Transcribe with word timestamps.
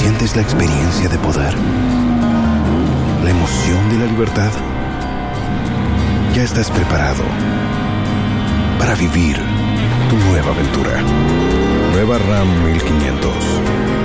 ¿Sientes 0.00 0.34
la 0.34 0.40
experiencia 0.40 1.10
de 1.10 1.18
poder? 1.18 1.54
¿La 3.22 3.30
emoción 3.30 3.90
de 3.90 3.98
la 3.98 4.06
libertad? 4.06 4.50
Ya 6.34 6.42
estás 6.42 6.70
preparado 6.70 7.22
para 8.78 8.94
vivir 8.94 9.36
tu 10.08 10.16
nueva 10.16 10.52
aventura. 10.52 11.02
Nueva 11.92 12.16
RAM 12.16 12.48
1500. 12.72 13.30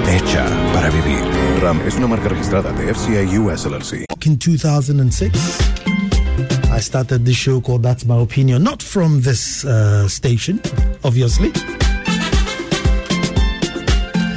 Hecha 0.10 0.46
para 0.74 0.90
vivir. 0.90 1.24
RAM 1.62 1.80
es 1.88 1.96
una 1.96 2.08
marca 2.08 2.28
registrada 2.28 2.74
de 2.74 2.94
FCI 2.94 3.38
US 3.38 3.66
LLC. 3.66 4.06
In 4.26 4.38
2006, 4.38 5.32
I 6.78 6.82
started 6.82 7.24
this 7.24 7.38
show 7.38 7.62
called 7.62 7.84
That's 7.84 8.06
My 8.06 8.22
Opinion. 8.22 8.64
Not 8.64 8.84
from 8.84 9.22
this 9.22 9.64
uh, 9.64 10.10
station, 10.10 10.60
obviously. 11.06 11.54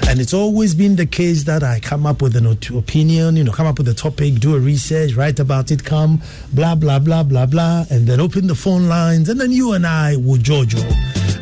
And 0.09 0.21
it's 0.21 0.33
always 0.33 0.75
been 0.75 0.97
the 0.97 1.05
case 1.05 1.45
that 1.45 1.63
I 1.63 1.81
come 1.81 2.07
up 2.07 2.23
with 2.23 2.35
an 2.35 2.47
opinion, 2.47 3.37
you 3.37 3.45
know, 3.45 3.53
come 3.53 3.67
up 3.67 3.77
with 3.77 3.89
a 3.89 3.95
topic, 3.95 4.37
do 4.37 4.57
a 4.57 4.59
research, 4.59 5.13
write 5.13 5.39
about 5.39 5.71
it, 5.71 5.85
come, 5.85 6.23
blah, 6.55 6.75
blah, 6.75 6.99
blah, 6.99 7.23
blah, 7.23 7.45
blah, 7.45 7.85
and 7.91 8.07
then 8.07 8.19
open 8.19 8.47
the 8.47 8.55
phone 8.55 8.89
lines. 8.89 9.29
And 9.29 9.39
then 9.39 9.53
you 9.53 9.75
and 9.75 9.87
I 9.87 10.17
will 10.17 10.39
Jojo. 10.39 10.83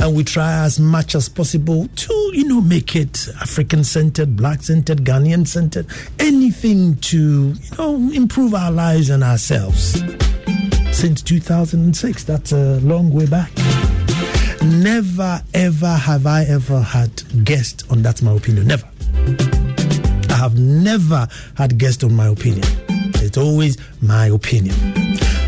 And 0.00 0.16
we 0.16 0.24
try 0.24 0.64
as 0.64 0.80
much 0.80 1.14
as 1.14 1.28
possible 1.28 1.86
to, 1.86 2.30
you 2.34 2.48
know, 2.48 2.60
make 2.60 2.96
it 2.96 3.28
African 3.40 3.84
centered, 3.84 4.36
black 4.36 4.64
centered, 4.64 5.04
Ghanaian 5.04 5.46
centered, 5.46 5.86
anything 6.18 6.96
to, 6.96 7.54
you 7.54 7.76
know, 7.78 7.94
improve 8.12 8.52
our 8.52 8.72
lives 8.72 9.10
and 9.10 9.22
ourselves. 9.22 10.02
Since 10.90 11.22
2006, 11.22 12.24
that's 12.24 12.50
a 12.50 12.80
long 12.80 13.12
way 13.12 13.26
back. 13.26 13.52
Never, 14.66 15.40
ever 15.54 15.94
have 15.94 16.26
I 16.26 16.42
ever 16.44 16.80
had 16.80 17.44
guests 17.44 17.84
on 17.88 18.02
That's 18.02 18.20
My 18.20 18.32
Opinion. 18.32 18.66
Never. 18.66 18.88
I 20.28 20.34
have 20.34 20.58
never 20.58 21.28
had 21.56 21.78
guests 21.78 22.02
on 22.02 22.12
my 22.14 22.26
opinion. 22.26 22.64
It's 22.88 23.38
always 23.38 23.78
my 24.02 24.26
opinion. 24.26 24.74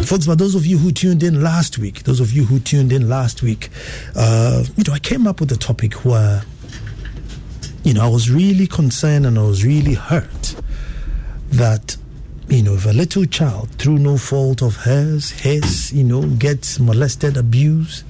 Folks, 0.05 0.27
but 0.27 0.39
those 0.39 0.55
of 0.55 0.67
you 0.67 0.79
who 0.79 0.93
tuned 0.93 1.25
in 1.25 1.43
last 1.43 1.79
week, 1.79 2.05
those 2.05 2.21
of 2.21 2.31
you 2.31 2.45
who 2.45 2.61
tuned 2.61 2.93
in 2.93 3.09
last 3.09 3.43
week, 3.43 3.71
uh, 4.15 4.63
you 4.77 4.85
know, 4.87 4.93
I 4.93 5.01
came 5.01 5.27
up 5.27 5.41
with 5.41 5.51
a 5.51 5.57
topic 5.57 5.95
where, 6.05 6.43
you 7.83 7.95
know, 7.95 8.05
I 8.05 8.09
was 8.09 8.31
really 8.31 8.69
concerned 8.69 9.27
and 9.27 9.37
I 9.37 9.43
was 9.43 9.65
really 9.65 9.95
hurt 9.95 10.55
that 11.51 11.97
you 12.49 12.63
know, 12.63 12.75
if 12.75 12.87
a 12.87 12.91
little 12.91 13.27
child, 13.27 13.69
through 13.73 13.99
no 13.99 14.17
fault 14.17 14.63
of 14.63 14.77
hers, 14.77 15.31
his, 15.31 15.93
you 15.93 16.03
know, 16.03 16.23
gets 16.23 16.81
molested, 16.81 17.37
abused, 17.37 18.05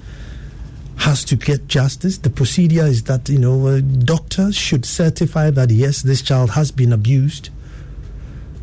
has 0.99 1.25
to 1.25 1.37
get 1.37 1.69
justice. 1.69 2.19
The 2.19 2.31
procedure 2.31 2.85
is 2.85 3.05
that, 3.05 3.29
you 3.29 3.39
know, 3.39 3.81
doctors 3.81 4.57
should 4.57 4.85
certify 4.85 5.51
that, 5.51 5.71
yes, 5.71 6.03
this 6.03 6.23
child 6.23 6.51
has 6.51 6.71
been 6.71 6.93
abused. 6.93 7.51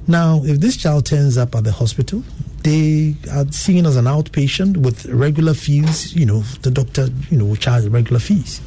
Now, 0.08 0.44
if 0.44 0.60
this 0.60 0.78
child 0.78 1.06
turns 1.06 1.38
up 1.38 1.56
at 1.56 1.64
the 1.64 1.72
hospital, 1.72 2.24
they 2.64 3.16
are 3.32 3.50
seen 3.52 3.86
as 3.86 3.96
an 3.96 4.06
outpatient 4.06 4.78
with 4.78 5.06
regular 5.06 5.54
fees, 5.54 6.16
you 6.16 6.26
know, 6.26 6.42
the 6.62 6.72
doctor, 6.72 7.08
you 7.30 7.38
know, 7.38 7.46
will 7.46 7.56
charge 7.56 7.86
regular 7.86 8.20
fees. 8.20 8.62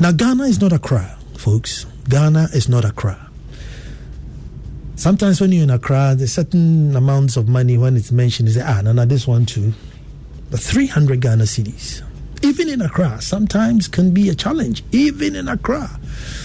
Now, 0.00 0.12
Ghana 0.12 0.44
is 0.44 0.60
not 0.60 0.72
a 0.72 0.76
Accra, 0.76 1.16
folks. 1.36 1.86
Ghana 2.08 2.48
is 2.54 2.68
not 2.68 2.84
a 2.84 2.88
Accra. 2.88 3.30
Sometimes 4.96 5.40
when 5.40 5.52
you're 5.52 5.62
in 5.62 5.70
Accra, 5.70 6.14
there's 6.16 6.32
certain 6.32 6.96
amounts 6.96 7.36
of 7.36 7.48
money 7.48 7.78
when 7.78 7.96
it's 7.96 8.10
mentioned, 8.10 8.48
you 8.48 8.54
say, 8.54 8.64
ah, 8.66 8.80
no, 8.82 8.92
no, 8.92 9.04
this 9.04 9.28
one 9.28 9.46
too. 9.46 9.72
But 10.50 10.60
300 10.60 11.20
Ghana 11.20 11.44
cedis 11.44 12.02
even 12.42 12.68
in 12.68 12.80
Accra, 12.80 13.20
sometimes 13.20 13.88
can 13.88 14.12
be 14.12 14.28
a 14.28 14.34
challenge, 14.34 14.82
even 14.92 15.36
in 15.36 15.48
Accra. 15.48 15.88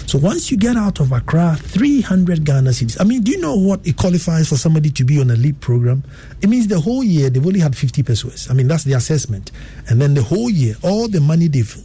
So 0.05 0.17
once 0.17 0.51
you 0.51 0.57
get 0.57 0.75
out 0.75 0.99
of 0.99 1.11
Accra, 1.11 1.57
300 1.59 2.45
Ghana 2.45 2.71
cedis. 2.71 2.99
I 2.99 3.03
mean, 3.03 3.21
do 3.21 3.31
you 3.31 3.39
know 3.39 3.55
what 3.55 3.85
it 3.85 3.97
qualifies 3.97 4.49
for 4.49 4.55
somebody 4.55 4.89
to 4.91 5.03
be 5.03 5.19
on 5.19 5.29
a 5.31 5.35
LEAP 5.35 5.59
program? 5.59 6.03
It 6.41 6.49
means 6.49 6.67
the 6.67 6.79
whole 6.79 7.03
year 7.03 7.29
they've 7.29 7.45
only 7.45 7.59
had 7.59 7.75
50 7.75 8.03
pesos. 8.03 8.49
I 8.49 8.53
mean, 8.53 8.67
that's 8.67 8.83
the 8.83 8.93
assessment. 8.93 9.51
And 9.89 10.01
then 10.01 10.13
the 10.13 10.23
whole 10.23 10.49
year, 10.49 10.75
all 10.83 11.07
the 11.07 11.21
money 11.21 11.47
they've 11.47 11.75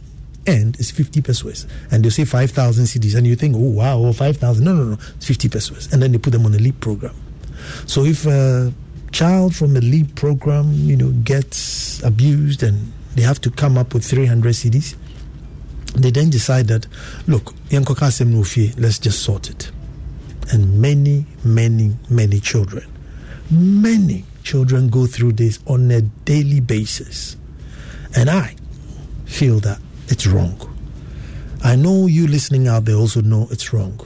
earned 0.47 0.79
is 0.79 0.91
50 0.91 1.21
pesos. 1.21 1.67
And 1.91 2.03
they 2.03 2.09
say 2.09 2.25
5,000 2.25 2.85
cedis. 2.85 3.15
And 3.15 3.25
you 3.25 3.35
think, 3.35 3.55
oh, 3.55 3.59
wow, 3.59 3.99
oh, 3.99 4.13
5,000. 4.13 4.63
No, 4.63 4.73
no, 4.73 4.83
no, 4.83 4.97
it's 5.15 5.25
50 5.25 5.49
pesos. 5.49 5.91
And 5.93 6.01
then 6.01 6.11
they 6.11 6.17
put 6.17 6.33
them 6.33 6.45
on 6.45 6.53
a 6.53 6.59
LEAP 6.59 6.79
program. 6.79 7.15
So 7.85 8.05
if 8.05 8.25
a 8.25 8.73
child 9.11 9.55
from 9.55 9.75
a 9.75 9.81
LEAP 9.81 10.15
program, 10.15 10.71
you 10.73 10.95
know, 10.95 11.11
gets 11.23 12.01
abused 12.03 12.63
and 12.63 12.93
they 13.15 13.23
have 13.23 13.41
to 13.41 13.51
come 13.51 13.77
up 13.77 13.93
with 13.93 14.05
300 14.05 14.53
cedis. 14.53 14.95
They 15.95 16.11
then 16.11 16.29
decide 16.29 16.67
that, 16.67 16.87
look, 17.27 17.53
let's 17.71 18.99
just 18.99 19.23
sort 19.23 19.49
it. 19.49 19.71
And 20.51 20.81
many, 20.81 21.25
many, 21.43 21.95
many 22.09 22.39
children, 22.39 22.87
many 23.49 24.25
children 24.43 24.89
go 24.89 25.05
through 25.07 25.33
this 25.33 25.59
on 25.67 25.91
a 25.91 26.01
daily 26.01 26.59
basis. 26.59 27.35
And 28.15 28.29
I 28.29 28.55
feel 29.25 29.59
that 29.61 29.79
it's 30.07 30.25
wrong. 30.25 30.59
I 31.63 31.75
know 31.75 32.07
you 32.07 32.27
listening 32.27 32.67
out 32.67 32.85
there 32.85 32.95
also 32.95 33.21
know 33.21 33.47
it's 33.51 33.73
wrong 33.73 33.99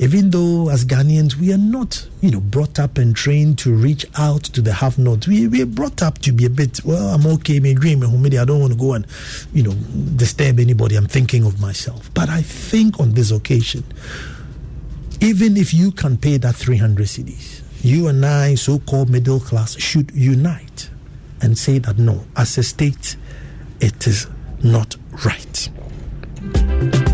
even 0.00 0.30
though 0.30 0.70
as 0.70 0.86
Ghanaians 0.86 1.36
we 1.36 1.52
are 1.52 1.58
not, 1.58 2.08
you 2.22 2.30
know, 2.30 2.40
brought 2.40 2.78
up 2.78 2.96
and 2.96 3.14
trained 3.14 3.58
to 3.58 3.74
reach 3.74 4.06
out 4.16 4.44
to 4.44 4.62
the 4.62 4.72
half 4.72 4.96
notes. 4.96 5.28
We 5.28 5.46
we 5.46 5.60
are 5.60 5.66
brought 5.66 6.02
up 6.02 6.18
to 6.20 6.32
be 6.32 6.46
a 6.46 6.50
bit, 6.50 6.82
well, 6.86 7.14
I'm 7.14 7.26
okay, 7.26 7.60
me 7.60 7.74
dream, 7.74 8.02
I 8.02 8.44
don't 8.46 8.60
want 8.60 8.72
to 8.72 8.78
go 8.78 8.94
and, 8.94 9.06
you 9.52 9.62
know, 9.62 9.72
disturb 10.16 10.58
anybody. 10.58 10.96
I'm 10.96 11.06
thinking 11.06 11.44
of 11.44 11.60
myself. 11.60 12.10
But 12.14 12.30
I 12.30 12.40
think 12.40 12.98
on 12.98 13.12
this 13.12 13.30
occasion, 13.30 13.84
even 15.20 15.58
if 15.58 15.74
you 15.74 15.92
can 15.92 16.16
pay 16.16 16.38
that 16.38 16.56
300 16.56 17.06
cedis, 17.06 17.60
you 17.82 18.08
and 18.08 18.24
I, 18.24 18.54
so 18.54 18.78
called 18.78 19.10
middle 19.10 19.38
class, 19.38 19.78
should 19.78 20.12
unite 20.12 20.88
and 21.42 21.58
say 21.58 21.78
that 21.78 21.98
no, 21.98 22.24
as 22.36 22.56
a 22.56 22.62
state, 22.62 23.16
it 23.80 24.06
is 24.06 24.26
not 24.62 24.96
right. 25.26 27.09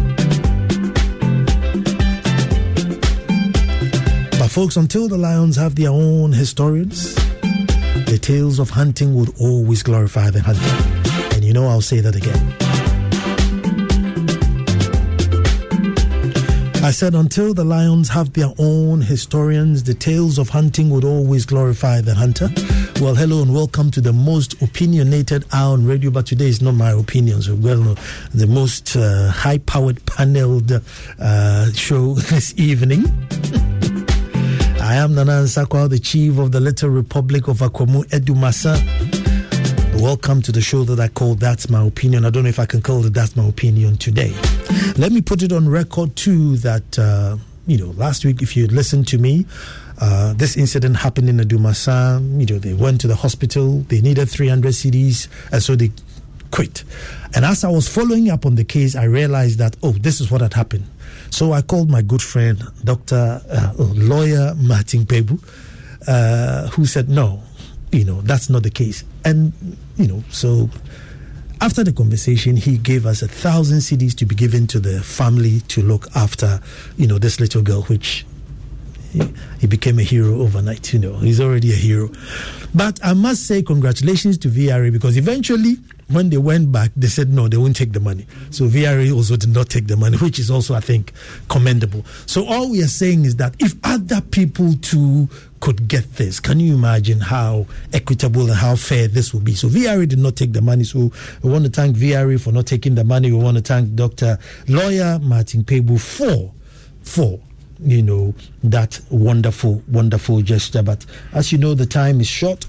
Folks, 4.57 4.79
until 4.79 5.07
the 5.07 5.19
lions 5.19 5.55
have 5.55 5.75
their 5.75 5.91
own 5.91 6.33
historians, 6.33 7.15
the 8.07 8.19
tales 8.19 8.59
of 8.59 8.71
hunting 8.71 9.15
would 9.15 9.29
always 9.39 9.83
glorify 9.83 10.31
the 10.31 10.41
hunter. 10.41 11.35
And 11.35 11.45
you 11.45 11.53
know, 11.53 11.67
I'll 11.67 11.83
say 11.83 12.01
that 12.01 12.17
again. 12.17 12.41
I 16.83 16.91
said, 16.91 17.15
until 17.15 17.53
the 17.53 17.65
lions 17.65 18.09
have 18.09 18.33
their 18.33 18.51
own 18.59 19.03
historians, 19.03 19.83
the 19.83 19.93
tales 19.93 20.39
of 20.39 20.49
hunting 20.49 20.89
would 20.89 21.05
always 21.05 21.45
glorify 21.45 22.01
the 22.01 22.15
hunter. 22.15 22.49
Well, 22.99 23.15
hello 23.15 23.43
and 23.43 23.53
welcome 23.53 23.91
to 23.91 24.01
the 24.01 24.15
most 24.15 24.63
opinionated 24.63 25.45
hour 25.53 25.75
on 25.75 25.85
radio, 25.85 26.11
but 26.11 26.25
today 26.25 26.49
is 26.49 26.63
not 26.63 26.77
my 26.77 26.93
opinions. 26.93 27.51
Well, 27.51 27.95
the 28.33 28.47
most 28.47 28.97
uh, 28.97 29.31
high 29.33 29.59
powered 29.59 30.03
paneled 30.07 30.73
uh, 31.19 31.73
show 31.73 32.15
this 32.31 32.55
evening. 32.57 33.05
I 34.87 34.95
am 34.95 35.17
Nana 35.17 35.33
Ansah 35.43 35.67
Kwao, 35.67 35.91
the 35.91 35.99
chief 35.99 36.39
of 36.39 36.53
the 36.53 36.61
Little 36.61 36.91
Republic 36.91 37.49
of 37.49 37.59
Akwamu 37.59 38.05
Adumasa. 38.11 38.81
Welcome 40.01 40.41
to 40.43 40.53
the 40.53 40.61
show 40.61 40.85
that 40.85 41.01
I 41.01 41.09
call 41.09 41.35
That's 41.35 41.69
My 41.69 41.85
Opinion. 41.85 42.25
I 42.25 42.31
don't 42.31 42.45
know 42.45 42.49
if 42.49 42.61
I 42.61 42.67
can 42.67 42.81
call 42.83 43.05
it 43.05 43.13
That's 43.13 43.35
My 43.35 43.45
Opinion 43.49 43.97
today. 43.97 44.33
Let 44.97 45.11
me 45.11 45.23
put 45.23 45.43
it 45.43 45.51
on 45.51 45.69
record 45.69 46.15
too 46.15 46.59
that, 46.59 47.01
uh, 47.01 47.37
you 47.67 47.79
know, 47.79 47.95
last 47.97 48.25
week, 48.25 48.43
if 48.43 48.57
you 48.57 48.69
listened 48.69 49.09
to 49.09 49.19
me, 49.19 49.45
uh, 50.01 50.35
this 50.35 50.57
incident 50.57 50.99
happened 50.99 51.29
in 51.29 51.39
Adumasa. 51.39 52.21
You 52.39 52.47
know, 52.55 52.61
they 52.61 52.73
went 52.73 53.01
to 53.01 53.09
the 53.09 53.17
hospital, 53.17 53.81
they 53.89 54.01
needed 54.01 54.31
300 54.31 54.73
cedis, 54.73 55.27
and 55.51 55.61
so 55.65 55.75
they 55.75 55.91
quit. 56.53 56.85
And 57.35 57.45
as 57.45 57.65
I 57.65 57.71
was 57.71 57.89
following 57.89 58.31
up 58.31 58.47
on 58.47 58.55
the 58.55 58.63
case, 58.65 58.95
I 58.95 59.07
realized 59.07 59.59
that, 59.59 59.77
oh, 59.83 59.91
this 59.91 60.21
is 60.21 60.31
what 60.31 60.43
had 60.43 60.55
happened. 60.55 60.85
So 61.37 61.53
I 61.53 61.61
called 61.61 61.91
my 61.91 62.01
good 62.01 62.23
friend, 62.23 62.65
Dr. 62.83 63.43
Uh, 63.51 63.75
lawyer 63.79 64.55
Martin 64.57 65.05
Kpebu, 65.05 65.39
uh, 66.09 66.69
who 66.69 66.87
said, 66.87 67.11
no, 67.11 67.43
you 67.93 68.07
know, 68.07 68.23
that's 68.23 68.49
not 68.49 68.63
the 68.63 68.71
case. 68.71 69.05
And, 69.23 69.53
you 69.99 70.07
know, 70.07 70.25
so 70.31 70.71
after 71.61 71.85
the 71.85 71.93
conversation, 71.93 72.57
he 72.57 72.79
gave 72.79 73.05
us 73.05 73.21
a 73.21 73.29
thousand 73.29 73.81
cedis 73.81 74.17
to 74.17 74.25
be 74.25 74.35
given 74.35 74.67
to 74.69 74.81
the 74.81 75.03
family 75.03 75.61
to 75.69 75.83
look 75.83 76.09
after, 76.17 76.59
you 76.97 77.07
know, 77.07 77.19
this 77.19 77.39
little 77.39 77.61
girl, 77.61 77.83
which 77.83 78.25
he, 79.13 79.21
he 79.61 79.67
became 79.67 79.99
a 79.99 80.03
hero 80.05 80.41
overnight. 80.41 80.95
You 80.95 81.01
know, 81.01 81.19
he's 81.19 81.39
already 81.39 81.71
a 81.71 81.77
hero. 81.77 82.09
But 82.75 82.99
I 83.05 83.13
must 83.13 83.47
say, 83.47 83.61
congratulations 83.61 84.39
to 84.39 84.49
VRA 84.49 84.91
because 84.91 85.19
eventually, 85.19 85.77
when 86.09 86.31
they 86.31 86.37
went 86.37 86.71
back, 86.71 86.93
they 86.95 87.09
said 87.09 87.31
no, 87.31 87.49
they 87.49 87.57
won't 87.57 87.75
take 87.75 87.93
the 87.93 88.01
money. 88.01 88.27
So 88.51 88.65
VRA 88.65 89.13
also 89.15 89.37
did 89.37 89.53
not 89.53 89.69
take 89.69 89.89
the 89.89 89.97
money, 89.97 90.17
which 90.19 90.39
is 90.39 90.51
also, 90.51 90.75
I 90.75 90.81
think, 90.81 91.13
commendable. 91.49 92.05
So 92.27 92.47
all 92.47 92.71
we 92.71 92.83
are 92.83 92.89
saying 92.89 93.25
is 93.25 93.37
that 93.37 93.57
if 93.59 93.75
other 93.83 94.21
people 94.21 94.75
too 94.75 95.29
could 95.59 95.89
get 95.89 96.15
this, 96.15 96.39
can 96.39 96.61
you 96.61 96.75
imagine 96.75 97.21
how 97.21 97.67
equitable 97.93 98.43
and 98.43 98.55
how 98.55 98.77
fair 98.77 99.09
this 99.09 99.35
will 99.35 99.41
be? 99.41 99.55
So 99.55 99.69
VRA 99.69 100.09
did 100.09 100.21
not 100.21 100.37
take 100.37 100.53
the 100.53 100.63
money. 100.63 100.85
So 100.85 101.11
we 101.43 101.51
want 101.51 101.65
to 101.65 101.71
thank 101.71 101.97
VRA 101.97 102.41
for 102.41 102.53
not 102.53 102.67
taking 102.67 102.95
the 102.95 103.05
money. 103.05 103.33
We 103.33 103.39
want 103.39 103.57
to 103.57 103.63
thank 103.63 103.95
Dr. 103.97 104.39
Lawyer 104.69 105.19
Martin 105.21 105.65
Kpebu 105.65 106.01
for 106.01 106.53
for 107.03 107.41
you 107.79 108.03
know 108.03 108.35
that 108.65 108.99
wonderful 109.11 109.83
wonderful 109.87 110.41
gesture 110.41 110.83
but 110.83 111.05
as 111.35 111.53
you 111.53 111.59
know 111.59 111.75
the 111.75 111.85
time 111.85 112.21
is 112.21 112.27
short 112.27 112.67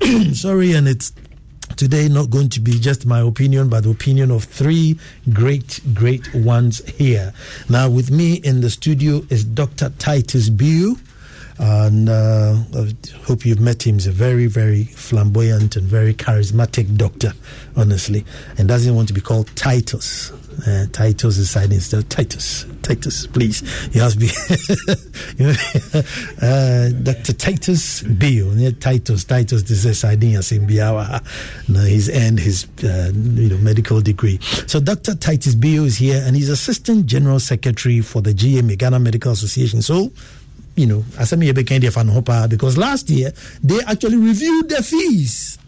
sorry 0.32 0.72
and 0.72 0.88
it's 0.88 1.12
today 1.76 2.08
not 2.08 2.30
going 2.30 2.48
to 2.48 2.60
be 2.60 2.78
just 2.78 3.06
my 3.06 3.20
opinion 3.20 3.68
but 3.68 3.84
the 3.84 3.90
opinion 3.90 4.30
of 4.30 4.44
three 4.44 4.98
great 5.32 5.80
great 5.94 6.32
ones 6.34 6.84
here 6.86 7.32
now 7.68 7.88
with 7.88 8.10
me 8.10 8.34
in 8.36 8.60
the 8.60 8.70
studio 8.70 9.22
is 9.30 9.44
dr 9.44 9.88
titus 9.98 10.50
Beyuo 10.50 10.98
and 11.58 12.08
uh, 12.08 12.56
I 12.74 12.92
hope 13.24 13.46
you've 13.46 13.60
met 13.60 13.86
him. 13.86 13.94
He's 13.94 14.06
a 14.06 14.10
very, 14.10 14.46
very 14.46 14.84
flamboyant 14.84 15.76
and 15.76 15.86
very 15.86 16.12
charismatic 16.12 16.96
doctor, 16.96 17.34
honestly, 17.76 18.24
and 18.58 18.66
doesn't 18.66 18.94
want 18.94 19.08
to 19.08 19.14
be 19.14 19.20
called 19.20 19.54
Titus. 19.54 20.32
Uh, 20.66 20.86
Titus 20.92 21.38
is 21.38 21.50
signing 21.50 21.80
still 21.80 22.02
Titus. 22.04 22.66
Titus, 22.82 23.26
please. 23.26 23.62
You 23.92 24.00
have 24.00 24.12
to 24.12 24.18
be 24.18 24.28
uh, 26.42 26.88
Dr. 27.02 27.32
Titus 27.32 28.02
Bill. 28.02 28.56
Yeah, 28.56 28.70
Titus, 28.78 29.24
Titus, 29.24 29.64
this 29.64 29.84
is 29.84 29.98
signing 29.98 30.36
as 30.36 30.52
in 30.52 30.66
Biawa. 30.66 31.20
Now 31.68 31.84
he's 31.84 32.08
earned 32.08 32.38
his 32.38 32.66
uh, 32.84 33.12
you 33.14 33.48
know 33.48 33.58
medical 33.58 34.00
degree. 34.00 34.38
So 34.66 34.80
Dr. 34.80 35.14
Titus 35.14 35.54
Bill 35.54 35.84
is 35.84 35.96
here, 35.96 36.22
and 36.24 36.36
he's 36.36 36.48
Assistant 36.48 37.06
General 37.06 37.40
Secretary 37.40 38.00
for 38.00 38.22
the 38.22 38.32
GMA 38.32 38.78
Ghana 38.78 39.00
Medical 39.00 39.32
Association. 39.32 39.82
So 39.82 40.12
you 40.76 40.86
know, 40.86 41.02
fa 41.02 42.04
no 42.04 42.12
ho 42.12 42.48
because 42.48 42.78
last 42.78 43.10
year 43.10 43.32
they 43.62 43.80
actually 43.86 44.16
reviewed 44.16 44.68
the 44.68 44.82
fees 44.82 45.58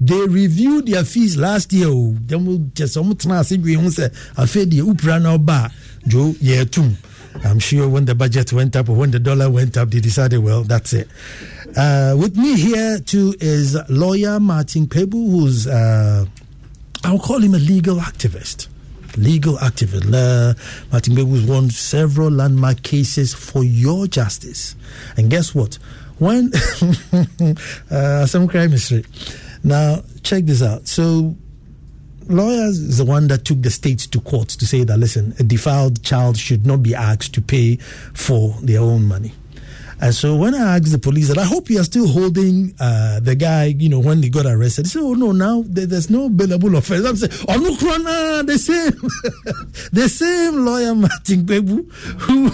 they 0.00 0.26
reviewed 0.26 0.86
their 0.86 1.04
fees 1.04 1.36
last 1.36 1.72
year 1.72 1.88
o 1.88 2.14
dɛm 2.26 2.70
kyɛ 2.72 2.86
sɛ 2.86 3.02
ɔmo 3.02 3.14
tena 3.14 3.40
ase 3.40 3.56
dwe 3.58 3.74
ho 3.74 3.88
sɛ 3.88 4.10
afei 4.36 4.66
deɛ 4.66 4.82
wopira 4.82 5.20
na 5.20 5.36
ɔba 5.36 5.70
a 5.70 6.96
I'm 7.44 7.58
sure 7.58 7.88
when 7.88 8.04
the 8.04 8.14
budget 8.14 8.52
went 8.52 8.74
up 8.74 8.88
or 8.88 8.96
when 8.96 9.10
the 9.10 9.20
dollar 9.20 9.48
went 9.50 9.76
up, 9.76 9.90
they 9.90 10.00
decided, 10.00 10.38
well, 10.38 10.64
that's 10.64 10.92
it. 10.92 11.08
Uh, 11.76 12.16
with 12.18 12.36
me 12.36 12.56
here 12.56 12.98
too 12.98 13.34
is 13.38 13.76
lawyer 13.88 14.40
Martin 14.40 14.86
Kpebu, 14.86 15.30
who's, 15.30 15.66
uh, 15.66 16.24
I'll 17.04 17.18
call 17.18 17.38
him 17.40 17.54
a 17.54 17.58
legal 17.58 17.96
activist 17.96 18.68
legal 19.16 19.56
activist. 19.56 20.06
Uh, 20.12 20.54
Martin 20.92 21.16
Kpebu 21.16 21.48
won 21.48 21.70
several 21.70 22.30
landmark 22.30 22.82
cases 22.82 23.34
for 23.34 23.64
your 23.64 24.06
justice. 24.06 24.76
And 25.16 25.30
guess 25.30 25.54
what? 25.54 25.78
When 26.18 26.52
uh, 27.90 28.26
some 28.26 28.48
crime 28.48 28.70
history. 28.70 29.04
Now, 29.62 30.02
check 30.22 30.44
this 30.44 30.62
out. 30.62 30.86
So, 30.88 31.36
lawyers 32.28 32.78
is 32.78 32.98
the 32.98 33.04
one 33.04 33.28
that 33.28 33.44
took 33.44 33.62
the 33.62 33.70
state 33.70 33.98
to 33.98 34.20
court 34.20 34.48
to 34.48 34.66
say 34.66 34.84
that, 34.84 34.98
listen, 34.98 35.34
a 35.38 35.42
defiled 35.42 36.02
child 36.02 36.36
should 36.36 36.66
not 36.66 36.82
be 36.82 36.94
asked 36.94 37.34
to 37.34 37.42
pay 37.42 37.76
for 37.76 38.54
their 38.62 38.80
own 38.80 39.04
money. 39.04 39.32
And 40.00 40.14
so 40.14 40.36
when 40.36 40.54
I 40.54 40.76
asked 40.76 40.92
the 40.92 40.98
police 40.98 41.28
that 41.28 41.38
I 41.38 41.44
hope 41.44 41.68
you 41.70 41.80
are 41.80 41.84
still 41.84 42.06
holding 42.06 42.74
uh, 42.78 43.20
the 43.20 43.34
guy, 43.34 43.74
you 43.76 43.88
know, 43.88 43.98
when 43.98 44.22
he 44.22 44.28
got 44.30 44.46
arrested, 44.46 44.84
they 44.84 44.90
said, 44.90 45.02
"Oh 45.02 45.14
no, 45.14 45.32
now 45.32 45.64
there's 45.66 46.08
no 46.08 46.28
bailable 46.28 46.76
offense." 46.76 47.04
I'm 47.04 47.16
saying, 47.16 47.32
"Oh 47.48 47.56
no, 47.56 48.42
the 48.42 48.58
same, 48.58 48.92
the 49.92 50.08
same 50.08 50.64
lawyer 50.64 50.94
Martin 50.94 51.44
Kpebu, 51.46 51.92
who 51.92 52.48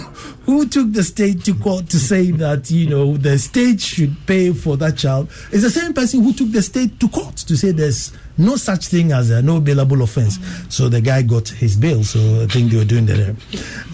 who 0.45 0.67
took 0.67 0.91
the 0.93 1.03
state 1.03 1.43
to 1.45 1.53
court 1.55 1.89
to 1.89 1.99
say 1.99 2.31
that 2.31 2.71
you 2.71 2.89
know 2.89 3.15
the 3.17 3.37
state 3.37 3.79
should 3.79 4.15
pay 4.25 4.51
for 4.51 4.77
that 4.77 4.97
child 4.97 5.29
is 5.51 5.61
the 5.61 5.69
same 5.69 5.93
person 5.93 6.23
who 6.23 6.33
took 6.33 6.51
the 6.51 6.61
state 6.61 6.99
to 6.99 7.07
court 7.09 7.35
to 7.35 7.55
say 7.55 7.71
there's 7.71 8.11
no 8.37 8.55
such 8.55 8.87
thing 8.87 9.11
as 9.11 9.29
a 9.29 9.41
no 9.41 9.61
bailable 9.61 10.01
offense. 10.03 10.37
So 10.69 10.89
the 10.89 11.01
guy 11.01 11.21
got 11.21 11.47
his 11.47 11.75
bail. 11.75 12.03
So 12.03 12.19
I 12.43 12.47
think 12.47 12.71
they 12.71 12.77
were 12.77 12.85
doing 12.85 13.05
that. 13.05 13.35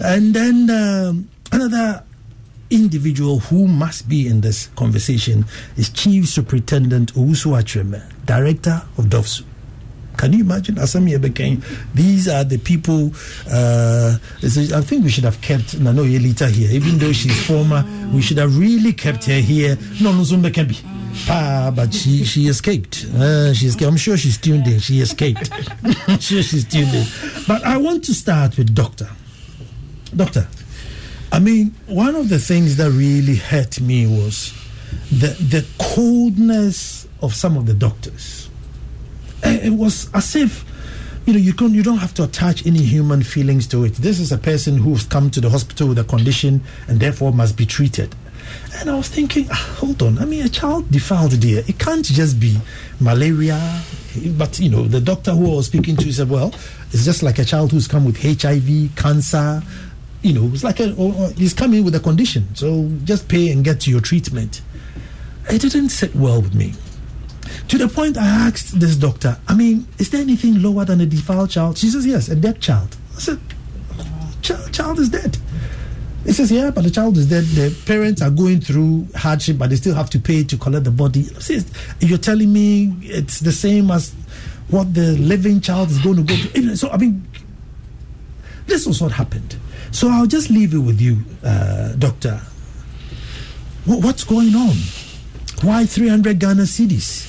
And 0.04 0.34
then 0.34 0.70
um, 0.70 1.28
another 1.52 2.02
individual 2.72 3.38
who 3.40 3.68
must 3.68 4.08
be 4.08 4.26
in 4.26 4.40
this 4.40 4.68
conversation 4.76 5.44
is 5.76 5.90
Chief 5.90 6.28
Superintendent 6.28 7.14
Owusua 7.14 7.62
Kyeremeh, 7.62 8.02
Director 8.24 8.82
of 8.98 9.06
DOVVSU. 9.06 9.44
Can 10.16 10.32
you 10.34 10.40
imagine? 10.40 10.76
Asami 10.76 11.16
Ebekeng. 11.18 11.62
These 11.94 12.28
are 12.28 12.44
the 12.44 12.58
people. 12.58 13.12
Uh, 13.50 14.18
I 14.42 14.80
think 14.82 15.04
we 15.04 15.10
should 15.10 15.24
have 15.24 15.40
kept 15.40 15.78
Nano 15.80 16.04
Yelita 16.04 16.50
here, 16.50 16.70
even 16.70 16.98
though 16.98 17.12
she's 17.12 17.46
former. 17.46 17.84
We 18.12 18.20
should 18.20 18.38
have 18.38 18.56
really 18.58 18.92
kept 18.92 19.24
her 19.24 19.40
here. 19.40 19.78
No, 20.00 20.12
no, 20.12 20.24
be. 20.50 20.78
Ah, 21.28 21.72
but 21.74 21.92
she 21.92 22.24
she 22.24 22.46
escaped. 22.46 23.06
Uh, 23.16 23.52
she 23.52 23.66
escaped. 23.66 23.90
I'm 23.90 23.96
sure 23.96 24.16
she's 24.16 24.38
tuned 24.38 24.66
in. 24.66 24.80
She 24.80 25.00
escaped. 25.00 25.50
I'm 26.08 26.18
sure 26.18 26.42
she's 26.42 26.64
tuned 26.64 26.94
in. 26.94 27.06
But 27.46 27.64
I 27.64 27.76
want 27.76 28.04
to 28.04 28.14
start 28.14 28.56
with 28.56 28.74
Doctor. 28.74 29.08
Doctor, 30.14 30.46
I 31.32 31.38
mean, 31.38 31.74
one 31.86 32.14
of 32.14 32.28
the 32.28 32.38
things 32.38 32.76
that 32.76 32.90
really 32.90 33.36
hurt 33.36 33.80
me 33.80 34.06
was 34.06 34.52
the 35.10 35.28
the 35.28 35.66
coldness 35.78 37.08
of 37.22 37.34
some 37.34 37.56
of 37.56 37.64
the 37.64 37.72
doctors. 37.72 38.50
It 39.42 39.72
was 39.72 40.10
as 40.12 40.36
if 40.36 40.62
you 41.24 41.32
know 41.32 41.38
you 41.38 41.54
can 41.54 41.72
you 41.72 41.82
don't 41.82 41.98
have 41.98 42.12
to 42.14 42.24
attach 42.24 42.66
any 42.66 42.82
human 42.82 43.22
feelings 43.22 43.66
to 43.68 43.84
it. 43.84 43.94
This 43.94 44.20
is 44.20 44.30
a 44.30 44.36
person 44.36 44.76
who's 44.76 45.04
come 45.04 45.30
to 45.30 45.40
the 45.40 45.48
hospital 45.48 45.88
with 45.88 45.98
a 45.98 46.04
condition 46.04 46.60
and 46.86 47.00
therefore 47.00 47.32
must 47.32 47.56
be 47.56 47.64
treated. 47.64 48.14
And 48.76 48.90
I 48.90 48.96
was 48.96 49.08
thinking, 49.08 49.46
ah, 49.50 49.76
hold 49.78 50.02
on. 50.02 50.18
I 50.18 50.26
mean, 50.26 50.44
a 50.44 50.48
child 50.50 50.90
defiled 50.90 51.32
there. 51.32 51.62
It 51.66 51.78
can't 51.78 52.04
just 52.04 52.38
be 52.38 52.58
malaria. 53.00 53.58
But 54.36 54.60
you 54.60 54.68
know, 54.68 54.84
the 54.84 55.00
doctor 55.00 55.30
who 55.30 55.50
I 55.52 55.56
was 55.56 55.66
speaking 55.66 55.96
to 55.96 56.12
said, 56.12 56.28
well, 56.28 56.54
it's 56.92 57.06
just 57.06 57.22
like 57.22 57.38
a 57.38 57.44
child 57.44 57.72
who's 57.72 57.88
come 57.88 58.04
with 58.04 58.20
HIV, 58.20 58.96
cancer, 58.96 59.62
you 60.22 60.32
know, 60.32 60.50
it's 60.52 60.64
like 60.64 60.80
a, 60.80 60.88
he's 61.36 61.54
coming 61.54 61.84
with 61.84 61.94
a 61.94 62.00
condition, 62.00 62.54
so 62.54 62.88
just 63.04 63.28
pay 63.28 63.50
and 63.50 63.64
get 63.64 63.86
your 63.86 64.00
treatment. 64.00 64.62
It 65.50 65.60
didn't 65.60 65.88
sit 65.88 66.14
well 66.14 66.40
with 66.40 66.54
me. 66.54 66.74
To 67.68 67.78
the 67.78 67.88
point 67.88 68.16
I 68.16 68.26
asked 68.26 68.78
this 68.78 68.96
doctor, 68.96 69.36
I 69.48 69.54
mean, 69.54 69.86
is 69.98 70.10
there 70.10 70.20
anything 70.20 70.62
lower 70.62 70.84
than 70.84 71.00
a 71.00 71.06
defiled 71.06 71.50
child? 71.50 71.78
She 71.78 71.88
says, 71.88 72.06
yes, 72.06 72.28
a 72.28 72.36
dead 72.36 72.60
child. 72.60 72.96
I 73.16 73.18
said, 73.18 73.40
child, 74.42 74.72
child 74.72 74.98
is 75.00 75.08
dead. 75.08 75.36
He 76.24 76.32
says, 76.32 76.52
yeah, 76.52 76.70
but 76.70 76.84
the 76.84 76.90
child 76.90 77.16
is 77.16 77.28
dead. 77.28 77.44
The 77.44 77.76
parents 77.84 78.22
are 78.22 78.30
going 78.30 78.60
through 78.60 79.08
hardship, 79.16 79.58
but 79.58 79.70
they 79.70 79.76
still 79.76 79.94
have 79.94 80.08
to 80.10 80.20
pay 80.20 80.44
to 80.44 80.56
collect 80.56 80.84
the 80.84 80.92
body. 80.92 81.24
Says, 81.24 81.68
you're 81.98 82.18
telling 82.18 82.52
me 82.52 82.94
it's 83.02 83.40
the 83.40 83.50
same 83.50 83.90
as 83.90 84.14
what 84.68 84.94
the 84.94 85.16
living 85.18 85.60
child 85.60 85.90
is 85.90 85.98
going 85.98 86.16
to 86.16 86.22
go 86.22 86.36
through. 86.36 86.76
So, 86.76 86.90
I 86.90 86.96
mean, 86.96 87.26
this 88.66 88.86
was 88.86 89.02
what 89.02 89.10
happened. 89.10 89.56
So 89.92 90.08
I'll 90.08 90.26
just 90.26 90.48
leave 90.48 90.72
it 90.74 90.78
with 90.78 91.00
you, 91.00 91.18
uh, 91.44 91.92
Doctor. 91.94 92.40
what's 93.84 94.24
going 94.24 94.54
on? 94.54 94.74
Why 95.62 95.84
300 95.84 96.38
Ghana 96.40 96.62
cedis? 96.62 97.28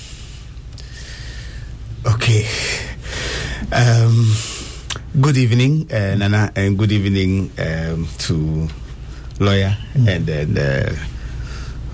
Okay. 2.08 2.48
Um, 3.72 4.32
good 5.20 5.38
evening, 5.38 5.92
uh, 5.92 6.16
Nana, 6.16 6.52
and 6.56 6.78
good 6.80 6.92
evening 6.92 7.52
um, 7.60 8.08
to 8.20 8.68
lawyer 9.40 9.76
mm. 9.94 10.08
and 10.08 10.26
then 10.26 10.58
uh, 10.58 10.96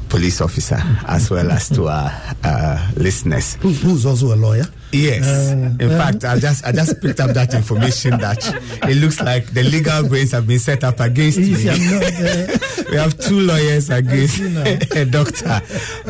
police 0.07 0.39
officer, 0.39 0.77
as 1.07 1.31
well 1.31 1.49
as 1.51 1.67
to 1.69 1.87
our 1.87 2.11
uh, 2.43 2.91
listeners. 2.95 3.55
who's 3.55 4.05
also 4.05 4.35
a 4.35 4.37
lawyer? 4.37 4.65
Yes. 4.91 5.51
Uh, 5.51 5.75
in 5.79 5.91
uh, 5.91 5.97
fact, 5.97 6.25
I 6.25 6.39
just 6.39 6.65
I 6.65 6.71
just 6.71 7.01
picked 7.01 7.19
up 7.19 7.31
that 7.31 7.53
information 7.53 8.17
that 8.19 8.39
it 8.87 8.97
looks 8.97 9.21
like 9.21 9.45
the 9.53 9.63
legal 9.63 10.07
brains 10.07 10.31
have 10.31 10.47
been 10.47 10.59
set 10.59 10.83
up 10.83 10.99
against 10.99 11.37
me. 11.39 11.47
we 12.89 12.95
have 12.97 13.17
two 13.19 13.41
lawyers 13.41 13.89
against 13.89 14.39
a 14.95 15.05
doctor, 15.05 15.61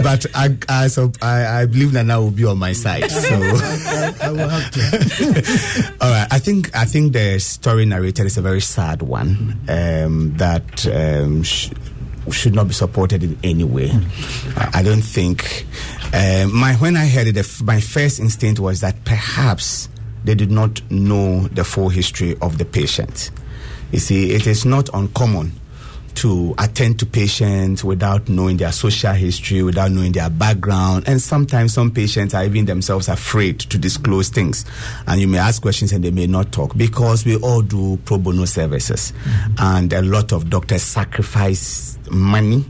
but 0.01 0.25
I 0.33 0.57
I, 0.69 0.87
so 0.87 1.11
I, 1.21 1.61
I 1.61 1.65
believe 1.65 1.93
Nana 1.93 2.21
will 2.21 2.31
be 2.31 2.45
on 2.45 2.57
my 2.57 2.73
side. 2.73 3.09
So 3.11 3.35
I, 3.35 4.15
I, 4.21 4.31
will 4.31 4.47
have 4.47 4.71
to. 4.71 5.93
All 6.01 6.09
right. 6.11 6.27
I 6.31 6.39
think 6.39 6.75
I 6.75 6.85
think 6.85 7.13
the 7.13 7.39
story 7.39 7.85
narrated 7.85 8.25
is 8.25 8.37
a 8.37 8.41
very 8.41 8.61
sad 8.61 9.01
one. 9.01 9.59
Um, 9.67 10.35
that. 10.37 10.87
Um, 10.87 11.43
sh- 11.43 11.69
should 12.31 12.53
not 12.53 12.67
be 12.67 12.73
supported 12.73 13.23
in 13.23 13.37
any 13.43 13.63
way. 13.63 13.89
Mm. 13.89 14.75
I 14.75 14.83
don't 14.83 15.01
think. 15.01 15.65
Uh, 16.13 16.47
my 16.51 16.73
when 16.75 16.97
I 16.97 17.07
heard 17.07 17.27
it, 17.27 17.61
my 17.63 17.79
first 17.79 18.19
instinct 18.19 18.59
was 18.59 18.81
that 18.81 19.03
perhaps 19.05 19.89
they 20.23 20.35
did 20.35 20.51
not 20.51 20.81
know 20.91 21.47
the 21.49 21.63
full 21.63 21.89
history 21.89 22.35
of 22.41 22.57
the 22.57 22.65
patient. 22.65 23.31
You 23.91 23.99
see, 23.99 24.31
it 24.31 24.47
is 24.47 24.65
not 24.65 24.89
uncommon 24.93 25.53
to 26.19 26.53
attend 26.57 26.99
to 26.99 27.05
patients 27.05 27.81
without 27.81 28.27
knowing 28.27 28.57
their 28.57 28.73
social 28.73 29.13
history, 29.13 29.63
without 29.63 29.89
knowing 29.89 30.11
their 30.11 30.29
background. 30.29 31.05
And 31.07 31.21
sometimes 31.21 31.73
some 31.73 31.91
patients 31.91 32.33
are 32.33 32.43
even 32.43 32.65
themselves 32.65 33.07
afraid 33.07 33.61
to 33.61 33.77
disclose 33.77 34.27
things. 34.27 34.65
And 35.07 35.21
you 35.21 35.29
may 35.29 35.37
ask 35.37 35.61
questions 35.61 35.93
and 35.93 36.03
they 36.03 36.11
may 36.11 36.27
not 36.27 36.51
talk 36.51 36.75
because 36.75 37.23
we 37.23 37.37
all 37.37 37.61
do 37.61 37.97
pro 38.03 38.17
bono 38.17 38.43
services. 38.43 39.13
Mm-hmm. 39.23 39.53
And 39.59 39.93
a 39.93 40.01
lot 40.01 40.33
of 40.33 40.49
doctors 40.49 40.81
sacrifice 40.81 41.97
money. 42.11 42.65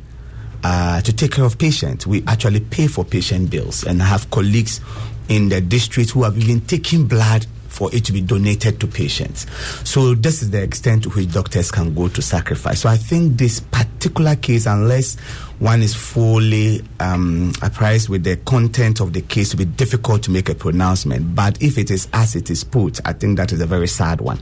Uh, 0.62 1.00
to 1.02 1.14
take 1.14 1.32
care 1.32 1.46
of 1.46 1.58
patients, 1.58 2.06
we 2.06 2.22
actually 2.28 2.60
pay 2.60 2.86
for 2.86 3.06
patient 3.06 3.50
bills, 3.50 3.86
and 3.86 4.02
I 4.04 4.06
have 4.08 4.30
colleagues 4.30 4.82
in 5.30 5.48
the 5.48 5.62
district 5.62 6.10
who 6.10 6.24
have 6.24 6.38
even 6.38 6.60
taken 6.60 7.08
blood 7.08 7.48
for 7.70 7.94
it 7.96 8.04
to 8.06 8.12
be 8.12 8.20
donated 8.22 8.80
to 8.82 8.88
patients. 8.88 9.46
So 9.88 10.16
this 10.16 10.42
is 10.42 10.50
the 10.50 10.62
extent 10.62 11.04
to 11.04 11.10
which 11.10 11.32
doctors 11.32 11.72
can 11.72 11.94
go 11.94 12.10
to 12.10 12.22
sacrifice. 12.22 12.82
So 12.82 12.90
I 12.90 12.98
think 12.98 13.38
this 13.38 13.60
particular 13.60 14.36
case, 14.36 14.66
unless 14.66 15.18
one 15.60 15.82
is 15.82 15.94
fully 15.94 16.82
um, 17.00 17.54
apprised 17.62 18.10
with 18.10 18.24
the 18.24 18.38
content 18.38 19.00
of 19.00 19.14
the 19.14 19.22
case, 19.22 19.50
to 19.52 19.58
be 19.58 19.66
difficult 19.66 20.24
to 20.24 20.32
make 20.32 20.50
a 20.50 20.56
pronouncement. 20.56 21.36
But 21.36 21.62
if 21.62 21.78
it 21.78 21.92
is 21.92 22.08
as 22.14 22.36
it 22.36 22.50
is 22.50 22.64
put, 22.64 23.00
I 23.06 23.14
think 23.14 23.38
that 23.38 23.52
is 23.52 23.62
a 23.62 23.66
very 23.66 23.88
sad 23.88 24.20
one. 24.22 24.40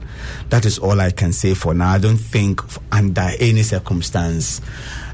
That 0.50 0.66
is 0.66 0.80
all 0.80 1.00
I 1.00 1.12
can 1.12 1.34
say 1.34 1.54
for 1.54 1.74
now. 1.74 1.90
I 1.90 2.00
don't 2.00 2.18
think 2.18 2.62
under 2.92 3.30
any 3.40 3.64
circumstance. 3.64 4.62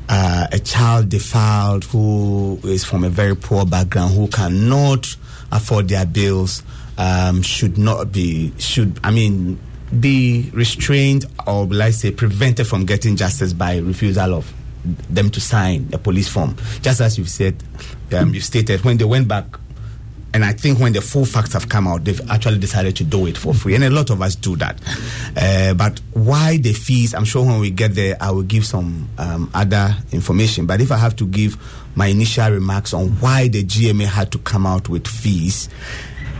Uh, 0.10 0.48
a 0.51 0.60
child 0.60 1.08
defiled 1.08 1.86
who 1.86 2.60
is 2.65 2.84
from 2.84 3.05
a 3.05 3.10
very 3.10 3.36
poor 3.38 3.65
background 3.65 4.13
who 4.13 4.27
cannot 4.27 5.15
afford 5.50 5.88
their 5.88 6.05
bills 6.05 6.62
um, 6.97 7.41
should 7.41 7.77
not 7.77 8.12
be 8.12 8.53
should 8.57 9.00
I 9.03 9.12
mean 9.12 9.59
be 10.00 10.50
restrained 10.53 11.25
or 11.45 11.65
let's 11.65 11.97
say 11.97 12.12
prevented 12.12 12.67
from 12.67 12.85
getting 12.85 13.15
justice 13.15 13.53
by 13.53 13.77
refusal 13.77 14.33
of 14.33 14.51
them 14.83 15.29
to 15.29 15.39
sign 15.39 15.89
a 15.93 15.97
police 15.97 16.27
form. 16.27 16.55
Just 16.81 17.00
as 17.00 17.17
you've 17.17 17.29
said, 17.29 17.55
um, 18.13 18.33
you've 18.33 18.43
stated 18.43 18.83
when 18.83 18.97
they 18.97 19.05
went 19.05 19.27
back 19.27 19.45
and 20.33 20.43
I 20.43 20.51
think 20.51 20.79
when 20.79 20.93
the 20.93 21.01
full 21.01 21.25
facts 21.25 21.53
have 21.53 21.69
come 21.69 21.88
out, 21.88 22.05
they've 22.05 22.19
actually 22.29 22.57
decided 22.57 22.95
to 22.97 23.03
do 23.03 23.27
it 23.27 23.38
for 23.38 23.53
free. 23.53 23.75
And 23.75 23.83
a 23.83 23.91
lot 23.91 24.09
of 24.09 24.19
us 24.21 24.35
do 24.35 24.55
that. 24.55 24.81
Uh, 25.38 25.75
but 25.75 26.01
why 26.13 26.57
the 26.57 26.73
fees? 26.73 27.13
I'm 27.13 27.23
sure 27.23 27.45
when 27.45 27.59
we 27.59 27.69
get 27.69 27.93
there, 27.93 28.17
I 28.19 28.31
will 28.31 28.41
give 28.41 28.65
some 28.65 29.07
um, 29.19 29.51
other 29.53 29.95
information. 30.12 30.65
But 30.65 30.81
if 30.81 30.91
I 30.91 30.97
have 30.97 31.15
to 31.17 31.27
give 31.27 31.55
my 31.95 32.07
initial 32.07 32.50
remarks 32.50 32.95
on 32.95 33.09
why 33.19 33.47
the 33.47 33.63
GMA 33.63 34.05
had 34.05 34.31
to 34.31 34.39
come 34.39 34.65
out 34.65 34.89
with 34.89 35.07
fees, 35.07 35.69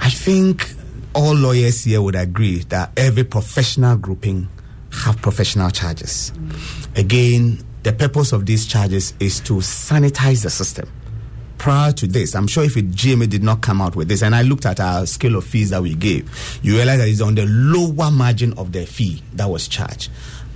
I 0.04 0.10
think 0.10 0.70
all 1.16 1.34
lawyers 1.34 1.86
here 1.86 2.02
would 2.02 2.16
agree 2.16 2.58
that 2.66 2.92
every 2.98 3.24
professional 3.24 3.96
grouping 3.96 4.50
have 4.92 5.22
professional 5.22 5.70
charges. 5.70 6.34
Again, 6.98 7.66
the 7.84 7.94
purpose 7.94 8.34
of 8.34 8.46
these 8.46 8.66
charges 8.68 9.14
is 9.22 9.40
to 9.42 9.54
sanitize 9.54 10.44
the 10.44 10.50
system. 10.50 10.92
Prior 11.58 11.94
to 11.94 12.06
this, 12.06 12.36
I'm 12.36 12.48
sure 12.48 12.66
if 12.66 12.76
it, 12.76 12.92
GMA 12.92 13.30
did 13.30 13.44
not 13.44 13.62
come 13.62 13.82
out 13.82 13.96
with 13.96 14.10
this, 14.10 14.24
and 14.24 14.36
I 14.36 14.42
looked 14.42 14.66
at 14.66 14.82
our 14.82 15.06
scale 15.06 15.38
of 15.38 15.46
fees 15.46 15.70
that 15.70 15.82
we 15.82 15.96
gave, 15.96 16.60
you 16.62 16.76
realize 16.76 17.00
that 17.00 17.08
it's 17.08 17.22
on 17.22 17.36
the 17.36 17.46
lower 17.46 18.12
margin 18.12 18.52
of 18.58 18.74
the 18.74 18.86
fee 18.86 19.24
that 19.36 19.50
was 19.50 19.70
charged 19.70 20.12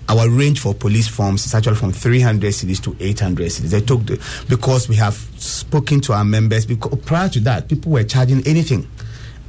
our 0.10 0.30
range 0.30 0.60
for 0.60 0.74
police 0.74 1.08
forms 1.08 1.46
is 1.46 1.54
actually 1.54 1.76
from 1.76 1.92
300 1.92 2.54
cedis 2.54 2.82
to 2.82 2.96
800 3.00 3.48
cedis. 3.48 3.70
They 3.70 3.82
took 3.82 4.06
the, 4.06 4.24
because 4.48 4.88
we 4.88 4.96
have 4.96 5.16
spoken 5.36 6.00
to 6.02 6.14
our 6.14 6.24
members. 6.24 6.66
Because 6.66 6.98
prior 7.02 7.30
to 7.30 7.40
that, 7.42 7.68
people 7.68 7.92
were 7.92 8.04
charging 8.04 8.46
anything 8.48 8.88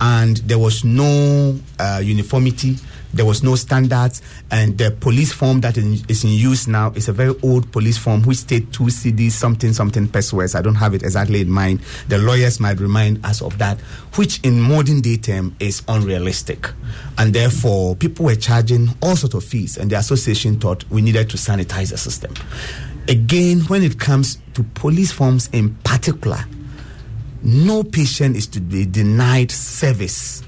and 0.01 0.39
there 0.39 0.59
was 0.59 0.85
no 0.85 1.59
uh, 1.79 2.01
uniformity 2.03 2.77
there 3.15 3.25
was 3.25 3.43
no 3.43 3.55
standards 3.55 4.21
and 4.51 4.77
the 4.77 4.91
police 4.91 5.33
form 5.33 5.63
that 5.63 5.79
is 5.79 6.25
in 6.25 6.31
use 6.31 6.69
now 6.69 6.91
is 6.91 7.09
a 7.09 7.13
very 7.13 7.35
old 7.43 7.73
police 7.73 7.97
form 7.97 8.23
which 8.25 8.37
state 8.37 8.71
two 8.71 8.85
cedis 8.85 9.31
something 9.33 9.73
something 9.73 10.07
pesos 10.07 10.55
i 10.55 10.61
don't 10.61 10.75
have 10.75 10.93
it 10.93 11.03
exactly 11.03 11.41
in 11.41 11.51
mind. 11.51 11.81
The 12.09 12.19
lawyers 12.19 12.61
might 12.61 12.81
remind 12.81 13.25
us 13.25 13.43
of 13.43 13.59
that 13.59 13.81
which 14.17 14.41
in 14.45 14.61
modern 14.61 15.01
day 15.01 15.17
term 15.17 15.57
is 15.59 15.83
unrealistic. 15.89 16.71
And 17.17 17.35
therefore 17.35 17.97
people 17.97 18.27
were 18.27 18.37
charging 18.37 18.89
all 19.03 19.17
sorts 19.17 19.35
of 19.35 19.45
fees 19.45 19.77
and 19.79 19.91
the 19.91 19.97
association 19.99 20.61
thought 20.61 20.85
we 20.91 21.03
needed 21.03 21.31
to 21.31 21.37
sanitize 21.37 21.91
the 21.91 21.99
system. 21.99 22.33
Again 23.09 23.61
when 23.63 23.83
it 23.83 23.99
comes 23.99 24.39
to 24.55 24.63
police 24.63 25.11
forms 25.13 25.49
in 25.53 25.75
particular 25.77 26.45
no 27.43 27.83
patient 27.83 28.37
is 28.37 28.47
to 28.49 28.61
be 28.61 28.85
denied 28.85 29.51
service 29.51 30.43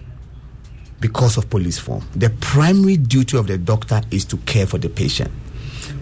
because 1.01 1.37
of 1.37 1.49
police 1.49 1.79
form. 1.79 2.07
The 2.15 2.31
primary 2.41 2.97
duty 2.97 3.37
of 3.37 3.47
the 3.47 3.59
doctor 3.59 4.01
is 4.11 4.25
to 4.27 4.37
care 4.39 4.67
for 4.67 4.79
the 4.79 4.89
patient. 4.89 5.31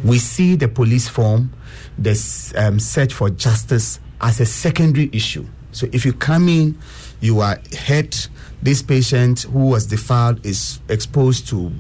We 0.05 0.19
see 0.19 0.57
the 0.57 0.69
police 0.69 1.09
form, 1.09 1.53
the 1.99 2.53
um, 2.57 2.79
search 2.79 3.13
for 3.15 3.31
justice, 3.31 4.01
as 4.21 4.41
a 4.41 4.47
secondary 4.47 5.11
issue. 5.13 5.47
So 5.73 5.87
if 5.93 6.05
you 6.05 6.13
come 6.13 6.49
in, 6.49 6.79
you 7.21 7.41
are 7.41 7.61
hurt, 7.87 8.29
this 8.63 8.83
patient 8.83 9.43
who 9.43 9.67
was 9.67 9.87
defiled 9.87 10.45
is 10.45 10.81
exposed 10.89 11.49
to 11.49 11.71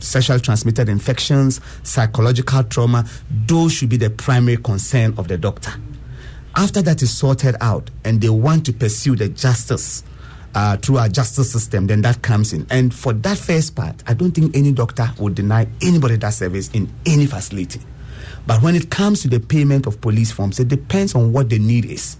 sexual 0.00 0.38
transmitted 0.38 0.88
infections, 0.88 1.60
psychological 1.82 2.62
trauma, 2.64 3.08
those 3.46 3.72
should 3.72 3.88
be 3.88 3.96
the 3.96 4.10
primary 4.10 4.56
concern 4.56 5.14
of 5.18 5.28
the 5.28 5.38
doctor. 5.38 5.72
After 6.58 6.82
that 6.82 7.02
is 7.02 7.16
sorted 7.16 7.54
out 7.60 7.88
and 8.04 8.20
they 8.20 8.28
want 8.28 8.66
to 8.66 8.72
pursue 8.72 9.14
the 9.14 9.28
justice 9.28 10.02
uh, 10.56 10.76
through 10.76 10.98
our 10.98 11.08
justice 11.08 11.52
system, 11.52 11.86
then 11.86 12.02
that 12.02 12.20
comes 12.22 12.52
in. 12.52 12.66
And 12.68 12.92
for 12.92 13.12
that 13.12 13.38
first 13.38 13.76
part, 13.76 14.02
I 14.08 14.14
don't 14.14 14.32
think 14.32 14.56
any 14.56 14.72
doctor 14.72 15.08
would 15.20 15.36
deny 15.36 15.68
anybody 15.80 16.16
that 16.16 16.34
service 16.34 16.68
in 16.72 16.92
any 17.06 17.26
facility. 17.26 17.80
But 18.44 18.60
when 18.60 18.74
it 18.74 18.90
comes 18.90 19.22
to 19.22 19.28
the 19.28 19.38
payment 19.38 19.86
of 19.86 20.00
police 20.00 20.32
forms, 20.32 20.58
it 20.58 20.66
depends 20.66 21.14
on 21.14 21.32
what 21.32 21.48
the 21.48 21.60
need 21.60 21.84
is. 21.84 22.16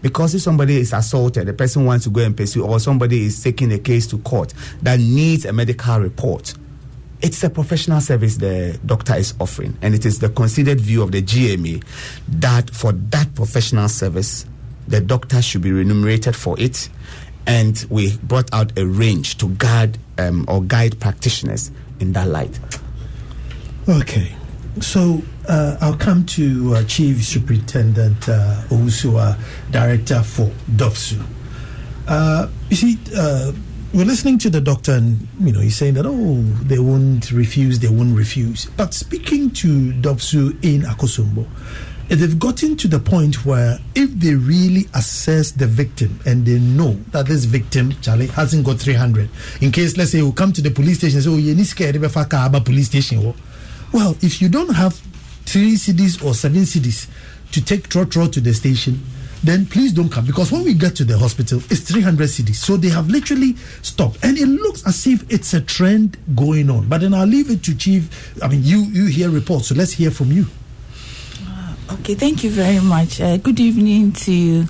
Because 0.00 0.34
if 0.34 0.40
somebody 0.40 0.78
is 0.78 0.94
assaulted, 0.94 1.46
the 1.46 1.52
person 1.52 1.84
wants 1.84 2.04
to 2.04 2.10
go 2.10 2.22
and 2.22 2.34
pursue, 2.34 2.64
or 2.64 2.80
somebody 2.80 3.24
is 3.24 3.42
taking 3.42 3.70
a 3.70 3.78
case 3.78 4.06
to 4.06 4.18
court 4.20 4.54
that 4.80 4.98
needs 4.98 5.44
a 5.44 5.52
medical 5.52 6.00
report, 6.00 6.54
it's 7.24 7.42
a 7.42 7.48
professional 7.48 8.02
service 8.02 8.36
the 8.36 8.78
doctor 8.84 9.14
is 9.14 9.32
offering, 9.40 9.78
and 9.80 9.94
it 9.94 10.04
is 10.04 10.18
the 10.18 10.28
considered 10.28 10.78
view 10.78 11.02
of 11.02 11.10
the 11.10 11.22
GMA 11.22 11.82
that 12.28 12.68
for 12.68 12.92
that 12.92 13.34
professional 13.34 13.88
service, 13.88 14.44
the 14.86 15.00
doctor 15.00 15.40
should 15.40 15.62
be 15.62 15.72
remunerated 15.72 16.36
for 16.36 16.60
it. 16.60 16.90
And 17.46 17.82
we 17.88 18.18
brought 18.18 18.52
out 18.52 18.78
a 18.78 18.86
range 18.86 19.38
to 19.38 19.48
guard 19.48 19.96
um, 20.18 20.44
or 20.48 20.62
guide 20.62 21.00
practitioners 21.00 21.70
in 21.98 22.12
that 22.12 22.28
light. 22.28 22.58
Okay. 23.88 24.34
So 24.80 25.22
uh, 25.48 25.78
I'll 25.80 25.96
come 25.96 26.26
to 26.26 26.74
uh, 26.74 26.84
Chief 26.84 27.24
Superintendent 27.24 28.28
uh, 28.28 28.60
Owusua, 28.68 29.38
Director 29.70 30.22
for 30.22 30.50
DOVVSU. 30.76 31.24
Uh, 32.06 32.48
you 32.68 32.76
see, 32.76 32.98
uh, 33.16 33.52
we're 33.94 34.04
listening 34.04 34.38
to 34.38 34.50
the 34.50 34.60
doctor, 34.60 34.92
and 34.92 35.28
you 35.38 35.52
know 35.52 35.60
he's 35.60 35.76
saying 35.76 35.94
that 35.94 36.04
oh 36.04 36.42
they 36.64 36.80
won't 36.80 37.30
refuse, 37.30 37.78
they 37.78 37.88
won't 37.88 38.16
refuse. 38.16 38.66
But 38.76 38.92
speaking 38.92 39.50
to 39.52 39.92
DOVVSU 39.92 40.64
in 40.64 40.82
Akosombo, 40.82 41.46
they've 42.08 42.36
gotten 42.36 42.76
to 42.78 42.88
the 42.88 42.98
point 42.98 43.46
where 43.46 43.78
if 43.94 44.10
they 44.18 44.34
really 44.34 44.88
assess 44.94 45.52
the 45.52 45.68
victim 45.68 46.18
and 46.26 46.44
they 46.44 46.58
know 46.58 46.94
that 47.12 47.26
this 47.26 47.44
victim 47.44 47.92
Charlie 48.00 48.26
hasn't 48.26 48.66
got 48.66 48.80
300, 48.80 49.30
in 49.60 49.70
case 49.70 49.96
let's 49.96 50.10
say 50.10 50.22
we 50.22 50.32
come 50.32 50.52
to 50.52 50.60
the 50.60 50.70
police 50.70 50.98
station 50.98 51.18
and 51.18 51.24
say 51.24 51.30
oh 51.30 51.36
you 51.36 51.54
need 51.54 51.66
scared 51.66 51.94
car 52.28 52.46
about 52.48 52.64
police 52.64 52.88
station. 52.88 53.32
Well, 53.92 54.16
if 54.20 54.42
you 54.42 54.48
don't 54.48 54.74
have 54.74 54.94
three 55.46 55.74
cedis 55.74 56.24
or 56.24 56.34
seven 56.34 56.62
cedis 56.62 57.08
to 57.52 57.64
take 57.64 57.88
trotro 57.88 58.30
to 58.32 58.40
the 58.40 58.54
station 58.54 59.00
then 59.44 59.66
please 59.66 59.92
don't 59.92 60.08
come 60.08 60.24
because 60.24 60.50
when 60.50 60.64
we 60.64 60.72
get 60.72 60.96
to 60.96 61.04
the 61.04 61.18
hospital, 61.18 61.58
it's 61.70 61.80
300 61.80 62.28
cedis. 62.28 62.56
So 62.56 62.76
they 62.78 62.88
have 62.88 63.08
literally 63.08 63.56
stopped, 63.82 64.24
and 64.24 64.38
it 64.38 64.46
looks 64.46 64.86
as 64.86 65.06
if 65.06 65.30
it's 65.30 65.52
a 65.52 65.60
trend 65.60 66.16
going 66.34 66.70
on. 66.70 66.88
But 66.88 67.02
then 67.02 67.12
I'll 67.12 67.26
leave 67.26 67.50
it 67.50 67.62
to 67.64 67.76
Chief. 67.76 68.08
I 68.42 68.48
mean, 68.48 68.64
you 68.64 68.80
you 68.84 69.06
hear 69.06 69.28
reports, 69.28 69.68
so 69.68 69.74
let's 69.74 69.92
hear 69.92 70.10
from 70.10 70.32
you. 70.32 70.46
Uh, 71.46 71.74
okay, 72.00 72.14
thank 72.14 72.42
you 72.42 72.50
very 72.50 72.80
much. 72.80 73.20
Uh, 73.20 73.36
good 73.36 73.60
evening 73.60 74.12
to 74.12 74.64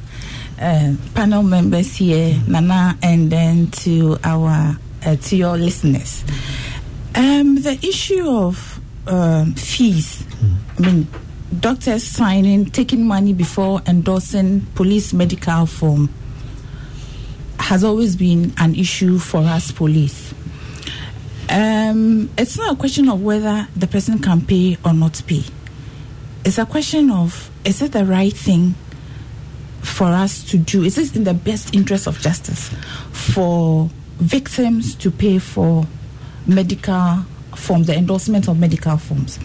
uh, 0.61 0.95
panel 1.15 1.45
members 1.45 1.95
here, 1.95 2.41
Nana, 2.49 2.99
and 3.01 3.31
then 3.31 3.71
to 3.87 4.19
our 4.25 4.77
uh, 5.07 5.17
to 5.17 5.37
your 5.37 5.57
listeners. 5.57 6.25
Um, 7.15 7.63
the 7.63 7.79
issue 7.81 8.29
of 8.29 8.81
um, 9.07 9.55
fees. 9.55 10.25
Mm. 10.25 10.57
I 10.79 10.81
mean 10.83 11.07
doctors 11.61 12.05
signing, 12.05 12.67
taking 12.67 13.07
money 13.07 13.33
before 13.33 13.81
endorsing 13.87 14.63
police 14.75 15.13
medical 15.13 15.67
form 15.67 16.09
has 17.59 17.83
always 17.85 18.17
been 18.17 18.53
an 18.59 18.75
issue 18.75 19.19
for 19.19 19.39
us 19.39 19.73
police. 19.73 20.35
Um, 21.49 22.31
it's 22.37 22.57
not 22.57 22.75
a 22.75 22.77
question 22.77 23.09
of 23.09 23.23
whether 23.23 23.69
the 23.77 23.87
person 23.87 24.19
can 24.19 24.41
pay 24.43 24.77
or 24.85 24.93
not 24.93 25.23
pay. 25.27 25.45
It's 26.45 26.59
a 26.59 26.67
question 26.67 27.11
of 27.11 27.51
is 27.65 27.81
it 27.81 27.93
the 27.93 28.05
right 28.05 28.33
thing 28.33 28.75
for 29.81 30.07
us 30.07 30.45
to 30.51 30.59
do? 30.59 30.85
Is 30.85 30.99
it 30.99 31.17
in 31.17 31.25
the 31.25 31.35
best 31.35 31.75
interest 31.75 32.07
of 32.07 32.21
justice 32.21 32.69
for 33.13 33.89
victims 34.17 34.95
to 34.97 35.11
pay 35.11 35.39
for 35.39 35.87
medical 36.47 37.25
forms, 37.55 37.87
the 37.87 37.97
endorsement 37.97 38.49
of 38.49 38.59
medical 38.59 38.97
forms? 38.97 39.39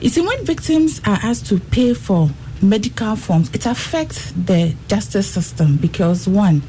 You 0.00 0.08
see, 0.08 0.20
when 0.20 0.44
victims 0.44 1.00
are 1.06 1.18
asked 1.22 1.46
to 1.46 1.58
pay 1.58 1.94
for 1.94 2.30
medical 2.60 3.16
forms, 3.16 3.50
it 3.52 3.66
affects 3.66 4.32
the 4.32 4.74
justice 4.88 5.28
system 5.28 5.76
because 5.76 6.28
one, 6.28 6.62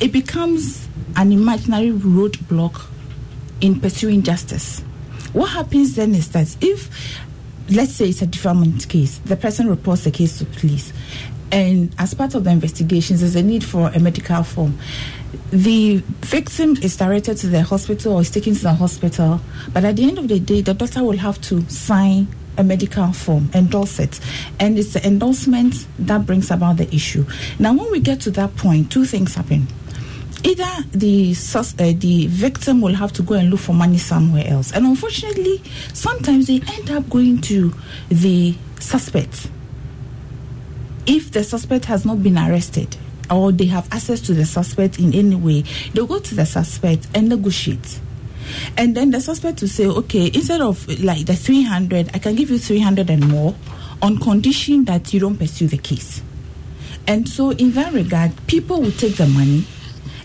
it 0.00 0.12
becomes 0.12 0.88
an 1.16 1.32
imaginary 1.32 1.90
roadblock 1.90 2.86
in 3.60 3.80
pursuing 3.80 4.22
justice. 4.22 4.80
What 5.32 5.46
happens 5.50 5.96
then 5.96 6.14
is 6.14 6.30
that 6.30 6.56
if, 6.60 7.18
let's 7.70 7.92
say, 7.92 8.08
it's 8.08 8.22
a 8.22 8.26
defilement 8.26 8.88
case, 8.88 9.18
the 9.18 9.36
person 9.36 9.68
reports 9.68 10.04
the 10.04 10.10
case 10.10 10.38
to 10.38 10.44
police, 10.44 10.92
and 11.50 11.94
as 11.98 12.14
part 12.14 12.34
of 12.34 12.44
the 12.44 12.50
investigations, 12.50 13.20
there's 13.20 13.36
a 13.36 13.42
need 13.42 13.64
for 13.64 13.88
a 13.88 13.98
medical 13.98 14.42
form. 14.42 14.78
The 15.50 16.02
victim 16.20 16.76
is 16.82 16.96
directed 16.96 17.36
to 17.38 17.46
the 17.48 17.62
hospital 17.62 18.14
or 18.14 18.20
is 18.20 18.30
taken 18.30 18.54
to 18.54 18.62
the 18.62 18.74
hospital, 18.74 19.40
but 19.72 19.84
at 19.84 19.96
the 19.96 20.04
end 20.04 20.18
of 20.18 20.28
the 20.28 20.38
day, 20.40 20.60
the 20.62 20.74
doctor 20.74 21.02
will 21.02 21.16
have 21.18 21.40
to 21.42 21.62
sign 21.68 22.28
a 22.56 22.64
medical 22.64 23.12
form, 23.12 23.50
endorse 23.54 23.98
it, 23.98 24.18
and 24.58 24.78
it's 24.78 24.92
the 24.94 25.06
endorsement 25.06 25.86
that 25.98 26.26
brings 26.26 26.50
about 26.50 26.76
the 26.76 26.92
issue. 26.94 27.24
Now, 27.58 27.72
when 27.72 27.90
we 27.90 28.00
get 28.00 28.20
to 28.22 28.30
that 28.32 28.56
point, 28.56 28.90
two 28.90 29.04
things 29.04 29.34
happen. 29.36 29.68
Either 30.44 30.68
the 30.92 31.34
sus- 31.34 31.74
uh, 31.78 31.92
the 31.96 32.26
victim 32.28 32.80
will 32.80 32.94
have 32.94 33.12
to 33.14 33.22
go 33.22 33.34
and 33.34 33.50
look 33.50 33.60
for 33.60 33.72
money 33.74 33.98
somewhere 33.98 34.46
else. 34.46 34.70
And 34.72 34.86
unfortunately 34.86 35.60
sometimes 35.92 36.46
they 36.46 36.60
end 36.74 36.90
up 36.90 37.10
going 37.10 37.40
to 37.42 37.74
the 38.08 38.54
suspect 38.78 39.48
if 41.06 41.32
the 41.32 41.42
suspect 41.42 41.86
has 41.86 42.04
not 42.04 42.22
been 42.22 42.38
arrested 42.38 42.96
or 43.30 43.52
they 43.52 43.66
have 43.66 43.86
access 43.92 44.20
to 44.22 44.34
the 44.34 44.44
suspect 44.44 44.98
in 44.98 45.14
any 45.14 45.36
way 45.36 45.62
they'll 45.92 46.06
go 46.06 46.18
to 46.18 46.34
the 46.34 46.46
suspect 46.46 47.06
and 47.14 47.28
negotiate. 47.28 48.00
And 48.76 48.96
then 48.96 49.10
the 49.10 49.20
suspect 49.20 49.60
will 49.60 49.68
say 49.68 49.86
okay 49.86 50.26
instead 50.26 50.60
of 50.60 50.86
like 51.02 51.26
the 51.26 51.34
300 51.34 52.10
i 52.14 52.18
can 52.18 52.34
give 52.34 52.50
you 52.50 52.58
300 52.58 53.10
and 53.10 53.28
more 53.28 53.54
on 54.00 54.18
condition 54.18 54.84
that 54.84 55.12
you 55.12 55.20
don't 55.20 55.36
pursue 55.36 55.66
the 55.66 55.78
case. 55.78 56.22
And 57.06 57.28
so 57.28 57.50
in 57.50 57.72
that 57.72 57.92
regard 57.92 58.32
people 58.46 58.80
will 58.80 58.92
take 58.92 59.16
the 59.16 59.26
money 59.26 59.64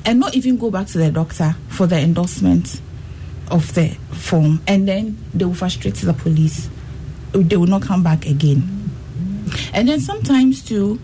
and 0.06 0.20
not 0.20 0.36
even 0.36 0.58
go 0.58 0.70
back 0.70 0.88
to 0.88 0.98
the 0.98 1.12
doctor 1.12 1.56
for 1.70 1.88
the 1.88 1.98
endorsement 1.98 2.82
of 3.50 3.74
the 3.74 3.90
form. 4.12 4.62
And 4.68 4.88
then 4.88 5.18
they 5.34 5.46
will 5.46 5.54
frustrate 5.54 5.96
the 5.96 6.14
police. 6.14 6.70
They 7.32 7.58
will 7.58 7.68
not 7.68 7.82
come 7.82 8.04
back 8.04 8.26
again. 8.26 8.92
And 9.74 9.88
then 9.88 10.00
sometimes 10.00 10.64
too 10.64 11.00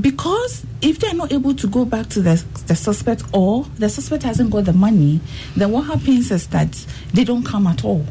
because 0.00 0.64
if 0.80 0.98
they're 0.98 1.14
not 1.14 1.32
able 1.32 1.54
to 1.54 1.66
go 1.66 1.84
back 1.84 2.08
to 2.08 2.20
the, 2.20 2.42
the 2.66 2.74
suspect 2.74 3.22
or 3.32 3.64
the 3.78 3.88
suspect 3.88 4.22
hasn't 4.22 4.50
got 4.50 4.64
the 4.64 4.72
money 4.72 5.20
then 5.56 5.70
what 5.72 5.82
happens 5.82 6.30
is 6.30 6.46
that 6.48 6.72
they 7.12 7.24
don't 7.24 7.44
come 7.44 7.66
at 7.66 7.84
all. 7.84 8.04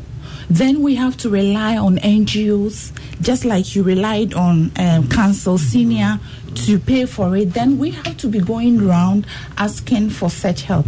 Then 0.49 0.81
we 0.81 0.95
have 0.95 1.17
to 1.17 1.29
rely 1.29 1.77
on 1.77 1.97
ngos 1.97 2.91
just 3.21 3.43
like 3.43 3.75
you 3.75 3.83
relied 3.83 4.33
on 4.33 4.71
um, 4.77 5.09
counsel 5.09 5.57
senior 5.57 6.19
to 6.65 6.79
pay 6.79 7.05
for 7.05 7.35
it, 7.35 7.53
then 7.53 7.77
we 7.77 7.91
have 7.91 8.17
to 8.17 8.27
be 8.27 8.39
going 8.39 8.81
around 8.81 9.25
asking 9.57 10.09
for 10.09 10.29
such 10.29 10.63
help. 10.63 10.85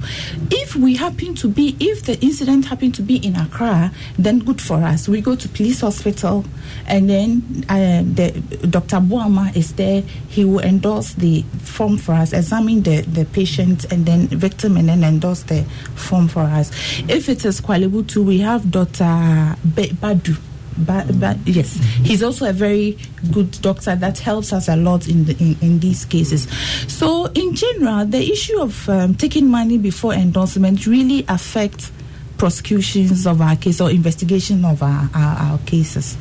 If 0.52 0.76
we 0.76 0.96
happen 0.96 1.36
to 1.36 1.48
be, 1.48 1.76
if 1.80 2.04
the 2.04 2.20
incident 2.22 2.66
happened 2.66 2.96
to 2.96 3.02
be 3.02 3.18
in 3.18 3.36
Accra, 3.36 3.92
then 4.18 4.40
good 4.40 4.62
for 4.62 4.78
us. 4.78 5.08
We 5.08 5.22
go 5.22 5.36
to 5.36 5.50
police 5.50 5.82
hospital, 5.82 6.46
and 6.88 7.10
then 7.10 7.66
uh, 7.70 8.04
the 8.04 8.32
Dr. 8.70 8.98
Buama 8.98 9.56
is 9.56 9.74
there. 9.74 10.02
He 10.30 10.46
will 10.46 10.62
endorse 10.62 11.14
the 11.14 11.44
form 11.62 11.98
for 11.98 12.14
us, 12.14 12.34
examine 12.34 12.84
the, 12.84 13.02
the 13.02 13.26
patient 13.26 13.92
and 13.92 14.06
then 14.06 14.28
victim, 14.28 14.78
and 14.78 14.90
then 14.90 15.04
endorse 15.04 15.44
the 15.44 15.64
form 15.96 16.28
for 16.28 16.42
us. 16.42 16.72
If 17.08 17.30
it 17.30 17.46
is 17.46 17.62
Bu 17.62 18.04
Tu, 18.04 18.24
we 18.24 18.40
have 18.40 18.72
Dr. 18.72 19.56
Badu 19.66 20.38
but, 20.86 21.20
but 21.20 21.38
yes, 21.46 21.76
he's 22.04 22.24
also 22.24 22.50
a 22.50 22.54
very 22.54 22.98
good 23.32 23.52
doctor 23.62 23.96
that 23.96 24.20
helps 24.20 24.54
us 24.54 24.68
a 24.68 24.76
lot 24.76 25.08
in, 25.08 25.26
the, 25.26 25.38
in, 25.38 25.58
in 25.62 25.80
these 25.80 26.06
cases. 26.06 26.50
So, 26.92 27.26
in 27.28 27.56
general, 27.56 28.06
the 28.06 28.22
issue 28.32 28.60
of 28.60 28.90
um, 28.90 29.16
taking 29.16 29.48
money 29.48 29.78
before 29.78 30.14
endorsement 30.14 30.88
really 30.88 31.26
affects 31.28 31.92
prosecutions 32.38 33.28
of 33.28 33.42
our 33.42 33.56
case 33.56 33.82
or 33.82 33.92
investigation 33.92 34.64
of 34.66 34.82
our, 34.82 35.10
our, 35.14 35.38
our 35.38 35.58
cases. 35.60 36.18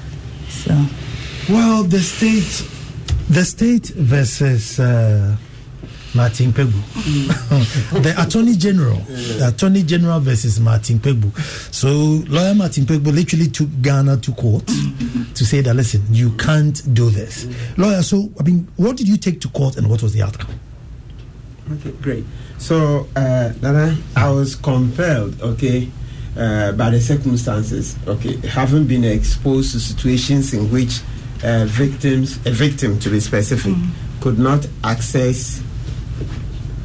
So, 0.48 0.70
well, 1.48 1.84
the 1.84 2.00
state, 2.00 2.68
the 3.28 3.44
state 3.44 3.86
versus. 3.88 4.80
Uh, 4.80 5.36
Martin 6.14 6.52
Kpebu. 6.52 8.02
the 8.02 8.14
Attorney 8.18 8.54
General, 8.54 8.96
the 8.96 9.48
Attorney 9.54 9.82
General 9.82 10.20
versus 10.20 10.58
Martin 10.58 10.98
Kpebu. 10.98 11.36
So 11.72 11.88
lawyer 12.28 12.54
Martin 12.54 12.84
Kpebu 12.84 13.12
literally 13.14 13.48
took 13.48 13.68
Ghana 13.82 14.18
to 14.18 14.32
court 14.32 14.66
to 14.66 15.44
say 15.46 15.60
that 15.60 15.74
listen, 15.74 16.02
you 16.10 16.30
can't 16.32 16.94
do 16.94 17.10
this. 17.10 17.46
Lawyer, 17.76 18.02
so 18.02 18.30
I 18.40 18.42
mean, 18.42 18.68
what 18.76 18.96
did 18.96 19.08
you 19.08 19.16
take 19.16 19.40
to 19.42 19.48
court 19.48 19.76
and 19.76 19.88
what 19.88 20.02
was 20.02 20.12
the 20.14 20.22
outcome? 20.22 20.58
Okay, 21.72 21.90
great. 22.00 22.24
So, 22.56 23.06
uh, 23.14 23.52
Nana, 23.60 23.96
I 24.16 24.30
was 24.30 24.56
compelled, 24.56 25.40
okay, 25.42 25.88
uh, 26.36 26.72
by 26.72 26.90
the 26.90 27.00
circumstances, 27.00 27.96
okay, 28.06 28.36
having 28.46 28.86
been 28.86 29.04
exposed 29.04 29.72
to 29.72 29.80
situations 29.80 30.54
in 30.54 30.70
which 30.72 31.00
uh, 31.44 31.66
victims, 31.66 32.36
a 32.46 32.50
victim 32.50 32.98
to 33.00 33.10
be 33.10 33.20
specific, 33.20 33.72
mm. 33.72 33.90
could 34.20 34.38
not 34.38 34.66
access 34.82 35.62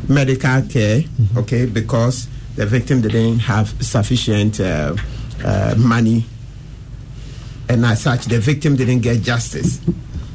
medical 0.10 0.62
care, 0.64 1.02
mm-hmm. 1.02 1.38
okay, 1.40 1.66
because 1.66 2.28
the 2.56 2.66
victim 2.66 3.02
didn't 3.02 3.40
have 3.40 3.70
sufficient 3.84 4.60
uh, 4.60 4.96
uh, 5.44 5.76
money, 5.78 6.26
and 7.70 7.86
as 7.86 8.02
such, 8.02 8.26
the 8.26 8.40
victim 8.40 8.76
didn't 8.76 9.00
get 9.02 9.22
justice. 9.22 9.80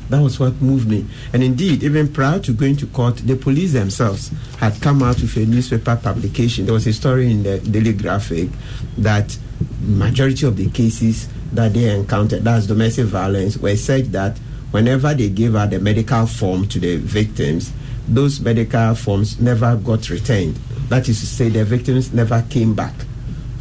That 0.08 0.22
was 0.22 0.40
what 0.40 0.60
moved 0.62 0.88
me. 0.88 1.06
And 1.34 1.42
indeed, 1.42 1.82
even 1.82 2.10
prior 2.12 2.40
to 2.40 2.52
going 2.52 2.76
to 2.76 2.86
court, 2.86 3.18
the 3.18 3.36
police 3.36 3.74
themselves 3.74 4.30
had 4.56 4.80
come 4.80 5.02
out 5.02 5.20
with 5.20 5.36
a 5.36 5.44
newspaper 5.44 5.96
publication. 6.02 6.64
There 6.64 6.72
was 6.72 6.86
a 6.86 6.94
story 6.94 7.30
in 7.30 7.42
the 7.42 7.58
Daily 7.58 7.92
Graphic 7.92 8.48
that 8.96 9.36
majority 9.82 10.46
of 10.46 10.56
the 10.56 10.70
cases 10.70 11.28
that 11.52 11.74
they 11.74 11.94
encountered, 11.94 12.42
that's 12.42 12.66
domestic 12.66 13.04
violence, 13.04 13.58
were 13.58 13.76
said 13.76 14.06
that 14.12 14.38
whenever 14.70 15.14
they 15.14 15.28
gave 15.28 15.56
out 15.56 15.70
the 15.70 15.78
medical 15.78 16.26
form 16.26 16.66
to 16.68 16.78
the 16.78 16.96
victims, 16.96 17.72
those 18.06 18.40
medical 18.40 18.94
forms 18.94 19.40
never 19.40 19.76
got 19.76 20.08
retained. 20.10 20.56
That 20.88 21.08
is 21.08 21.20
to 21.20 21.26
say, 21.26 21.48
the 21.48 21.64
victims 21.64 22.12
never 22.12 22.42
came 22.48 22.74
back. 22.74 22.94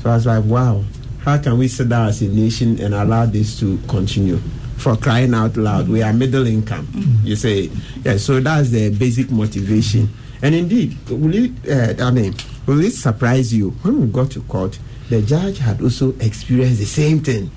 So 0.01 0.09
I 0.09 0.15
was 0.15 0.25
like, 0.25 0.43
wow, 0.45 0.83
how 1.23 1.37
can 1.37 1.57
we 1.57 1.67
sit 1.67 1.89
down 1.89 2.07
as 2.07 2.21
a 2.21 2.27
nation 2.27 2.79
and 2.79 2.93
allow 2.93 3.25
this 3.25 3.59
to 3.59 3.77
continue? 3.87 4.39
For 4.77 4.95
crying 4.95 5.33
out 5.33 5.57
loud, 5.57 5.89
we 5.89 6.03
are 6.03 6.13
middle 6.13 6.45
income. 6.45 6.85
Mm-hmm. 6.87 7.27
You 7.27 7.35
say, 7.35 7.69
yeah. 8.05 8.17
So 8.17 8.39
that's 8.39 8.69
the 8.69 8.91
basic 8.91 9.31
motivation. 9.31 10.07
And 10.41 10.53
indeed, 10.53 10.95
will 11.09 11.33
it? 11.33 11.51
Uh, 11.67 12.05
I 12.05 12.11
mean, 12.11 12.35
will 12.67 12.81
it 12.81 12.91
surprise 12.91 13.51
you 13.51 13.71
when 13.81 13.99
we 13.99 14.07
got 14.07 14.29
to 14.31 14.41
court? 14.41 14.77
The 15.09 15.23
judge 15.23 15.57
had 15.57 15.81
also 15.81 16.13
experienced 16.19 16.79
the 16.79 16.85
same 16.85 17.21
thing. 17.21 17.49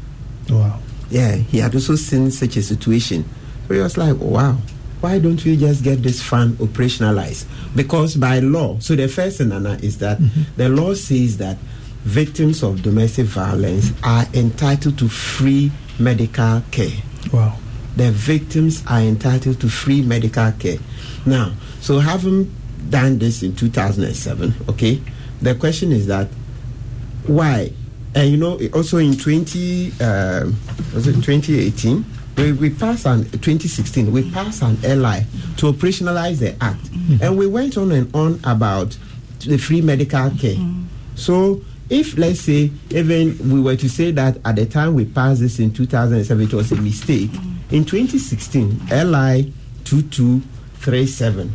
Wow. 0.48 0.80
Yeah, 1.10 1.34
he 1.34 1.58
had 1.58 1.74
also 1.74 1.94
seen 1.96 2.30
such 2.30 2.56
a 2.56 2.62
situation. 2.62 3.24
He 3.70 3.78
was 3.78 3.96
like, 3.96 4.16
wow 4.18 4.56
why 5.00 5.18
don't 5.18 5.42
we 5.44 5.56
just 5.56 5.82
get 5.82 6.02
this 6.02 6.22
fund 6.22 6.56
operationalized? 6.58 7.46
Because 7.74 8.16
by 8.16 8.40
law, 8.40 8.78
so 8.80 8.94
the 8.94 9.08
first 9.08 9.38
thing, 9.38 9.52
Anna, 9.52 9.78
is 9.82 9.98
that 9.98 10.18
mm-hmm. 10.18 10.42
the 10.56 10.68
law 10.68 10.94
says 10.94 11.38
that 11.38 11.56
victims 12.02 12.62
of 12.62 12.82
domestic 12.82 13.26
violence 13.26 13.92
are 14.02 14.26
entitled 14.34 14.98
to 14.98 15.08
free 15.08 15.72
medical 15.98 16.62
care. 16.70 16.98
Wow. 17.32 17.56
The 17.96 18.10
victims 18.10 18.84
are 18.86 19.00
entitled 19.00 19.60
to 19.60 19.68
free 19.68 20.02
medical 20.02 20.52
care. 20.52 20.78
Now, 21.26 21.52
so 21.80 21.98
having 21.98 22.54
done 22.88 23.18
this 23.18 23.42
in 23.42 23.56
2007, 23.56 24.54
okay, 24.68 25.00
the 25.40 25.54
question 25.54 25.92
is 25.92 26.06
that 26.06 26.28
why? 27.26 27.72
And 28.14 28.30
you 28.30 28.36
know, 28.36 28.58
also 28.74 28.98
in 28.98 29.16
20, 29.16 29.92
uh, 30.00 30.44
was 30.94 31.06
it 31.06 31.14
2018? 31.14 32.04
We, 32.40 32.52
we 32.52 32.70
passed 32.70 33.06
an 33.06 33.24
2016 33.24 34.10
we 34.12 34.30
passed 34.30 34.62
an 34.62 34.76
LI 34.82 35.24
to 35.56 35.72
operationalize 35.72 36.38
the 36.38 36.50
act 36.62 36.82
mm-hmm. 36.84 37.22
and 37.22 37.36
we 37.36 37.46
went 37.46 37.76
on 37.76 37.92
and 37.92 38.14
on 38.14 38.40
about 38.44 38.96
the 39.40 39.56
free 39.56 39.80
medical 39.80 40.30
care 40.30 40.54
mm-hmm. 40.54 40.84
so 41.14 41.60
if 41.88 42.16
let's 42.16 42.40
say 42.40 42.70
even 42.90 43.36
we 43.50 43.60
were 43.60 43.76
to 43.76 43.88
say 43.88 44.10
that 44.10 44.38
at 44.44 44.56
the 44.56 44.66
time 44.66 44.94
we 44.94 45.04
passed 45.04 45.40
this 45.40 45.58
in 45.58 45.72
2007 45.72 46.44
it 46.44 46.52
was 46.54 46.72
a 46.72 46.76
mistake 46.76 47.30
mm-hmm. 47.30 47.74
in 47.74 47.84
2016 47.84 48.86
LI 48.90 49.52
2237 49.84 51.52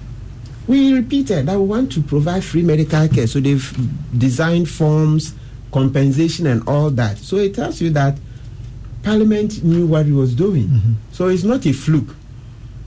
we 0.67 0.93
repeated 0.93 1.45
that 1.45 1.57
we 1.59 1.65
want 1.65 1.91
to 1.91 2.01
provide 2.01 2.43
free 2.43 2.63
medical 2.63 3.07
care 3.07 3.27
so 3.27 3.39
they've 3.39 3.77
designed 4.17 4.69
forms 4.69 5.33
compensation 5.71 6.47
and 6.47 6.67
all 6.67 6.89
that 6.89 7.17
so 7.17 7.37
it 7.37 7.53
tells 7.53 7.81
you 7.81 7.89
that 7.89 8.17
Parliament 9.05 9.63
knew 9.63 9.85
what 9.85 10.07
he 10.07 10.11
was 10.11 10.33
doing. 10.33 10.67
Mm-hmm. 10.67 10.93
So 11.11 11.27
it's 11.27 11.43
not 11.43 11.63
a 11.67 11.71
fluke. 11.71 12.15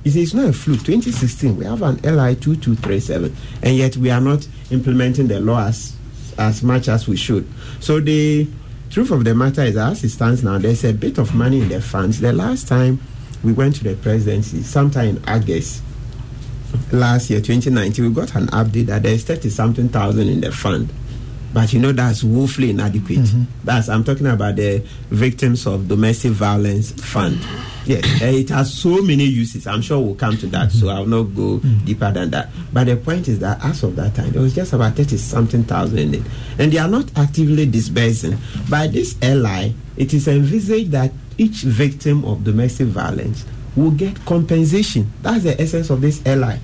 It's, 0.04 0.16
it's 0.16 0.34
not 0.34 0.46
a 0.46 0.52
fluke. 0.52 0.80
2016, 0.80 1.56
we 1.56 1.64
have 1.64 1.80
an 1.82 1.94
LI 2.02 2.34
2237, 2.34 3.34
and 3.62 3.76
yet 3.76 3.96
we 3.96 4.10
are 4.10 4.20
not 4.20 4.46
implementing 4.72 5.28
the 5.28 5.38
law 5.38 5.66
as, 5.66 5.96
as 6.36 6.62
much 6.64 6.88
as 6.88 7.06
we 7.06 7.16
should. 7.16 7.48
So 7.78 8.00
the 8.00 8.48
truth 8.90 9.12
of 9.12 9.22
the 9.22 9.32
matter 9.32 9.62
is, 9.62 9.76
as 9.76 10.02
it 10.02 10.08
stands 10.10 10.42
now, 10.42 10.58
there's 10.58 10.82
a 10.84 10.92
bit 10.92 11.18
of 11.18 11.36
money 11.36 11.60
in 11.60 11.68
the 11.68 11.80
funds. 11.80 12.20
The 12.20 12.32
last 12.32 12.66
time 12.66 13.00
we 13.44 13.52
went 13.52 13.76
to 13.76 13.84
the 13.84 13.94
presidency, 13.94 14.62
sometime 14.62 15.18
in 15.18 15.24
August 15.28 15.82
last 16.90 17.30
year, 17.30 17.40
2019, 17.40 18.04
we 18.08 18.12
got 18.12 18.34
an 18.34 18.48
update 18.48 18.86
that 18.86 19.04
there's 19.04 19.22
30 19.22 19.50
something 19.50 19.88
thousand 19.88 20.28
in 20.28 20.40
the 20.40 20.50
fund. 20.50 20.92
But 21.52 21.72
you 21.72 21.80
know, 21.80 21.92
that's 21.92 22.22
woefully 22.22 22.70
inadequate. 22.70 23.18
Mm-hmm. 23.18 23.42
That's, 23.64 23.88
I'm 23.88 24.04
talking 24.04 24.26
about 24.26 24.56
the 24.56 24.84
Victims 25.10 25.66
of 25.66 25.88
Domestic 25.88 26.32
Violence 26.32 26.92
Fund. 26.92 27.38
Yes, 27.86 28.04
eh, 28.20 28.30
it 28.40 28.50
has 28.50 28.72
so 28.72 29.00
many 29.00 29.24
uses. 29.24 29.66
I'm 29.66 29.80
sure 29.80 29.98
we'll 29.98 30.14
come 30.14 30.36
to 30.38 30.46
that, 30.48 30.70
so 30.72 30.88
I'll 30.88 31.06
not 31.06 31.34
go 31.34 31.58
deeper 31.58 32.10
than 32.12 32.30
that. 32.30 32.50
But 32.70 32.84
the 32.84 32.96
point 32.96 33.28
is 33.28 33.38
that 33.38 33.64
as 33.64 33.82
of 33.82 33.96
that 33.96 34.14
time, 34.14 34.30
there 34.32 34.42
was 34.42 34.54
just 34.54 34.74
about 34.74 34.94
30 34.94 35.16
something 35.16 35.64
thousand 35.64 35.98
in 35.98 36.14
it. 36.16 36.22
And 36.58 36.70
they 36.70 36.78
are 36.78 36.88
not 36.88 37.10
actively 37.16 37.64
disbursing. 37.64 38.36
By 38.68 38.88
this 38.88 39.16
LI, 39.22 39.74
it 39.96 40.12
is 40.12 40.28
envisaged 40.28 40.90
that 40.92 41.12
each 41.38 41.62
victim 41.62 42.24
of 42.26 42.44
domestic 42.44 42.88
violence 42.88 43.46
will 43.74 43.92
get 43.92 44.22
compensation. 44.26 45.10
That's 45.22 45.44
the 45.44 45.58
essence 45.60 45.88
of 45.88 46.02
this 46.02 46.24
LI. 46.26 46.58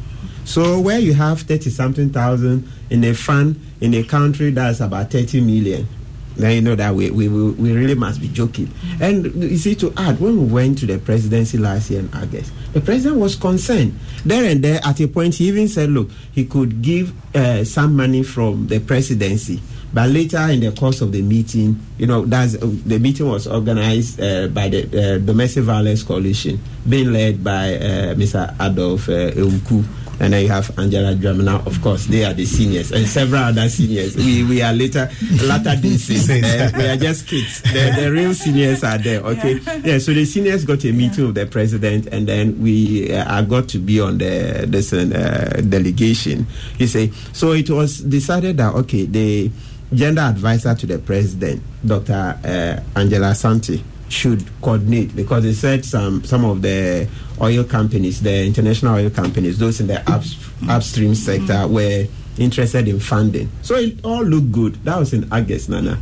So 0.44 0.78
where 0.78 0.98
you 0.98 1.14
have 1.14 1.40
30 1.40 1.70
something 1.70 2.10
thousand 2.10 2.68
in 2.90 3.02
a 3.04 3.14
fund 3.14 3.60
in 3.80 3.94
a 3.94 4.04
country 4.04 4.50
that's 4.50 4.80
about 4.80 5.10
30 5.10 5.40
million, 5.40 5.88
then 6.36 6.52
you 6.56 6.60
know 6.62 6.74
that 6.74 6.94
we, 6.94 7.10
we, 7.10 7.28
we 7.28 7.72
really 7.72 7.94
must 7.94 8.20
be 8.20 8.28
joking. 8.28 8.70
And 9.00 9.24
you 9.42 9.56
see, 9.56 9.74
to 9.76 9.92
add, 9.96 10.20
when 10.20 10.38
we 10.38 10.52
went 10.52 10.78
to 10.78 10.86
the 10.86 10.98
presidency 10.98 11.58
last 11.58 11.90
year 11.90 12.00
in 12.00 12.12
August, 12.12 12.52
the 12.72 12.80
president 12.80 13.20
was 13.20 13.36
concerned. 13.36 13.98
There 14.24 14.50
and 14.50 14.62
there, 14.62 14.80
at 14.84 15.00
a 15.00 15.06
point, 15.08 15.34
he 15.34 15.48
even 15.48 15.68
said, 15.68 15.90
look, 15.90 16.10
he 16.32 16.44
could 16.44 16.82
give 16.82 17.12
uh, 17.36 17.64
some 17.64 17.96
money 17.96 18.22
from 18.22 18.66
the 18.66 18.80
presidency. 18.80 19.60
But 19.92 20.10
later 20.10 20.38
in 20.48 20.58
the 20.58 20.72
course 20.72 21.00
of 21.02 21.12
the 21.12 21.22
meeting, 21.22 21.78
you 21.98 22.08
know, 22.08 22.24
that's, 22.26 22.56
uh, 22.56 22.68
the 22.84 22.98
meeting 22.98 23.28
was 23.28 23.46
organized 23.46 24.20
uh, 24.20 24.48
by 24.48 24.68
the 24.68 24.82
uh, 25.14 25.18
Domestic 25.18 25.62
Violence 25.62 26.02
Coalition, 26.02 26.58
being 26.88 27.12
led 27.12 27.44
by 27.44 27.76
uh, 27.76 28.14
Mr. 28.14 28.52
Adolf 28.60 29.08
uh. 29.08 30.03
And 30.20 30.32
then 30.32 30.42
you 30.42 30.48
have 30.48 30.78
Angela 30.78 31.14
Dwamena, 31.14 31.66
of 31.66 31.80
course, 31.82 32.06
they 32.06 32.24
are 32.24 32.32
the 32.32 32.44
seniors, 32.44 32.92
and 32.92 33.06
several 33.06 33.42
other 33.42 33.68
seniors. 33.68 34.16
We 34.16 34.44
we 34.44 34.62
are 34.62 34.72
later, 34.72 35.10
latter 35.42 35.76
days, 35.80 36.08
uh, 36.30 36.70
we 36.76 36.86
are 36.86 36.96
just 36.96 37.26
kids. 37.26 37.62
The, 37.62 37.94
the 38.00 38.12
real 38.12 38.34
seniors 38.34 38.84
are 38.84 38.98
there, 38.98 39.20
okay? 39.20 39.60
Yeah. 39.84 39.98
so 39.98 40.12
the 40.12 40.24
seniors 40.24 40.64
got 40.64 40.84
a 40.84 40.92
meeting 40.92 41.26
with 41.26 41.34
the 41.34 41.46
president, 41.46 42.06
and 42.08 42.26
then 42.26 42.60
we 42.62 43.12
uh, 43.12 43.42
got 43.42 43.68
to 43.70 43.78
be 43.78 44.00
on 44.00 44.18
the 44.18 44.64
this 44.68 44.92
uh, 44.92 45.60
delegation. 45.68 46.46
You 46.78 46.86
say, 46.86 47.10
so 47.32 47.52
it 47.52 47.68
was 47.70 48.00
decided 48.00 48.56
that, 48.58 48.74
okay, 48.74 49.04
the 49.06 49.50
gender 49.92 50.22
advisor 50.22 50.74
to 50.74 50.86
the 50.86 50.98
president, 50.98 51.62
Dr. 51.84 52.38
Uh, 52.44 52.98
Angela 52.98 53.32
Asante, 53.32 53.82
should 54.08 54.44
coordinate 54.60 55.14
because 55.16 55.42
they 55.44 55.52
said 55.52 55.84
some 55.84 56.24
some 56.24 56.44
of 56.44 56.62
the 56.62 57.08
oil 57.40 57.64
companies, 57.64 58.22
the 58.22 58.46
international 58.46 58.94
oil 58.96 59.10
companies, 59.10 59.58
those 59.58 59.80
in 59.80 59.86
the 59.86 60.10
ups, 60.10 60.36
upstream 60.68 61.14
sector, 61.14 61.52
mm. 61.54 61.70
were 61.70 62.06
interested 62.36 62.88
in 62.88 62.98
funding. 63.00 63.50
So 63.62 63.76
it 63.76 64.04
all 64.04 64.22
looked 64.24 64.52
good. 64.52 64.74
That 64.84 64.98
was 64.98 65.12
in 65.12 65.32
August, 65.32 65.68
Nana. 65.68 65.98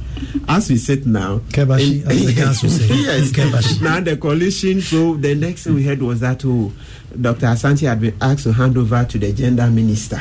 As 0.49 0.71
we 0.71 0.77
sit 0.77 1.07
now, 1.07 1.39
Kebashi, 1.51 2.03
in- 2.03 2.11
as 2.11 2.27
the 2.27 2.33
Ghans 2.33 2.63
would 2.63 2.73
say. 2.73 2.87
yes, 2.95 3.31
Kebashi. 3.33 3.83
now 3.83 4.01
the 4.01 4.17
coalition. 4.17 4.81
So 4.81 5.15
the 5.15 5.35
next 5.35 5.65
thing 5.65 5.75
we 5.75 5.85
heard 5.85 6.03
was 6.03 6.21
that 6.21 6.45
oh, 6.45 6.73
Dr. 7.21 7.47
Asante 7.47 7.87
had 7.87 8.01
been 8.01 8.17
asked 8.21 8.45
to 8.45 8.53
hand 8.53 8.77
over 8.77 9.05
to 9.05 9.19
the 9.19 9.33
gender 9.33 9.67
minister. 9.69 10.21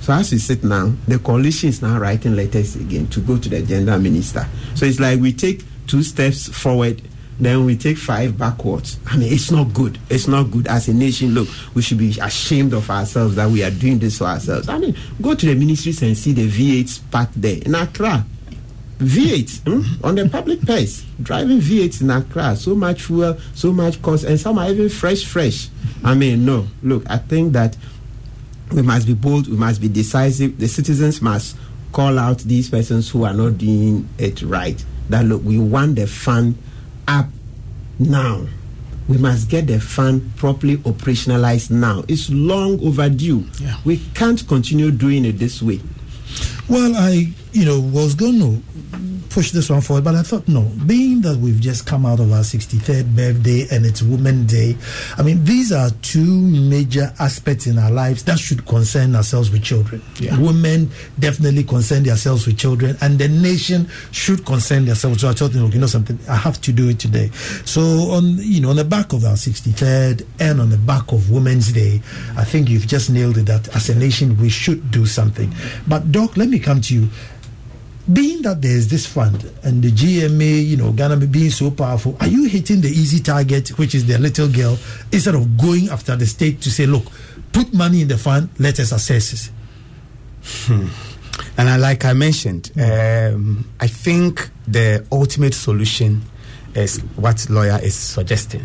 So 0.00 0.12
as 0.12 0.32
we 0.32 0.38
sit 0.38 0.64
now, 0.64 0.92
the 1.06 1.20
coalition 1.20 1.68
is 1.68 1.80
now 1.80 1.96
writing 1.98 2.34
letters 2.34 2.74
again 2.74 3.06
to 3.08 3.20
go 3.20 3.38
to 3.38 3.48
the 3.48 3.62
gender 3.62 3.96
minister. 3.98 4.46
So 4.74 4.84
it's 4.84 4.98
like 4.98 5.20
we 5.20 5.32
take 5.32 5.62
two 5.86 6.02
steps 6.02 6.48
forward, 6.48 7.00
then 7.44 7.64
we 7.64 7.76
take 7.76 7.98
five 7.98 8.38
backwards. 8.38 8.98
I 9.06 9.16
mean, 9.16 9.32
it's 9.32 9.50
not 9.50 9.72
good. 9.74 9.98
It's 10.08 10.28
not 10.28 10.44
good 10.50 10.66
as 10.68 10.88
a 10.88 10.94
nation. 10.94 11.34
Look, 11.34 11.48
we 11.74 11.82
should 11.82 11.98
be 11.98 12.16
ashamed 12.20 12.72
of 12.72 12.88
ourselves 12.88 13.34
that 13.36 13.50
we 13.50 13.64
are 13.64 13.70
doing 13.70 13.98
this 13.98 14.18
to 14.18 14.26
ourselves. 14.26 14.68
I 14.68 14.78
mean, 14.78 14.96
go 15.20 15.34
to 15.34 15.46
the 15.46 15.54
ministries 15.54 16.02
and 16.02 16.16
see 16.16 16.32
the 16.32 16.48
V8s 16.48 17.00
parked 17.10 17.40
there 17.40 17.58
in 17.64 17.74
Accra. 17.74 18.24
V8 18.98 19.60
hmm, 19.64 20.04
on 20.06 20.14
the 20.14 20.28
public 20.28 20.62
purse, 20.62 21.04
driving 21.20 21.58
V8 21.58 22.02
in 22.02 22.10
Accra, 22.10 22.54
so 22.54 22.74
much 22.76 23.02
fuel, 23.02 23.36
so 23.54 23.72
much 23.72 24.00
cost, 24.00 24.22
and 24.24 24.38
some 24.38 24.58
are 24.58 24.70
even 24.70 24.88
fresh, 24.88 25.24
fresh. 25.24 25.68
I 26.04 26.14
mean, 26.14 26.44
no, 26.44 26.68
look, 26.82 27.02
I 27.10 27.18
think 27.18 27.52
that 27.54 27.76
we 28.70 28.82
must 28.82 29.08
be 29.08 29.14
bold, 29.14 29.48
we 29.48 29.56
must 29.56 29.80
be 29.80 29.88
decisive. 29.88 30.58
The 30.58 30.68
citizens 30.68 31.20
must 31.20 31.56
call 31.92 32.18
out 32.18 32.38
these 32.38 32.70
persons 32.70 33.10
who 33.10 33.24
are 33.24 33.34
not 33.34 33.58
doing 33.58 34.08
it 34.18 34.42
right. 34.42 34.82
That 35.08 35.24
look, 35.24 35.42
we 35.42 35.58
want 35.58 35.96
the 35.96 36.06
fund 36.06 36.56
up 37.08 37.26
now. 37.98 38.46
We 39.08 39.18
must 39.18 39.48
get 39.48 39.66
the 39.66 39.80
fund 39.80 40.36
properly 40.36 40.76
operationalized 40.78 41.70
now. 41.70 42.04
It's 42.08 42.30
long 42.30 42.80
overdue. 42.84 43.44
Yeah. 43.60 43.76
We 43.84 43.98
can't 44.14 44.46
continue 44.46 44.90
doing 44.90 45.24
it 45.24 45.38
this 45.38 45.60
way. 45.60 45.80
Well, 46.68 46.94
I, 46.96 47.32
you 47.52 47.64
know, 47.64 47.80
was 47.80 48.14
going 48.14 48.38
to 48.40 48.62
push 49.32 49.50
this 49.50 49.70
one 49.70 49.80
forward, 49.80 50.04
but 50.04 50.14
I 50.14 50.22
thought, 50.22 50.46
no, 50.46 50.62
being 50.86 51.22
that 51.22 51.38
we've 51.38 51.60
just 51.60 51.86
come 51.86 52.04
out 52.04 52.20
of 52.20 52.30
our 52.32 52.40
63rd 52.40 53.16
birthday 53.16 53.66
and 53.74 53.86
it's 53.86 54.02
Women's 54.02 54.52
Day, 54.52 54.76
I 55.16 55.22
mean, 55.22 55.42
these 55.44 55.72
are 55.72 55.90
two 56.02 56.40
major 56.40 57.12
aspects 57.18 57.66
in 57.66 57.78
our 57.78 57.90
lives 57.90 58.24
that 58.24 58.38
should 58.38 58.66
concern 58.66 59.16
ourselves 59.16 59.50
with 59.50 59.62
children. 59.62 60.02
Women 60.38 60.90
definitely 61.18 61.64
concern 61.64 62.02
themselves 62.02 62.46
with 62.46 62.58
children, 62.58 62.96
and 63.00 63.18
the 63.18 63.28
nation 63.28 63.88
should 64.10 64.44
concern 64.44 64.84
themselves. 64.84 65.22
So 65.22 65.30
I 65.30 65.32
thought, 65.32 65.54
you 65.54 65.78
know 65.78 65.86
something, 65.86 66.18
I 66.28 66.36
have 66.36 66.60
to 66.62 66.72
do 66.72 66.88
it 66.90 66.98
today. 66.98 67.28
So 67.64 67.80
on, 67.80 68.36
you 68.38 68.60
know, 68.60 68.70
on 68.70 68.76
the 68.76 68.84
back 68.84 69.12
of 69.12 69.24
our 69.24 69.34
63rd 69.34 70.26
and 70.40 70.60
on 70.60 70.68
the 70.68 70.76
back 70.76 71.12
of 71.12 71.30
Women's 71.30 71.72
Day, 71.72 72.02
I 72.36 72.44
think 72.44 72.68
you've 72.68 72.86
just 72.86 73.08
nailed 73.08 73.38
it 73.38 73.46
that 73.46 73.74
as 73.74 73.88
a 73.88 73.98
nation 73.98 74.38
we 74.38 74.50
should 74.50 74.90
do 74.90 75.06
something. 75.06 75.54
But 75.88 76.12
Doc, 76.12 76.36
let 76.36 76.48
me 76.48 76.58
come 76.58 76.80
to 76.82 76.94
you 76.94 77.08
being 78.10 78.42
that 78.42 78.60
there's 78.60 78.88
this 78.88 79.06
fund 79.06 79.50
and 79.62 79.82
the 79.82 79.90
GMA, 79.90 80.66
you 80.66 80.76
know, 80.76 80.92
Ghana 80.92 81.16
being 81.26 81.50
so 81.50 81.70
powerful, 81.70 82.16
are 82.20 82.26
you 82.26 82.44
hitting 82.48 82.80
the 82.80 82.88
easy 82.88 83.20
target, 83.20 83.78
which 83.78 83.94
is 83.94 84.06
the 84.06 84.18
little 84.18 84.48
girl, 84.48 84.76
instead 85.12 85.34
of 85.34 85.56
going 85.56 85.88
after 85.88 86.16
the 86.16 86.26
state 86.26 86.60
to 86.62 86.70
say, 86.70 86.86
look, 86.86 87.04
put 87.52 87.72
money 87.72 88.02
in 88.02 88.08
the 88.08 88.18
fund, 88.18 88.48
let 88.58 88.80
us 88.80 88.92
assess 88.92 89.32
it? 89.34 89.50
And 91.56 91.68
I, 91.68 91.76
like 91.76 92.04
I 92.04 92.12
mentioned, 92.12 92.72
um, 92.76 93.68
I 93.78 93.86
think 93.86 94.50
the 94.66 95.06
ultimate 95.12 95.54
solution 95.54 96.22
is 96.74 96.98
what 97.16 97.48
lawyer 97.50 97.78
is 97.82 97.94
suggesting, 97.94 98.62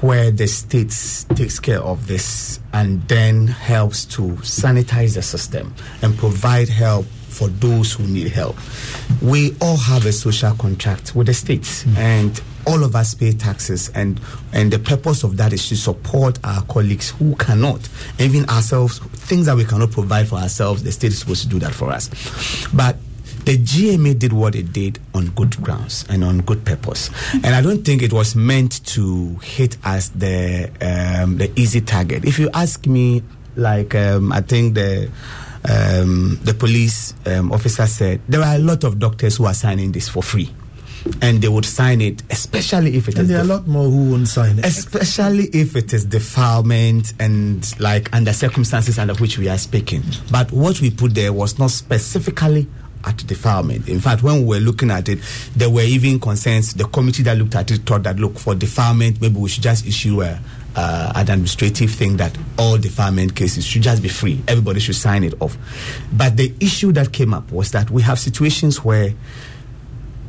where 0.00 0.30
the 0.30 0.46
state 0.48 0.92
takes 1.36 1.60
care 1.60 1.80
of 1.80 2.06
this 2.06 2.58
and 2.72 3.06
then 3.08 3.46
helps 3.46 4.04
to 4.06 4.22
sanitize 4.42 5.14
the 5.14 5.22
system 5.22 5.74
and 6.02 6.16
provide 6.16 6.68
help 6.68 7.06
for 7.42 7.48
those 7.48 7.92
who 7.92 8.04
need 8.06 8.28
help. 8.28 8.56
We 9.20 9.56
all 9.60 9.76
have 9.76 10.06
a 10.06 10.12
social 10.12 10.54
contract 10.54 11.16
with 11.16 11.26
the 11.26 11.34
state, 11.34 11.84
and 11.96 12.40
all 12.68 12.84
of 12.84 12.94
us 12.94 13.14
pay 13.14 13.32
taxes, 13.32 13.90
and 13.96 14.20
and 14.52 14.72
the 14.72 14.78
purpose 14.78 15.24
of 15.24 15.36
that 15.38 15.52
is 15.52 15.68
to 15.70 15.76
support 15.76 16.38
our 16.44 16.62
colleagues 16.66 17.10
who 17.10 17.34
cannot, 17.36 17.88
even 18.20 18.48
ourselves, 18.48 19.00
things 19.00 19.46
that 19.46 19.56
we 19.56 19.64
cannot 19.64 19.90
provide 19.90 20.28
for 20.28 20.36
ourselves. 20.36 20.84
The 20.84 20.92
state 20.92 21.10
is 21.10 21.18
supposed 21.18 21.42
to 21.42 21.48
do 21.48 21.58
that 21.60 21.72
for 21.74 21.90
us, 21.90 22.08
but. 22.72 22.96
The 23.44 23.58
GMA 23.58 24.20
did 24.20 24.32
what 24.32 24.54
it 24.54 24.72
did 24.72 25.00
on 25.14 25.30
good 25.30 25.60
grounds 25.60 26.04
and 26.08 26.22
on 26.22 26.42
good 26.42 26.64
purpose, 26.64 27.10
and 27.34 27.46
I 27.46 27.60
don't 27.60 27.84
think 27.84 28.00
it 28.00 28.12
was 28.12 28.36
meant 28.36 28.86
to 28.86 29.34
hit 29.42 29.76
as 29.82 30.10
the 30.10 30.70
um, 30.80 31.38
the 31.38 31.50
easy 31.58 31.80
target. 31.80 32.24
If 32.24 32.38
you 32.38 32.50
ask 32.54 32.86
me, 32.86 33.24
like 33.56 33.96
um, 33.96 34.30
I 34.30 34.42
think 34.42 34.74
the 34.74 35.10
um, 35.68 36.38
the 36.42 36.54
police 36.54 37.14
um, 37.26 37.52
officer 37.52 37.86
said 37.86 38.20
there 38.28 38.42
are 38.42 38.56
a 38.56 38.58
lot 38.58 38.84
of 38.84 38.98
doctors 38.98 39.36
who 39.36 39.44
are 39.46 39.54
signing 39.54 39.92
this 39.92 40.08
for 40.08 40.22
free, 40.22 40.52
and 41.20 41.40
they 41.40 41.48
would 41.48 41.64
sign 41.64 42.00
it, 42.00 42.22
especially 42.30 42.96
if 42.96 43.08
it 43.08 43.14
And 43.18 43.22
is 43.24 43.28
there 43.28 43.38
are 43.38 43.44
a 43.44 43.44
lot 43.44 43.66
more 43.66 43.84
who 43.88 44.10
won't 44.10 44.28
sign 44.28 44.58
it. 44.58 44.64
especially 44.66 45.44
if 45.52 45.76
it 45.76 45.92
is 45.92 46.04
defilement 46.04 47.12
and 47.20 47.78
like 47.80 48.12
under 48.14 48.32
circumstances 48.32 48.98
under 48.98 49.14
which 49.14 49.38
we 49.38 49.48
are 49.48 49.58
speaking. 49.58 50.02
But 50.30 50.50
what 50.52 50.80
we 50.80 50.90
put 50.90 51.14
there 51.14 51.32
was 51.32 51.58
not 51.58 51.70
specifically 51.70 52.66
at 53.04 53.16
defilement. 53.26 53.88
In 53.88 53.98
fact, 54.00 54.22
when 54.22 54.38
we 54.40 54.44
were 54.44 54.60
looking 54.60 54.90
at 54.92 55.08
it, 55.08 55.18
there 55.56 55.68
were 55.70 55.82
even 55.82 56.20
concerns. 56.20 56.72
The 56.74 56.84
committee 56.84 57.24
that 57.24 57.36
looked 57.36 57.56
at 57.56 57.70
it 57.72 57.82
thought 57.84 58.04
that 58.04 58.18
look 58.20 58.38
for 58.38 58.54
defilement, 58.54 59.20
maybe 59.20 59.38
we 59.40 59.48
should 59.48 59.64
just 59.64 59.86
issue 59.86 60.22
a. 60.22 60.38
Uh, 60.74 61.12
an 61.14 61.28
administrative 61.28 61.90
thing 61.90 62.16
that 62.16 62.34
all 62.58 62.78
defilement 62.78 63.36
cases 63.36 63.62
should 63.62 63.82
just 63.82 64.02
be 64.02 64.08
free. 64.08 64.42
Everybody 64.48 64.80
should 64.80 64.96
sign 64.96 65.22
it 65.22 65.34
off. 65.38 65.54
But 66.10 66.38
the 66.38 66.54
issue 66.60 66.92
that 66.92 67.12
came 67.12 67.34
up 67.34 67.52
was 67.52 67.72
that 67.72 67.90
we 67.90 68.00
have 68.00 68.18
situations 68.18 68.82
where 68.82 69.12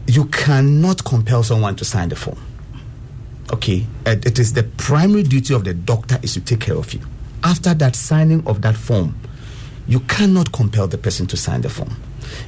you 0.08 0.26
cannot 0.26 1.04
compel 1.06 1.44
someone 1.44 1.76
to 1.78 1.86
sign 1.86 2.10
the 2.10 2.16
form 2.16 2.38
okay 3.52 3.86
it, 4.06 4.40
is 4.40 4.54
the 4.54 4.64
primary 4.64 5.24
duty 5.24 5.54
of 5.54 5.64
the 5.64 5.74
doctor 5.74 6.18
is 6.22 6.34
to 6.34 6.42
take 6.42 6.60
care 6.60 6.76
of 6.76 6.94
you 6.94 7.00
after 7.44 7.74
that 7.74 7.96
signing 7.96 8.46
of 8.48 8.62
that 8.62 8.76
form 8.76 9.18
you 9.88 10.00
cannot 10.02 10.52
compel 10.52 10.88
the 10.88 10.98
person 10.98 11.26
to 11.28 11.38
sign 11.38 11.62
the 11.62 11.70
form 11.70 11.96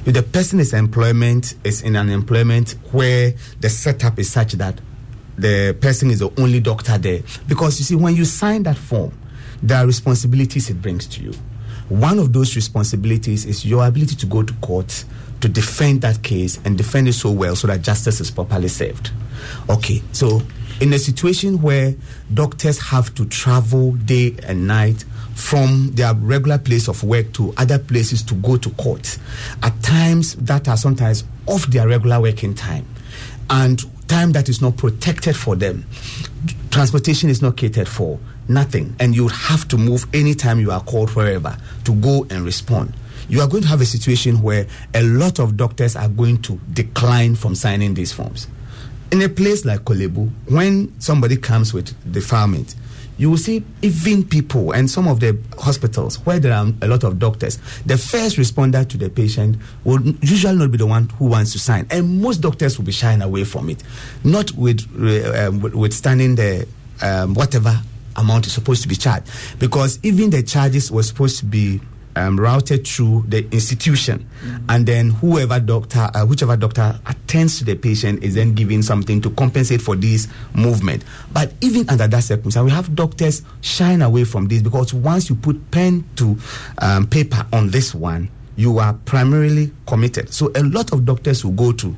If 0.04 0.14
the 0.14 0.22
person 0.22 0.58
is 0.60 0.72
employment 0.72 1.54
is 1.64 1.82
in 1.82 1.96
an 1.96 2.08
employment 2.08 2.76
where 2.92 3.34
the 3.60 3.68
setup 3.68 4.18
is 4.18 4.30
such 4.30 4.52
that 4.52 4.80
the 5.38 5.76
person 5.80 6.10
is 6.10 6.20
the 6.20 6.30
only 6.40 6.60
doctor 6.60 6.98
there, 6.98 7.20
because 7.48 7.78
you 7.78 7.84
see, 7.84 7.94
when 7.94 8.16
you 8.16 8.24
sign 8.24 8.62
that 8.64 8.76
form, 8.76 9.12
there 9.62 9.78
are 9.78 9.86
responsibilities 9.86 10.70
it 10.70 10.80
brings 10.80 11.06
to 11.06 11.22
you. 11.22 11.32
One 11.88 12.18
of 12.18 12.32
those 12.32 12.56
responsibilities 12.56 13.44
is 13.44 13.64
your 13.64 13.86
ability 13.86 14.16
to 14.16 14.26
go 14.26 14.42
to 14.42 14.52
court 14.54 15.04
to 15.40 15.48
defend 15.48 16.00
that 16.00 16.22
case 16.22 16.58
and 16.64 16.76
defend 16.76 17.08
it 17.08 17.12
so 17.12 17.30
well 17.30 17.54
so 17.54 17.66
that 17.68 17.82
justice 17.82 18.20
is 18.20 18.30
properly 18.30 18.68
served. 18.68 19.10
Okay, 19.68 20.02
so 20.12 20.42
in 20.80 20.92
a 20.92 20.98
situation 20.98 21.60
where 21.62 21.94
doctors 22.32 22.80
have 22.80 23.14
to 23.14 23.24
travel 23.26 23.92
day 23.92 24.34
and 24.44 24.66
night 24.66 25.04
from 25.34 25.90
their 25.92 26.14
regular 26.14 26.58
place 26.58 26.88
of 26.88 27.04
work 27.04 27.32
to 27.34 27.52
other 27.58 27.78
places 27.78 28.22
to 28.22 28.34
go 28.36 28.56
to 28.56 28.70
court, 28.70 29.18
at 29.62 29.80
times 29.82 30.34
that 30.36 30.68
are 30.68 30.76
sometimes 30.76 31.24
off 31.46 31.66
their 31.66 31.86
regular 31.86 32.20
working 32.20 32.54
time 32.54 32.86
and 33.50 33.84
time 34.08 34.32
that 34.32 34.48
is 34.48 34.60
not 34.60 34.76
protected 34.76 35.36
for 35.36 35.56
them. 35.56 35.86
Transportation 36.70 37.30
is 37.30 37.42
not 37.42 37.56
catered 37.56 37.88
for, 37.88 38.18
nothing. 38.48 38.94
And 39.00 39.14
you 39.14 39.28
have 39.28 39.66
to 39.68 39.76
move 39.78 40.06
anytime 40.14 40.60
you 40.60 40.70
are 40.70 40.80
called 40.80 41.10
wherever 41.10 41.56
to 41.84 41.94
go 41.94 42.26
and 42.30 42.44
respond. 42.44 42.94
You 43.28 43.40
are 43.40 43.48
going 43.48 43.62
to 43.62 43.68
have 43.68 43.80
a 43.80 43.86
situation 43.86 44.42
where 44.42 44.66
a 44.94 45.02
lot 45.02 45.38
of 45.38 45.56
doctors 45.56 45.96
are 45.96 46.08
going 46.08 46.42
to 46.42 46.60
decline 46.72 47.34
from 47.34 47.54
signing 47.54 47.94
these 47.94 48.12
forms. 48.12 48.46
In 49.10 49.22
a 49.22 49.28
place 49.28 49.64
like 49.64 49.80
Korle 49.80 50.12
Bu, 50.12 50.26
when 50.52 50.98
somebody 51.00 51.36
comes 51.36 51.72
with 51.72 51.94
defilement, 52.12 52.74
you 53.18 53.30
will 53.30 53.38
see 53.38 53.64
even 53.82 54.24
people 54.24 54.72
and 54.72 54.90
some 54.90 55.08
of 55.08 55.20
the 55.20 55.38
hospitals 55.58 56.16
where 56.26 56.38
there 56.38 56.52
are 56.52 56.66
a 56.82 56.86
lot 56.86 57.04
of 57.04 57.18
doctors, 57.18 57.58
the 57.86 57.96
first 57.96 58.36
responder 58.36 58.86
to 58.88 58.96
the 58.96 59.08
patient 59.08 59.56
will 59.84 60.00
usually 60.20 60.56
not 60.56 60.70
be 60.70 60.78
the 60.78 60.86
one 60.86 61.08
who 61.18 61.26
wants 61.26 61.52
to 61.52 61.58
sign, 61.58 61.86
and 61.90 62.20
most 62.20 62.40
doctors 62.40 62.78
will 62.78 62.84
be 62.84 62.92
shying 62.92 63.22
away 63.22 63.44
from 63.44 63.70
it, 63.70 63.82
not 64.24 64.52
with 64.52 64.86
uh, 65.00 65.48
um, 65.48 65.60
withstanding 65.60 66.34
the 66.34 66.66
um, 67.02 67.34
whatever 67.34 67.80
amount 68.16 68.46
is 68.46 68.52
supposed 68.52 68.82
to 68.82 68.88
be 68.88 68.96
charged, 68.96 69.28
because 69.58 69.98
even 70.02 70.30
the 70.30 70.42
charges 70.42 70.90
were 70.90 71.02
supposed 71.02 71.38
to 71.38 71.44
be 71.44 71.80
um, 72.16 72.38
routed 72.40 72.86
through 72.86 73.24
the 73.28 73.44
institution, 73.52 74.28
mm-hmm. 74.42 74.64
and 74.68 74.86
then 74.86 75.10
whoever 75.10 75.60
doctor, 75.60 76.08
uh, 76.14 76.24
whichever 76.24 76.56
doctor 76.56 76.98
attends 77.06 77.58
to 77.58 77.64
the 77.64 77.76
patient, 77.76 78.24
is 78.24 78.34
then 78.34 78.54
giving 78.54 78.82
something 78.82 79.20
to 79.20 79.30
compensate 79.30 79.80
for 79.82 79.94
this 79.94 80.26
movement. 80.54 81.04
But 81.32 81.52
even 81.60 81.88
under 81.88 82.08
that 82.08 82.24
circumstance, 82.24 82.64
we 82.64 82.70
have 82.70 82.94
doctors 82.94 83.42
shying 83.60 84.02
away 84.02 84.24
from 84.24 84.48
this 84.48 84.62
because 84.62 84.92
once 84.92 85.28
you 85.28 85.36
put 85.36 85.70
pen 85.70 86.04
to 86.16 86.36
um, 86.78 87.06
paper 87.06 87.46
on 87.52 87.70
this 87.70 87.94
one, 87.94 88.30
you 88.56 88.78
are 88.78 88.94
primarily 89.04 89.70
committed. 89.86 90.32
So 90.32 90.50
a 90.54 90.62
lot 90.62 90.92
of 90.92 91.04
doctors 91.04 91.44
will 91.44 91.52
go 91.52 91.72
to 91.72 91.94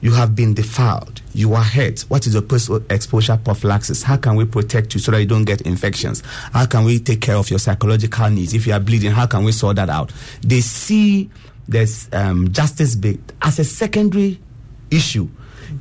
you 0.00 0.12
have 0.12 0.34
been 0.34 0.54
defiled, 0.54 1.20
you 1.34 1.54
are 1.54 1.62
hurt. 1.64 2.00
What 2.08 2.26
is 2.26 2.34
the 2.34 2.42
post 2.42 2.70
exposure 2.90 3.36
prophylaxis? 3.42 4.02
How 4.02 4.16
can 4.16 4.36
we 4.36 4.44
protect 4.44 4.94
you 4.94 5.00
so 5.00 5.12
that 5.12 5.20
you 5.20 5.26
don't 5.26 5.44
get 5.44 5.62
infections? 5.62 6.22
How 6.52 6.66
can 6.66 6.84
we 6.84 6.98
take 6.98 7.20
care 7.20 7.36
of 7.36 7.50
your 7.50 7.58
psychological 7.58 8.30
needs? 8.30 8.54
If 8.54 8.66
you 8.66 8.72
are 8.72 8.80
bleeding, 8.80 9.10
how 9.10 9.26
can 9.26 9.44
we 9.44 9.52
sort 9.52 9.76
that 9.76 9.90
out? 9.90 10.12
They 10.42 10.60
see 10.60 11.30
this 11.66 12.08
um, 12.12 12.52
justice 12.52 12.94
bit 12.94 13.20
as 13.42 13.58
a 13.58 13.64
secondary 13.64 14.40
issue. 14.90 15.28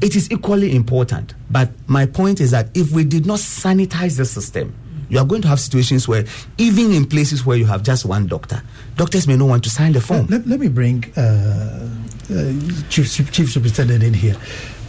It 0.01 0.15
is 0.15 0.31
equally 0.31 0.75
important. 0.75 1.33
But 1.49 1.71
my 1.87 2.05
point 2.05 2.41
is 2.41 2.51
that 2.51 2.75
if 2.75 2.91
we 2.91 3.03
did 3.03 3.25
not 3.25 3.39
sanitize 3.39 4.17
the 4.17 4.25
system, 4.25 4.75
you 5.09 5.19
are 5.19 5.25
going 5.25 5.41
to 5.41 5.47
have 5.47 5.59
situations 5.59 6.07
where, 6.07 6.25
even 6.57 6.91
in 6.91 7.05
places 7.05 7.45
where 7.45 7.57
you 7.57 7.65
have 7.65 7.83
just 7.83 8.05
one 8.05 8.27
doctor, 8.27 8.61
doctors 8.95 9.27
may 9.27 9.37
not 9.37 9.47
want 9.47 9.63
to 9.63 9.69
sign 9.69 9.93
the 9.93 10.01
form. 10.01 10.27
Let, 10.27 10.47
let 10.47 10.59
me 10.59 10.67
bring 10.67 11.05
uh, 11.15 11.89
uh, 12.29 12.53
Chief, 12.89 13.31
Chief 13.31 13.51
Superintendent 13.51 14.03
in 14.03 14.13
here. 14.13 14.35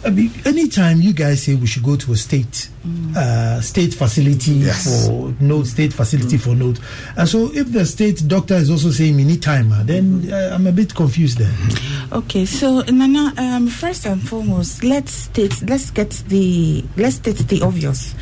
I 0.03 0.11
mean, 0.11 0.31
anytime 0.45 1.01
you 1.01 1.11
guys 1.11 1.43
say 1.43 1.55
we 1.55 1.67
should 1.67 1.83
go 1.83 1.97
to 1.97 2.13
a 2.13 2.15
state 2.15 2.69
mm. 2.87 3.15
uh, 3.15 3.59
state 3.59 3.93
facility 3.93 4.51
yes. 4.51 5.07
for 5.07 5.33
note, 5.41 5.67
state 5.67 5.91
facility 5.91 6.37
mm. 6.37 6.41
for 6.41 6.55
note, 6.55 6.79
and 7.17 7.27
so 7.27 7.51
if 7.53 7.71
the 7.73 7.85
state 7.85 8.25
doctor 8.25 8.53
is 8.55 8.69
also 8.69 8.91
saying 8.91 9.17
we 9.17 9.25
need 9.25 9.41
timer, 9.41 9.83
then 9.83 10.31
uh, 10.31 10.51
I'm 10.53 10.67
a 10.67 10.71
bit 10.71 10.95
confused 10.95 11.37
there. 11.37 11.53
Okay, 12.11 12.45
so 12.45 12.81
Nana, 12.81 13.33
um, 13.37 13.67
first 13.67 14.07
and 14.07 14.19
foremost, 14.19 14.83
let's 14.83 15.11
state, 15.11 15.61
let's 15.69 15.91
get 15.91 16.09
the 16.27 16.83
let's 16.97 17.17
state 17.17 17.37
the 17.37 17.61
obvious 17.61 18.15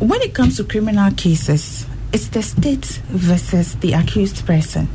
when 0.00 0.20
it 0.22 0.34
comes 0.34 0.56
to 0.56 0.64
criminal 0.64 1.12
cases, 1.12 1.86
it's 2.12 2.28
the 2.28 2.42
state 2.42 2.86
versus 3.08 3.76
the 3.76 3.92
accused 3.92 4.44
person. 4.46 4.88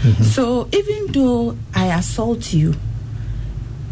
Mm-hmm. 0.00 0.22
So 0.24 0.68
even 0.72 1.12
though 1.12 1.56
I 1.74 1.96
assault 1.96 2.52
you 2.52 2.74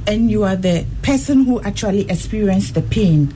and 0.06 0.30
you 0.30 0.42
are 0.44 0.56
the 0.56 0.86
person 1.02 1.44
who 1.44 1.60
actually 1.60 2.10
experienced 2.10 2.74
the 2.74 2.82
pain, 2.82 3.32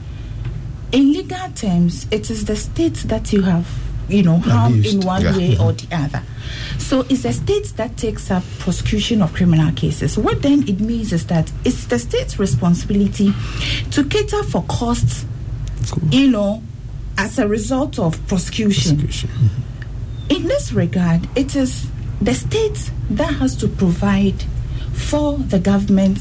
in 0.92 1.12
legal 1.12 1.50
terms, 1.54 2.06
it 2.10 2.30
is 2.30 2.46
the 2.46 2.56
state 2.56 2.94
that 3.06 3.32
you 3.32 3.42
have, 3.42 3.68
you 4.08 4.22
know, 4.22 4.38
harmed 4.38 4.86
in 4.86 5.00
one 5.00 5.22
yeah. 5.22 5.36
way 5.36 5.54
mm-hmm. 5.54 5.62
or 5.62 5.72
the 5.72 5.94
other. 5.94 6.22
So 6.78 7.00
it's 7.02 7.22
the 7.22 7.32
state 7.32 7.66
that 7.76 7.96
takes 7.96 8.30
up 8.30 8.42
prosecution 8.58 9.22
of 9.22 9.32
criminal 9.34 9.72
cases. 9.72 10.16
What 10.16 10.42
then 10.42 10.66
it 10.68 10.80
means 10.80 11.12
is 11.12 11.26
that 11.26 11.52
it's 11.64 11.86
the 11.86 11.98
state's 11.98 12.38
responsibility 12.38 13.32
to 13.90 14.04
cater 14.04 14.42
for 14.42 14.62
costs, 14.64 15.24
cool. 15.90 16.08
you 16.08 16.30
know, 16.30 16.62
as 17.16 17.38
a 17.38 17.46
result 17.46 17.98
of 17.98 18.14
prosecution. 18.26 18.98
prosecution. 18.98 19.30
Mm-hmm. 19.30 20.30
In 20.30 20.48
this 20.48 20.72
regard, 20.72 21.28
it 21.36 21.54
is 21.54 21.88
the 22.20 22.34
state 22.34 22.90
that 23.10 23.34
has 23.34 23.56
to 23.56 23.68
provide 23.68 24.44
for 24.92 25.38
the 25.38 25.58
government, 25.58 26.18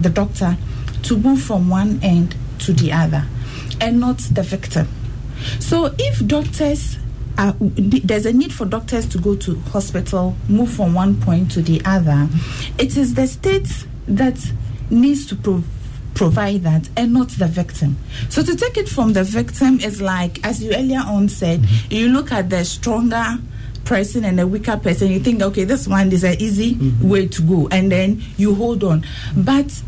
the 0.00 0.10
doctor, 0.10 0.56
to 1.02 1.16
move 1.16 1.40
from 1.42 1.68
one 1.68 2.00
end 2.02 2.34
to 2.60 2.72
the 2.72 2.92
other, 2.92 3.24
and 3.80 4.00
not 4.00 4.18
the 4.18 4.42
victim. 4.42 4.88
So 5.60 5.94
if 5.98 6.26
doctors 6.26 6.98
are, 7.36 7.54
there's 7.60 8.26
a 8.26 8.32
need 8.32 8.52
for 8.52 8.66
doctors 8.66 9.06
to 9.10 9.18
go 9.18 9.36
to 9.36 9.56
hospital, 9.60 10.34
move 10.48 10.72
from 10.72 10.94
one 10.94 11.20
point 11.20 11.52
to 11.52 11.62
the 11.62 11.80
other, 11.84 12.28
it 12.78 12.96
is 12.96 13.14
the 13.14 13.28
state 13.28 13.86
that 14.08 14.52
needs 14.90 15.26
to 15.26 15.36
provide 15.36 15.77
provide 16.18 16.64
that 16.64 16.88
and 16.96 17.12
not 17.14 17.28
the 17.28 17.46
victim. 17.46 17.96
So 18.28 18.42
to 18.42 18.56
take 18.56 18.76
it 18.76 18.88
from 18.88 19.12
the 19.12 19.22
victim 19.22 19.78
is 19.78 20.02
like, 20.02 20.44
as 20.44 20.60
you 20.62 20.74
earlier 20.74 20.98
on 20.98 21.28
said, 21.28 21.60
mm-hmm. 21.60 21.94
you 21.94 22.08
look 22.08 22.32
at 22.32 22.50
the 22.50 22.64
stronger 22.64 23.38
person 23.84 24.24
and 24.24 24.40
a 24.40 24.46
weaker 24.46 24.76
person, 24.76 25.12
you 25.12 25.20
think, 25.20 25.40
okay, 25.40 25.62
this 25.62 25.86
one 25.86 26.10
is 26.10 26.24
an 26.24 26.34
easy 26.40 26.74
mm-hmm. 26.74 27.08
way 27.08 27.28
to 27.28 27.42
go, 27.42 27.68
and 27.70 27.90
then 27.92 28.20
you 28.36 28.52
hold 28.54 28.82
on. 28.82 29.06
But 29.36 29.80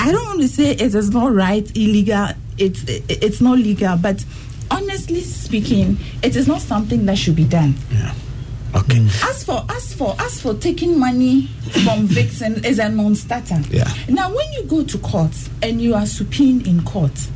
I 0.00 0.10
don't 0.10 0.26
want 0.26 0.40
to 0.40 0.48
say 0.48 0.72
it 0.72 0.94
is 0.94 1.10
not 1.10 1.32
right, 1.32 1.64
illegal, 1.76 2.28
it's 2.58 2.82
it's 2.86 3.40
not 3.40 3.58
legal, 3.58 3.96
but 3.96 4.24
honestly 4.70 5.20
speaking, 5.20 5.96
it 6.22 6.34
is 6.34 6.48
not 6.48 6.60
something 6.60 7.06
that 7.06 7.16
should 7.18 7.36
be 7.36 7.44
done. 7.44 7.76
Yeah. 7.92 8.12
Okay. 8.74 8.98
Mm. 8.98 9.30
As 9.30 9.44
for 9.44 9.64
as 9.68 9.94
for 9.94 10.14
as 10.18 10.40
for 10.40 10.54
taking 10.54 10.98
money 10.98 11.46
from 11.84 12.06
Vixen 12.06 12.64
is 12.64 12.78
a 12.78 12.88
non-starter. 12.88 13.60
Yeah. 13.70 13.92
Now, 14.08 14.34
when 14.34 14.52
you 14.52 14.64
go 14.64 14.84
to 14.84 14.98
court 14.98 15.32
and 15.62 15.80
you 15.80 15.94
are 15.94 16.06
subpoenaed 16.06 16.66
in 16.66 16.82
court, 16.84 17.28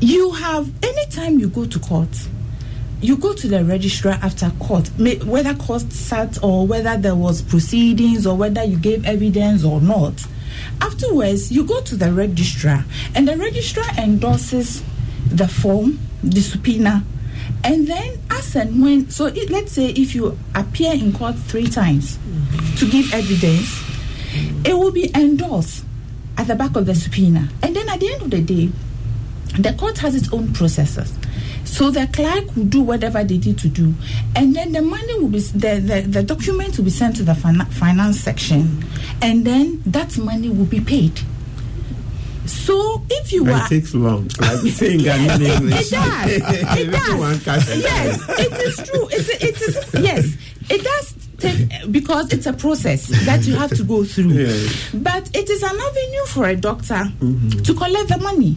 you 0.00 0.32
have 0.32 0.70
anytime 0.82 1.38
you 1.38 1.48
go 1.48 1.64
to 1.64 1.78
court, 1.78 2.08
you 3.00 3.16
go 3.16 3.32
to 3.34 3.48
the 3.48 3.64
registrar 3.64 4.14
after 4.22 4.50
court, 4.60 4.90
whether 4.98 5.54
court 5.54 5.92
sat 5.92 6.42
or 6.42 6.66
whether 6.66 6.96
there 6.96 7.14
was 7.14 7.42
proceedings 7.42 8.26
or 8.26 8.36
whether 8.36 8.64
you 8.64 8.78
gave 8.78 9.04
evidence 9.06 9.64
or 9.64 9.80
not. 9.80 10.26
Afterwards, 10.80 11.50
you 11.52 11.64
go 11.64 11.80
to 11.82 11.96
the 11.96 12.12
registrar, 12.12 12.84
and 13.14 13.28
the 13.28 13.36
registrar 13.36 13.86
endorses 13.98 14.82
the 15.26 15.48
form, 15.48 15.98
the 16.22 16.40
subpoena, 16.40 17.04
and 17.64 17.86
then 17.86 18.18
as 18.30 18.54
and 18.54 18.82
when 18.82 19.10
so 19.10 19.26
it, 19.26 19.50
let's 19.50 19.72
say 19.72 19.86
if 19.90 20.14
you 20.14 20.38
appear 20.54 20.92
in 20.92 21.12
court 21.12 21.34
three 21.34 21.66
times 21.66 22.18
mm-hmm. 22.18 22.76
to 22.76 22.90
give 22.90 23.12
evidence 23.12 23.82
it 24.64 24.74
will 24.74 24.90
be 24.92 25.10
endorsed 25.14 25.84
at 26.36 26.46
the 26.46 26.54
back 26.54 26.76
of 26.76 26.86
the 26.86 26.94
subpoena. 26.94 27.48
And 27.62 27.76
then 27.76 27.88
at 27.88 28.00
the 28.00 28.12
end 28.12 28.22
of 28.22 28.30
the 28.30 28.40
day 28.40 28.70
the 29.58 29.72
court 29.74 29.98
has 29.98 30.14
its 30.14 30.32
own 30.32 30.52
processes. 30.52 31.16
So 31.64 31.90
the 31.90 32.06
clerk 32.08 32.54
will 32.56 32.64
do 32.64 32.82
whatever 32.82 33.22
they 33.24 33.38
need 33.38 33.58
to 33.58 33.68
do. 33.68 33.94
And 34.34 34.54
then 34.54 34.72
the 34.72 34.82
money 34.82 35.18
will 35.18 35.28
be 35.28 35.38
the, 35.40 35.80
the, 35.80 36.00
the 36.06 36.22
document 36.22 36.76
will 36.76 36.84
be 36.84 36.90
sent 36.90 37.16
to 37.16 37.22
the 37.22 37.34
finance 37.34 38.20
section. 38.20 38.84
And 39.22 39.44
then 39.46 39.82
that 39.86 40.18
money 40.18 40.50
will 40.50 40.66
be 40.66 40.80
paid 40.80 41.20
so 42.46 43.02
if 43.10 43.32
you 43.32 43.50
are, 43.50 43.64
it 43.64 43.68
takes 43.68 43.94
long. 43.94 44.28
Like 44.40 44.58
saying 44.72 45.00
in 45.00 45.42
English. 45.42 45.86
It 45.86 45.90
does. 45.90 46.30
It 46.78 46.90
does. 47.44 47.78
yes, 47.78 48.28
it 48.38 48.52
is 48.52 48.76
true. 48.88 49.08
It, 49.08 49.42
it 49.42 49.62
is 49.62 49.94
yes. 49.94 50.36
It 50.70 50.82
does 50.82 51.14
take 51.38 51.92
because 51.92 52.32
it's 52.32 52.46
a 52.46 52.52
process 52.52 53.06
that 53.26 53.46
you 53.46 53.54
have 53.54 53.70
to 53.76 53.84
go 53.84 54.04
through. 54.04 54.24
Yes. 54.34 54.90
But 54.94 55.30
it 55.34 55.48
is 55.48 55.62
an 55.62 55.70
avenue 55.78 56.24
for 56.26 56.48
a 56.48 56.56
doctor 56.56 56.94
mm-hmm. 57.20 57.62
to 57.62 57.74
collect 57.74 58.08
the 58.08 58.18
money. 58.18 58.56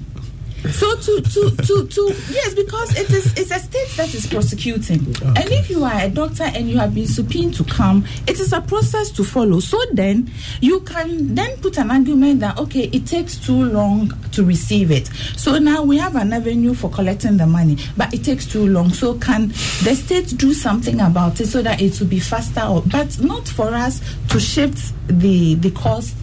So 0.72 0.96
to 0.98 1.22
to 1.22 1.52
to 1.52 1.88
to 1.88 2.16
yes, 2.30 2.54
because 2.54 2.98
it 2.98 3.10
is 3.12 3.38
it's 3.38 3.52
a 3.52 3.60
state 3.60 3.88
that 3.96 4.14
is 4.14 4.28
prosecuting, 4.28 5.08
okay. 5.12 5.28
and 5.28 5.52
if 5.52 5.70
you 5.70 5.84
are 5.84 6.02
a 6.02 6.10
doctor 6.10 6.44
and 6.44 6.70
you 6.70 6.78
have 6.78 6.94
been 6.96 7.08
subpoenaed 7.08 7.54
to 7.56 7.64
come, 7.64 8.06
it 8.26 8.40
is 8.40 8.52
a 8.54 8.60
process 8.62 9.12
to 9.12 9.24
follow. 9.24 9.60
So 9.60 9.80
then 9.94 10.30
you 10.60 10.82
can 10.82 11.36
then 11.36 11.58
put 11.62 11.78
an 11.78 11.92
argument 11.92 12.40
that 12.42 12.58
okay, 12.58 12.90
it 12.92 13.06
takes 13.06 13.38
too 13.38 13.66
long 13.66 14.12
to 14.32 14.44
receive 14.44 14.92
it. 14.92 15.08
So 15.38 15.58
now 15.58 15.84
we 15.84 15.98
have 15.98 16.16
an 16.16 16.34
avenue 16.34 16.74
for 16.74 16.90
collecting 16.90 17.38
the 17.38 17.48
money, 17.48 17.78
but 17.96 18.14
it 18.14 18.24
takes 18.24 18.46
too 18.46 18.68
long. 18.68 18.90
So 18.90 19.14
can 19.20 19.50
the 19.84 19.96
state 19.96 20.38
do 20.38 20.54
something 20.54 21.00
about 21.00 21.40
it 21.40 21.48
so 21.48 21.62
that 21.62 21.82
it 21.82 22.00
will 22.00 22.08
be 22.08 22.20
faster, 22.20 22.62
or, 22.62 22.82
but 22.82 23.20
not 23.22 23.48
for 23.48 23.74
us 23.74 24.02
to 24.30 24.40
shift 24.40 24.94
the 25.08 25.56
the 25.56 25.72
cost 25.72 26.16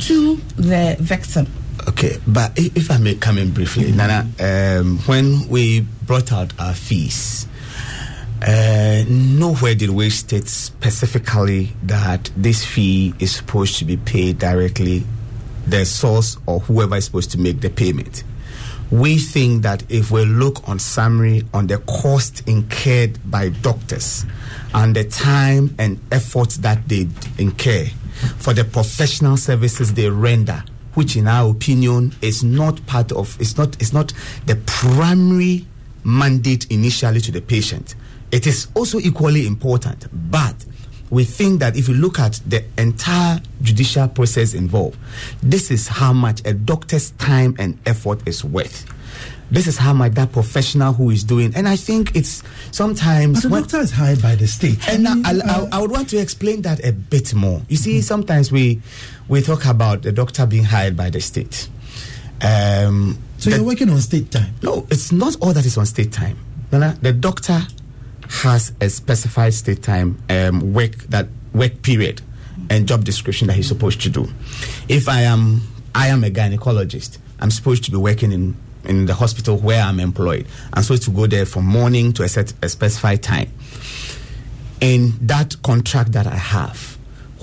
to 0.00 0.36
the 0.56 0.96
victim. 1.00 1.46
Okay, 1.88 2.16
but 2.26 2.52
if 2.56 2.90
I 2.90 2.98
may 2.98 3.14
come 3.16 3.38
in 3.38 3.50
briefly, 3.50 3.84
mm-hmm. 3.84 3.96
Nana, 3.96 4.80
um, 4.80 4.98
when 5.00 5.48
we 5.48 5.80
brought 5.80 6.32
out 6.32 6.52
our 6.58 6.74
fees, 6.74 7.48
uh, 8.46 9.04
nowhere 9.08 9.74
did 9.74 9.90
we 9.90 10.10
state 10.10 10.48
specifically 10.48 11.72
that 11.84 12.30
this 12.36 12.64
fee 12.64 13.14
is 13.18 13.36
supposed 13.36 13.78
to 13.78 13.84
be 13.84 13.96
paid 13.96 14.38
directly 14.38 15.04
the 15.66 15.84
source 15.84 16.36
or 16.46 16.60
whoever 16.60 16.96
is 16.96 17.04
supposed 17.04 17.30
to 17.32 17.38
make 17.38 17.60
the 17.60 17.70
payment. 17.70 18.24
We 18.90 19.18
think 19.18 19.62
that 19.62 19.90
if 19.90 20.10
we 20.10 20.24
look 20.24 20.68
on 20.68 20.78
summary 20.78 21.44
on 21.54 21.66
the 21.66 21.78
cost 21.78 22.46
incurred 22.48 23.18
by 23.30 23.48
doctors 23.48 24.26
and 24.74 24.94
the 24.94 25.04
time 25.04 25.74
and 25.78 25.98
effort 26.10 26.50
that 26.60 26.88
they 26.88 27.08
incur 27.38 27.86
for 28.38 28.52
the 28.52 28.64
professional 28.64 29.36
services 29.36 29.94
they 29.94 30.10
render, 30.10 30.62
which 30.94 31.16
in 31.16 31.26
our 31.26 31.50
opinion 31.50 32.14
is 32.20 32.42
not 32.44 32.84
part 32.86 33.12
of 33.12 33.40
it's 33.40 33.56
not 33.56 33.74
it's 33.80 33.92
not 33.92 34.12
the 34.46 34.56
primary 34.66 35.66
mandate 36.04 36.70
initially 36.70 37.20
to 37.20 37.32
the 37.32 37.40
patient. 37.40 37.94
It 38.32 38.46
is 38.46 38.68
also 38.74 38.98
equally 38.98 39.46
important, 39.46 40.06
but 40.30 40.64
we 41.10 41.24
think 41.24 41.60
that 41.60 41.76
if 41.76 41.88
you 41.88 41.94
look 41.94 42.18
at 42.18 42.40
the 42.46 42.64
entire 42.78 43.40
judicial 43.60 44.08
process 44.08 44.54
involved, 44.54 44.98
this 45.42 45.70
is 45.70 45.86
how 45.86 46.12
much 46.12 46.40
a 46.46 46.54
doctor's 46.54 47.10
time 47.12 47.54
and 47.58 47.78
effort 47.86 48.26
is 48.26 48.42
worth 48.42 48.86
this 49.52 49.66
is 49.66 49.76
how 49.76 49.92
my 49.92 50.08
that 50.08 50.32
professional 50.32 50.94
who 50.94 51.10
is 51.10 51.22
doing. 51.22 51.54
And 51.54 51.68
I 51.68 51.76
think 51.76 52.16
it's 52.16 52.42
sometimes. 52.70 53.42
But 53.42 53.50
the 53.50 53.60
doctor 53.60 53.80
is 53.80 53.90
hired 53.90 54.22
by 54.22 54.34
the 54.34 54.46
state. 54.46 54.88
And 54.88 55.06
I, 55.06 55.12
I, 55.12 55.40
I, 55.44 55.68
I, 55.72 55.78
would 55.80 55.90
want 55.90 56.08
to 56.10 56.16
explain 56.16 56.62
that 56.62 56.84
a 56.84 56.92
bit 56.92 57.34
more. 57.34 57.60
You 57.68 57.76
see, 57.76 57.98
mm-hmm. 57.98 58.00
sometimes 58.00 58.50
we 58.50 58.80
we 59.28 59.42
talk 59.42 59.66
about 59.66 60.02
the 60.02 60.12
doctor 60.12 60.46
being 60.46 60.64
hired 60.64 60.96
by 60.96 61.10
the 61.10 61.20
state. 61.20 61.68
Um, 62.40 63.18
so 63.36 63.50
the, 63.50 63.56
you're 63.56 63.66
working 63.66 63.90
on 63.90 64.00
state 64.00 64.30
time? 64.30 64.54
No, 64.62 64.86
it's 64.90 65.12
not 65.12 65.36
all 65.40 65.52
that 65.52 65.66
is 65.66 65.76
on 65.76 65.84
state 65.86 66.12
time. 66.12 66.38
The 66.70 67.12
doctor 67.12 67.60
has 68.30 68.72
a 68.80 68.88
specified 68.88 69.52
state 69.52 69.82
time 69.82 70.22
um, 70.30 70.72
work 70.72 70.96
that 71.10 71.28
work 71.52 71.82
period 71.82 72.22
and 72.70 72.88
job 72.88 73.04
description 73.04 73.48
that 73.48 73.54
he's 73.54 73.68
supposed 73.68 74.00
to 74.00 74.08
do. 74.08 74.26
If 74.88 75.10
I 75.10 75.20
am 75.22 75.60
I 75.94 76.08
am 76.08 76.24
a 76.24 76.30
gynecologist, 76.30 77.18
I'm 77.38 77.50
supposed 77.50 77.84
to 77.84 77.90
be 77.90 77.98
working 77.98 78.32
in 78.32 78.56
in 78.84 79.06
the 79.06 79.14
hospital 79.14 79.56
where 79.56 79.82
I'm 79.82 80.00
employed. 80.00 80.46
I'm 80.72 80.82
supposed 80.82 81.04
to 81.04 81.10
go 81.10 81.26
there 81.26 81.46
from 81.46 81.66
morning 81.66 82.12
to 82.14 82.22
a, 82.22 82.28
set, 82.28 82.52
a 82.62 82.68
specified 82.68 83.22
time. 83.22 83.50
In 84.80 85.12
that 85.22 85.62
contract 85.62 86.12
that 86.12 86.26
I 86.26 86.34
have, 86.36 86.98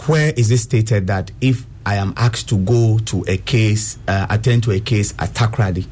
where 0.08 0.34
is 0.36 0.52
it 0.52 0.58
stated 0.58 1.08
that 1.08 1.32
if 1.42 1.66
I 1.86 1.96
am 1.96 2.14
asked 2.18 2.50
to 2.50 2.58
go 2.58 3.00
to 3.06 3.24
a 3.28 3.38
case, 3.38 3.98
uh, 4.08 4.28
attend 4.30 4.64
to 4.64 4.72
a 4.72 4.80
case 4.80 5.14
at 5.20 5.30
Takoradi, 5.30 5.88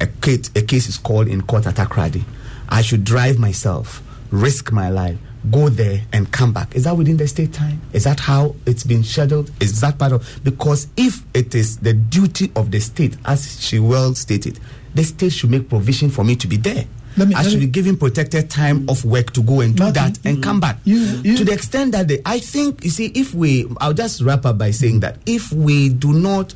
a 0.00 0.06
case, 0.06 0.50
a 0.54 0.62
case 0.62 0.88
is 0.88 0.98
called 0.98 1.28
in 1.28 1.42
court 1.42 1.66
at 1.66 1.74
Takoradi, 1.74 2.22
I 2.68 2.82
should 2.82 3.04
drive 3.04 3.38
myself, 3.38 4.02
risk 4.30 4.72
my 4.72 4.88
life, 4.90 5.18
go 5.50 5.68
there 5.68 6.02
and 6.12 6.30
come 6.32 6.52
back. 6.52 6.74
Is 6.74 6.84
that 6.84 6.96
within 6.96 7.16
the 7.16 7.26
state 7.28 7.52
time? 7.52 7.80
Is 7.92 8.04
that 8.04 8.20
how 8.20 8.54
it's 8.66 8.84
been 8.84 9.04
scheduled? 9.04 9.50
Is 9.60 9.80
that 9.80 9.98
part 9.98 10.12
of 10.12 10.40
because 10.44 10.88
if 10.96 11.22
it 11.34 11.54
is 11.54 11.78
the 11.78 11.92
duty 11.92 12.52
of 12.56 12.70
the 12.70 12.80
state, 12.80 13.16
as 13.24 13.60
she 13.60 13.78
well 13.78 14.14
stated, 14.14 14.58
the 14.94 15.04
state 15.04 15.32
should 15.32 15.50
make 15.50 15.68
provision 15.68 16.10
for 16.10 16.24
me 16.24 16.36
to 16.36 16.46
be 16.46 16.56
there. 16.56 16.84
Me, 17.16 17.34
I 17.34 17.42
should 17.44 17.60
be 17.60 17.66
given 17.66 17.96
protected 17.96 18.50
time 18.50 18.88
of 18.90 19.02
work 19.04 19.32
to 19.32 19.42
go 19.42 19.60
and 19.60 19.74
do 19.74 19.84
Martin, 19.84 20.12
that 20.12 20.26
and 20.26 20.42
come 20.42 20.60
back. 20.60 20.78
You, 20.84 20.98
you, 20.98 21.36
to 21.38 21.44
the 21.46 21.52
extent 21.52 21.92
that 21.92 22.08
they, 22.08 22.20
I 22.26 22.40
think, 22.40 22.84
you 22.84 22.90
see, 22.90 23.06
if 23.14 23.32
we, 23.32 23.66
I'll 23.80 23.94
just 23.94 24.20
wrap 24.20 24.44
up 24.44 24.58
by 24.58 24.70
saying 24.70 25.00
that 25.00 25.16
if 25.24 25.50
we 25.50 25.88
do 25.88 26.12
not 26.12 26.54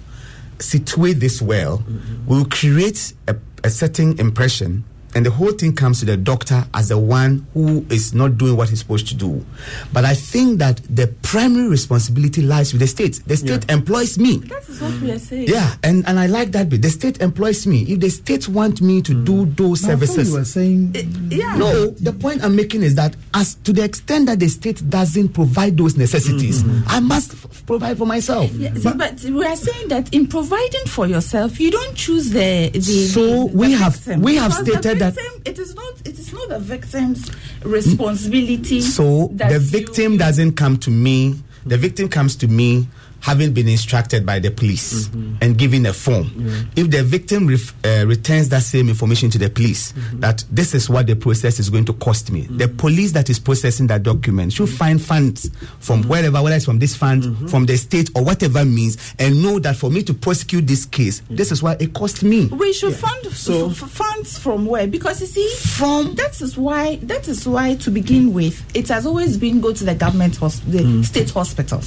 situate 0.59 1.19
this 1.19 1.41
well, 1.41 1.79
mm-hmm. 1.79 2.27
we'll 2.27 2.45
create 2.45 3.15
a, 3.27 3.37
a 3.65 3.71
certain 3.71 4.21
impression 4.21 4.85
and 5.15 5.27
the 5.27 5.31
whole 5.31 5.53
thing 5.53 5.75
comes 5.75 6.01
to 6.01 6.07
the 6.07 6.17
doctor 6.17 6.65
as 6.75 6.89
the 6.89 6.99
one 6.99 7.47
who 7.55 7.85
is 7.91 8.15
not 8.15 8.39
doing 8.39 8.57
what 8.57 8.69
he's 8.69 8.81
supposed 8.81 9.09
to 9.09 9.15
do. 9.15 9.45
But 9.93 10.05
I 10.05 10.15
think 10.15 10.59
that 10.59 10.81
the 10.89 11.09
primary 11.23 11.69
responsibility 11.69 12.43
lies 12.43 12.73
with 12.73 12.81
the 12.81 12.87
state. 12.87 13.21
The 13.27 13.37
state 13.37 13.65
yeah. 13.69 13.75
employs 13.75 14.19
me. 14.19 14.39
That 14.39 14.69
is 14.69 14.81
what 14.81 15.01
we 15.01 15.11
are 15.11 15.19
saying. 15.19 15.49
Yeah, 15.49 15.75
and, 15.83 16.07
and 16.07 16.19
I 16.19 16.27
like 16.27 16.53
that 16.53 16.69
bit. 16.69 16.83
The 16.83 16.91
state 16.91 17.21
employs 17.21 17.67
me. 17.67 17.83
If 17.83 18.01
the 18.01 18.09
state 18.11 18.49
want 18.49 18.81
me 18.81 19.03
to 19.03 19.13
mm. 19.13 19.25
do 19.25 19.47
those 19.47 19.81
services, 19.81 20.31
you 20.31 20.39
were 20.39 20.45
saying, 20.45 20.93
it, 20.95 21.07
yeah. 21.33 21.57
No, 21.57 21.87
the 21.91 22.13
point 22.13 22.45
I'm 22.45 22.55
making 22.55 22.83
is 22.83 22.95
that 22.95 23.17
as 23.35 23.55
to 23.57 23.73
the 23.73 23.83
extent 23.85 24.27
that 24.27 24.39
the 24.39 24.49
state 24.49 24.89
doesn't 24.89 25.31
provide 25.31 25.77
those 25.77 25.97
necessities, 25.97 26.63
mm-hmm. 26.63 26.89
I 26.89 27.01
must 27.01 27.33
f- 27.33 27.67
provide 27.67 27.99
for 27.99 28.07
myself. 28.07 28.51
Yes, 28.53 28.83
but, 28.83 28.99
but, 28.99 29.21
we 29.25 29.45
are 29.45 29.57
saying 29.57 29.89
that 29.89 30.13
in 30.15 30.27
providing 30.27 30.85
for 30.87 31.07
yourself, 31.07 31.59
you 31.59 31.71
don't 31.71 31.97
choose 31.97 32.31
the 32.31 32.71
the. 32.73 32.81
So 32.81 33.47
the, 33.49 33.57
we 33.57 33.73
have 33.73 34.07
we 34.19 34.37
have 34.37 34.53
stated 34.53 35.00
that 35.01 35.17
it 35.45 35.59
is 35.59 35.75
not 35.75 35.95
it 36.05 36.19
is 36.19 36.33
not 36.33 36.49
the 36.49 36.59
victim's 36.59 37.31
responsibility. 37.65 38.81
So 38.81 39.29
the 39.29 39.59
victim 39.59 40.13
you, 40.13 40.19
doesn't 40.19 40.53
come 40.53 40.79
to 40.79 40.91
me. 40.91 41.41
The 41.67 41.77
victim 41.77 42.09
comes 42.09 42.37
to 42.37 42.49
me 42.49 42.87
having 43.21 43.53
been 43.53 43.69
instructed 43.69 44.25
by 44.25 44.39
the 44.39 44.51
police 44.51 45.09
mm-hmm. 45.09 45.37
and 45.41 45.59
given 45.59 45.87
a 45.87 45.93
form. 45.93 46.25
Mm-hmm. 46.25 46.71
If 46.77 46.91
the 46.91 47.03
victim 47.03 47.47
ref, 47.47 47.75
uh, 47.85 48.07
returns 48.07 48.49
that 48.51 48.63
same 48.63 48.89
information 48.89 49.31
to 49.31 49.39
the 49.39 49.51
police, 49.51 49.93
mm-hmm. 49.93 50.21
that 50.21 50.45
this 50.51 50.75
is 50.75 50.89
what 50.89 51.07
the 51.07 51.17
process 51.17 51.59
is 51.59 51.71
going 51.71 51.85
to 51.87 51.93
cost 51.95 52.31
me, 52.33 52.43
the 52.43 52.65
mm-hmm. 52.65 52.77
police 52.77 53.13
that 53.13 53.31
is 53.31 53.39
processing 53.39 53.87
that 53.89 54.03
document 54.03 54.53
should 54.53 54.69
find 54.69 55.01
funds 55.01 55.51
from 55.81 56.01
mm-hmm. 56.01 56.11
wherever, 56.11 56.43
whether 56.43 56.57
it's 56.57 56.65
from 56.65 56.79
this 56.79 56.97
fund, 56.97 57.23
mm-hmm. 57.23 57.47
from 57.47 57.67
the 57.67 57.77
state, 57.77 58.11
or 58.15 58.25
whatever 58.25 58.65
means, 58.65 59.15
and 59.19 59.43
know 59.43 59.59
that 59.59 59.77
for 59.77 59.91
me 59.91 60.03
to 60.03 60.15
prosecute 60.15 60.67
this 60.67 60.85
case, 60.87 61.23
this 61.31 61.53
is 61.53 61.63
what 61.63 61.81
it 61.81 61.93
cost 61.93 62.23
me. 62.23 62.47
We 62.47 62.73
should 62.73 62.93
yeah. 62.93 62.99
fund 62.99 63.27
so, 63.33 63.71
f- 63.71 63.77
funds 63.77 64.39
from 64.39 64.67
where? 64.67 64.87
Because 64.87 65.21
you 65.21 65.27
see, 65.27 65.49
from 65.79 66.15
that 66.17 66.41
is 66.41 66.57
why 66.57 66.97
that 67.03 67.29
is 67.29 67.47
why 67.47 67.75
to 67.77 67.91
begin 67.91 68.33
with, 68.33 68.65
it 68.75 68.89
has 68.89 69.07
always 69.07 69.37
been 69.37 69.61
go 69.61 69.73
to 69.73 69.85
the 69.85 69.95
government, 69.95 70.37
hos- 70.37 70.61
the 70.61 71.03
state 71.05 71.31
hospitals. 71.31 71.87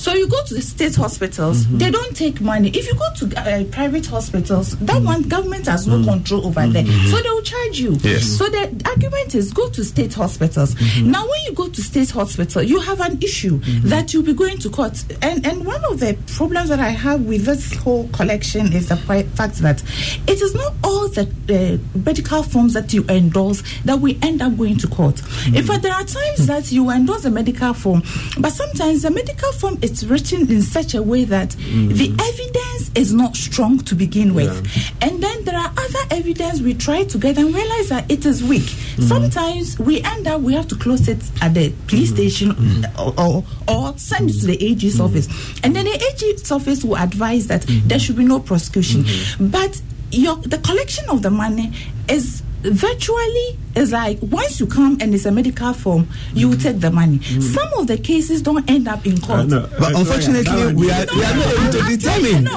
So 0.00 0.14
you 0.14 0.28
go 0.28 0.42
to 0.44 0.54
the 0.54 0.62
state 0.68 0.94
hospitals, 0.94 1.64
mm-hmm. 1.64 1.78
they 1.78 1.90
don't 1.90 2.16
take 2.16 2.40
money. 2.40 2.68
If 2.68 2.86
you 2.86 2.94
go 2.94 3.08
to 3.26 3.40
uh, 3.40 3.64
private 3.72 4.06
hospitals, 4.06 4.76
that 4.78 4.96
mm-hmm. 4.96 5.04
one 5.04 5.22
government 5.22 5.66
has 5.66 5.86
no 5.86 5.96
mm-hmm. 5.96 6.10
control 6.10 6.46
over 6.46 6.66
there, 6.66 6.84
mm-hmm. 6.84 7.10
so 7.10 7.20
they 7.22 7.30
will 7.30 7.42
charge 7.42 7.78
you. 7.78 7.92
Yes. 8.02 8.24
So 8.38 8.46
the 8.48 8.82
argument 8.84 9.34
is 9.34 9.52
go 9.52 9.68
to 9.70 9.84
state 9.84 10.14
hospitals. 10.14 10.74
Mm-hmm. 10.74 11.10
Now, 11.10 11.22
when 11.22 11.40
you 11.46 11.52
go 11.52 11.68
to 11.68 11.82
state 11.82 12.10
hospital, 12.10 12.62
you 12.62 12.80
have 12.80 13.00
an 13.00 13.20
issue 13.22 13.58
that 13.88 14.12
you'll 14.12 14.22
be 14.22 14.34
going 14.34 14.58
to 14.58 14.70
court. 14.70 15.04
And 15.22 15.46
and 15.46 15.64
one 15.64 15.84
of 15.84 16.00
the 16.00 16.16
problems 16.26 16.68
that 16.68 16.80
I 16.80 16.90
have 16.90 17.22
with 17.22 17.44
this 17.44 17.74
whole 17.76 18.08
collection 18.08 18.72
is 18.72 18.88
the 18.88 18.96
fact 18.96 19.34
that 19.36 19.82
it 20.26 20.40
is 20.40 20.54
not 20.54 20.74
all 20.84 21.08
the 21.08 21.22
uh, 21.48 21.98
medical 21.98 22.42
forms 22.42 22.74
that 22.74 22.92
you 22.92 23.04
endorse 23.08 23.62
that 23.84 23.98
we 23.98 24.18
end 24.22 24.42
up 24.42 24.56
going 24.56 24.76
to 24.78 24.88
court. 24.88 25.20
In 25.54 25.64
fact, 25.64 25.82
there 25.82 25.92
are 25.92 26.04
times 26.04 26.46
that 26.46 26.70
you 26.70 26.90
endorse 26.90 27.24
a 27.24 27.30
medical 27.30 27.72
form, 27.74 28.02
but 28.38 28.50
sometimes 28.50 29.02
the 29.02 29.10
medical 29.10 29.52
form 29.52 29.78
is 29.82 30.06
written 30.06 30.50
in 30.50 30.57
in 30.58 30.62
such 30.64 30.92
a 30.94 31.02
way 31.02 31.22
that 31.22 31.50
mm. 31.50 31.88
the 31.96 32.10
evidence 32.10 32.90
is 32.96 33.14
not 33.14 33.36
strong 33.36 33.78
to 33.78 33.94
begin 33.94 34.34
with. 34.34 34.52
Yeah. 34.76 35.08
And 35.08 35.22
then 35.22 35.44
there 35.44 35.56
are 35.56 35.70
other 35.70 36.04
evidence 36.10 36.60
we 36.60 36.74
try 36.74 37.04
to 37.04 37.16
get 37.16 37.38
and 37.38 37.54
realize 37.54 37.88
that 37.90 38.10
it 38.10 38.26
is 38.26 38.42
weak. 38.42 38.62
Mm. 38.62 39.04
Sometimes 39.04 39.78
we 39.78 40.02
end 40.02 40.26
up, 40.26 40.40
we 40.40 40.54
have 40.54 40.66
to 40.68 40.74
close 40.74 41.06
it 41.06 41.22
at 41.40 41.54
the 41.54 41.72
police 41.86 42.10
mm. 42.10 42.14
station 42.14 42.50
mm. 42.50 42.98
or, 42.98 43.14
or, 43.24 43.44
or, 43.68 43.96
send 43.98 44.30
it 44.30 44.40
to 44.40 44.46
the 44.46 44.58
AG's 44.60 44.98
mm. 44.98 45.04
office. 45.04 45.28
And 45.62 45.76
then 45.76 45.84
the 45.84 45.94
AG's 45.94 46.50
office 46.50 46.82
will 46.82 46.96
advise 46.96 47.46
that 47.46 47.62
mm-hmm. 47.62 47.86
there 47.86 48.00
should 48.00 48.16
be 48.16 48.24
no 48.24 48.40
prosecution. 48.40 49.04
Mm-hmm. 49.04 49.48
But 49.48 49.80
your, 50.10 50.36
the 50.38 50.58
collection 50.58 51.08
of 51.08 51.22
the 51.22 51.30
money 51.30 51.72
is 52.08 52.42
virtually 52.62 53.58
it's 53.76 53.92
like 53.92 54.18
once 54.22 54.58
you 54.58 54.66
come 54.66 54.98
and 55.00 55.14
it's 55.14 55.24
a 55.26 55.30
medical 55.32 55.72
form, 55.72 56.08
you 56.34 56.48
mm-hmm. 56.50 56.58
take 56.60 56.80
the 56.80 56.90
money. 56.90 57.18
Mm-hmm. 57.18 57.40
Some 57.40 57.72
of 57.74 57.86
the 57.86 57.96
cases 57.96 58.42
don't 58.42 58.68
end 58.68 58.88
up 58.88 59.06
in 59.06 59.20
court. 59.20 59.40
Uh, 59.40 59.44
no, 59.44 59.68
but 59.78 59.94
unfortunately, 59.94 60.74
we 60.74 60.90
are, 60.90 61.06
we 61.14 61.24
are 61.24 61.36
not 61.36 61.46
able 61.54 61.72
to 61.72 61.82
determine. 61.96 62.48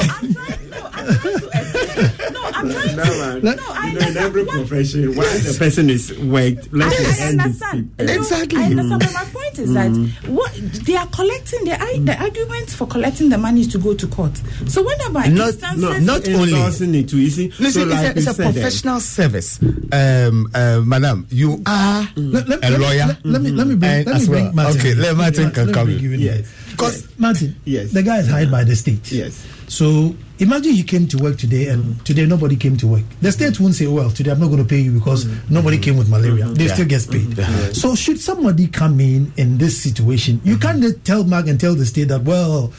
No, 2.52 2.58
I'm 2.60 2.72
trying, 2.72 2.96
no, 2.96 3.04
to. 3.04 3.10
No, 3.10 3.14
No, 3.14 3.14
to. 3.14 3.20
man. 3.20 3.42
Let- 3.42 3.58
No, 3.58 3.64
I 3.70 3.88
You 3.88 3.94
know, 3.94 4.08
in 4.08 4.18
every 4.18 4.42
understand. 4.42 4.68
profession, 4.68 5.16
once 5.16 5.44
the 5.52 5.60
person 5.60 5.90
is 5.90 6.18
worked, 6.20 6.74
let 6.74 6.90
the 6.90 6.96
I, 6.96 7.26
I 7.26 7.28
end 7.30 7.40
is 7.42 7.46
understand. 7.46 7.98
prepared. 7.98 8.10
No, 8.10 8.22
Exactly. 8.22 8.60
I 8.60 8.64
understand. 8.66 9.00
But 9.02 9.14
my 9.14 9.26
point 9.26 9.60
is 9.60 9.74
that 9.74 9.92
what 10.28 10.54
they 10.86 10.96
are 10.96 11.08
collecting 11.08 11.64
the 11.66 11.80
ar- 11.80 11.98
the 12.00 12.16
argument 12.22 12.70
for 12.70 12.88
collecting 12.88 13.30
the 13.30 13.38
money 13.38 13.62
is 13.62 13.68
to 13.70 13.78
go 13.78 13.94
to 13.94 14.08
court. 14.08 14.36
So 14.68 14.84
whenever 14.84 15.30
Not- 15.30 15.50
instances, 15.50 15.82
no, 15.82 15.98
not 16.00 16.28
only- 16.30 17.00
it 17.02 17.08
too. 17.10 17.18
You 17.20 17.30
see, 17.30 17.52
Listen, 17.60 17.72
so 17.72 17.84
like 17.96 18.16
it's, 18.16 18.16
a, 18.16 18.20
it's 18.20 18.28
a 18.28 18.34
said, 18.34 18.46
eh, 18.48 18.52
professional 18.52 19.00
service. 19.00 19.60
Um, 19.92 20.50
uh, 20.54 20.82
madam, 20.84 21.28
you 21.30 21.62
are 21.66 22.08
Let, 22.16 22.48
let- 22.48 22.60
a 22.66 22.70
let 22.70 22.72
me- 22.80 22.86
lawyer. 22.86 23.08
Let, 23.08 23.26
let 23.26 23.42
me 23.42 23.52
let 23.52 23.68
me 23.68 23.76
bring 23.76 23.92
let 23.92 24.08
me 24.08 24.14
as 24.14 24.28
bring 24.28 24.46
well. 24.46 24.54
Martin. 24.54 24.80
Okay, 24.80 24.94
let 24.96 25.16
Martin 25.18 25.44
Let 25.46 25.54
can 25.54 25.68
me 25.68 25.74
come 25.74 25.86
bring 25.88 26.00
in. 26.72 26.80
you 26.80 26.88
in 26.88 26.94
Yes. 26.94 27.02
Because 27.06 27.20
Martin, 27.20 27.56
Yes. 27.66 27.92
the 27.92 28.04
guy 28.04 28.20
is 28.20 28.28
hired 28.30 28.52
by 28.52 28.64
the 28.64 28.76
state. 28.76 29.12
Yes. 29.12 29.46
So 29.68 30.16
imagine 30.40 30.76
you 30.76 30.84
came 30.84 31.08
to 31.08 31.18
work 31.18 31.38
today 31.38 31.68
and 31.68 31.84
mm-hmm. 31.84 32.04
today 32.04 32.26
nobody 32.26 32.56
came 32.58 32.76
to 32.78 32.88
work. 32.88 33.04
The 33.22 33.32
state 33.32 33.60
won't 33.60 33.76
say, 33.76 33.88
well, 33.88 34.10
today 34.10 34.32
I'm 34.32 34.40
not 34.40 34.48
going 34.48 34.62
to 34.62 34.68
pay 34.68 34.80
you 34.80 34.92
because 34.92 35.26
mm-hmm. 35.26 35.54
nobody 35.54 35.78
came 35.78 35.98
with 35.98 36.10
malaria. 36.10 36.46
They 36.48 36.66
Yeah. 36.66 36.74
still 36.74 36.88
get 36.88 37.08
paid. 37.10 37.28
Mm-hmm. 37.28 37.74
So 37.74 37.96
should 37.96 38.20
somebody 38.20 38.68
come 38.68 39.00
in 39.00 39.32
in 39.38 39.58
this 39.58 39.82
situation, 39.82 40.42
you 40.44 40.58
can't 40.58 40.84
tell 41.06 41.24
Mark 41.24 41.48
and 41.48 41.60
tell 41.60 41.76
the 41.76 41.86
state 41.86 42.10
that, 42.10 42.24
well, 42.24 42.74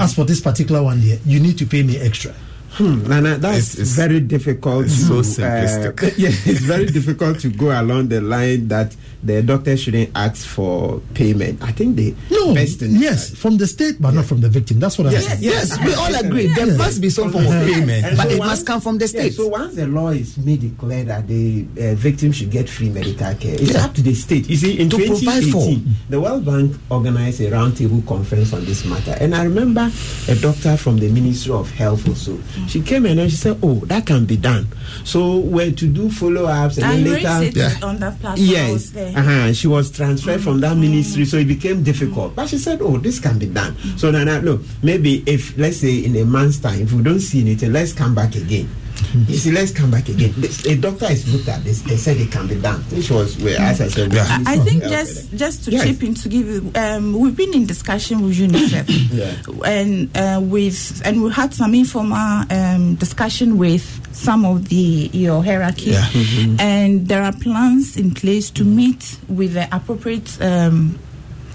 as 0.00 0.14
for 0.14 0.24
this 0.24 0.40
particular 0.40 0.82
one 0.82 0.98
here, 1.00 1.18
you 1.26 1.40
need 1.40 1.58
to 1.58 1.66
pay 1.66 1.82
me 1.82 1.98
extra. 1.98 2.34
Hmm, 2.78 3.08
Nana, 3.08 3.30
uh, 3.30 3.38
that's 3.38 3.74
It's- 3.74 3.74
it's- 3.74 3.96
very 3.96 4.20
difficult. 4.20 4.84
it's 4.86 5.00
to, 5.08 5.22
so 5.24 5.40
simplistic. 5.42 6.02
Uh, 6.02 6.10
yeah, 6.16 6.28
it's 6.44 6.60
very 6.60 6.86
difficult 6.86 7.40
to 7.40 7.48
go 7.48 7.68
along 7.78 8.08
the 8.08 8.20
line 8.20 8.68
that 8.68 8.94
the 9.22 9.42
doctor 9.42 9.76
shouldn't 9.76 10.10
ask 10.14 10.46
for 10.46 11.00
payment. 11.14 11.60
I 11.62 11.72
think 11.72 11.96
they 11.96 12.14
No, 12.30 12.54
best 12.54 12.78
thing. 12.78 12.92
yes, 12.96 13.34
from 13.34 13.56
the 13.56 13.66
state, 13.66 13.96
but 14.00 14.12
not 14.14 14.26
from 14.26 14.40
the 14.40 14.48
victim. 14.48 14.78
That's 14.78 14.96
what 14.98 15.08
I'm 15.08 15.20
saying. 15.20 15.38
yes, 15.42 15.76
we 15.84 15.92
all 15.94 16.14
agree 16.14 16.46
there 16.48 16.76
must 16.78 17.00
be 17.00 17.10
some 17.10 17.30
form 17.32 17.46
of 17.46 17.52
payment, 17.66 18.04
And 18.04 18.16
but 18.16 18.28
so 18.28 18.34
it 18.34 18.38
once- 18.38 18.50
must 18.50 18.66
come 18.66 18.80
from 18.80 18.98
the 18.98 19.06
yeah, 19.06 19.20
state. 19.20 19.34
so 19.34 19.48
once 19.48 19.74
the 19.74 19.86
law 19.88 20.10
is 20.10 20.38
made 20.38 20.62
it 20.62 20.78
clear 20.78 21.02
that 21.04 21.26
the 21.26 21.66
uh, 21.80 21.94
victim 21.96 22.30
should 22.32 22.50
get 22.50 22.68
free 22.68 22.90
medical 22.90 23.34
care, 23.34 23.54
it's 23.54 23.74
up 23.74 23.92
to 23.94 24.02
the 24.02 24.14
state. 24.14 24.48
You 24.48 24.56
see, 24.56 24.78
in 24.78 24.88
To 24.90 24.96
2018, 24.98 25.52
for. 25.52 25.90
the 26.10 26.20
World 26.20 26.44
Bank 26.44 26.76
organized 26.90 27.40
a 27.40 27.50
roundtable 27.50 28.06
conference 28.06 28.52
on 28.52 28.64
this 28.66 28.84
matter, 28.84 29.16
and 29.20 29.34
I 29.34 29.42
remember 29.44 29.90
a 30.28 30.34
doctor 30.36 30.76
from 30.76 30.98
the 30.98 31.08
Ministry 31.10 31.52
of 31.52 31.70
Health 31.72 32.06
also. 32.08 32.38
She 32.68 32.80
came 32.82 33.04
in 33.06 33.18
and 33.18 33.30
she 33.30 33.36
said, 33.36 33.58
"Oh, 33.62 33.74
that 33.86 34.06
can 34.06 34.26
be 34.26 34.36
done." 34.36 34.68
So 35.04 35.38
we're 35.38 35.72
to 35.72 35.86
do 35.86 36.08
follow-ups, 36.10 36.76
and 36.76 36.86
I 36.86 36.96
then 37.02 37.04
raised 37.14 37.24
later. 37.26 37.42
it 37.44 37.56
Yeah. 37.56 37.86
on 37.88 37.98
that 37.98 38.20
platform. 38.20 38.48
I 38.48 38.72
was 38.72 38.92
Yes, 38.94 39.07
uh-huh. 39.14 39.52
she 39.52 39.66
was 39.66 39.90
transferred 39.90 40.40
from 40.42 40.60
that 40.60 40.76
ministry, 40.76 41.24
so 41.24 41.36
it 41.36 41.46
became 41.46 41.82
difficult. 41.82 42.34
But 42.34 42.48
she 42.48 42.58
said, 42.58 42.80
"Oh, 42.82 42.98
this 42.98 43.18
can 43.20 43.38
be 43.38 43.46
done." 43.46 43.76
So 43.96 44.10
then, 44.10 44.28
I 44.28 44.38
look, 44.40 44.62
maybe 44.82 45.22
if 45.26 45.56
let's 45.58 45.78
say 45.78 46.04
in 46.04 46.16
a 46.16 46.24
month's 46.24 46.58
time, 46.58 46.82
if 46.82 46.92
we 46.92 47.02
don't 47.02 47.20
see 47.20 47.40
anything, 47.40 47.72
let's 47.72 47.92
come 47.92 48.14
back 48.14 48.34
again. 48.36 48.68
You 49.28 49.36
see, 49.36 49.50
let's 49.52 49.72
come 49.72 49.90
back 49.90 50.08
again. 50.08 50.32
This- 50.36 50.64
A 50.66 50.76
doctor 50.76 51.06
has 51.08 51.26
looked 51.32 51.48
at 51.48 51.64
this. 51.64 51.82
They 51.82 51.96
said 51.96 52.16
it 52.18 52.30
can 52.30 52.46
be 52.46 52.56
done, 52.56 52.80
which 52.90 53.10
was, 53.10 53.36
well, 53.38 53.58
as 53.60 53.80
I 53.80 53.88
said, 53.88 54.12
Yeah. 54.12 54.26
I, 54.46 54.54
I 54.54 54.58
think 54.58 54.82
just 54.84 55.30
said 55.30 55.38
just 55.38 55.64
to 55.64 55.70
Yes. 55.70 55.84
chip 55.86 56.02
in 56.02 56.14
to 56.14 56.28
give 56.28 56.46
you, 56.46 56.70
um, 56.74 57.12
we've 57.18 57.36
been 57.36 57.54
in 57.54 57.66
discussion 57.66 58.20
with 58.22 58.36
UNICEF, 58.36 58.86
and 59.64 60.16
uh, 60.16 60.40
with 60.42 61.02
and 61.04 61.22
we 61.22 61.30
had 61.32 61.54
some 61.54 61.74
informal 61.74 62.44
um, 62.50 62.94
discussion 62.96 63.58
with 63.58 63.84
some 64.12 64.44
of 64.44 64.68
the 64.68 65.10
your 65.12 65.42
hierarchy, 65.44 65.90
Yeah. 65.92 66.06
and 66.58 67.06
there 67.08 67.22
are 67.22 67.32
plans 67.32 67.96
in 67.96 68.12
place 68.12 68.50
to 68.50 68.64
meet 68.64 69.18
with 69.28 69.54
the 69.54 69.68
appropriate. 69.74 70.36
Um, 70.40 70.98
Yeah, 70.98 71.07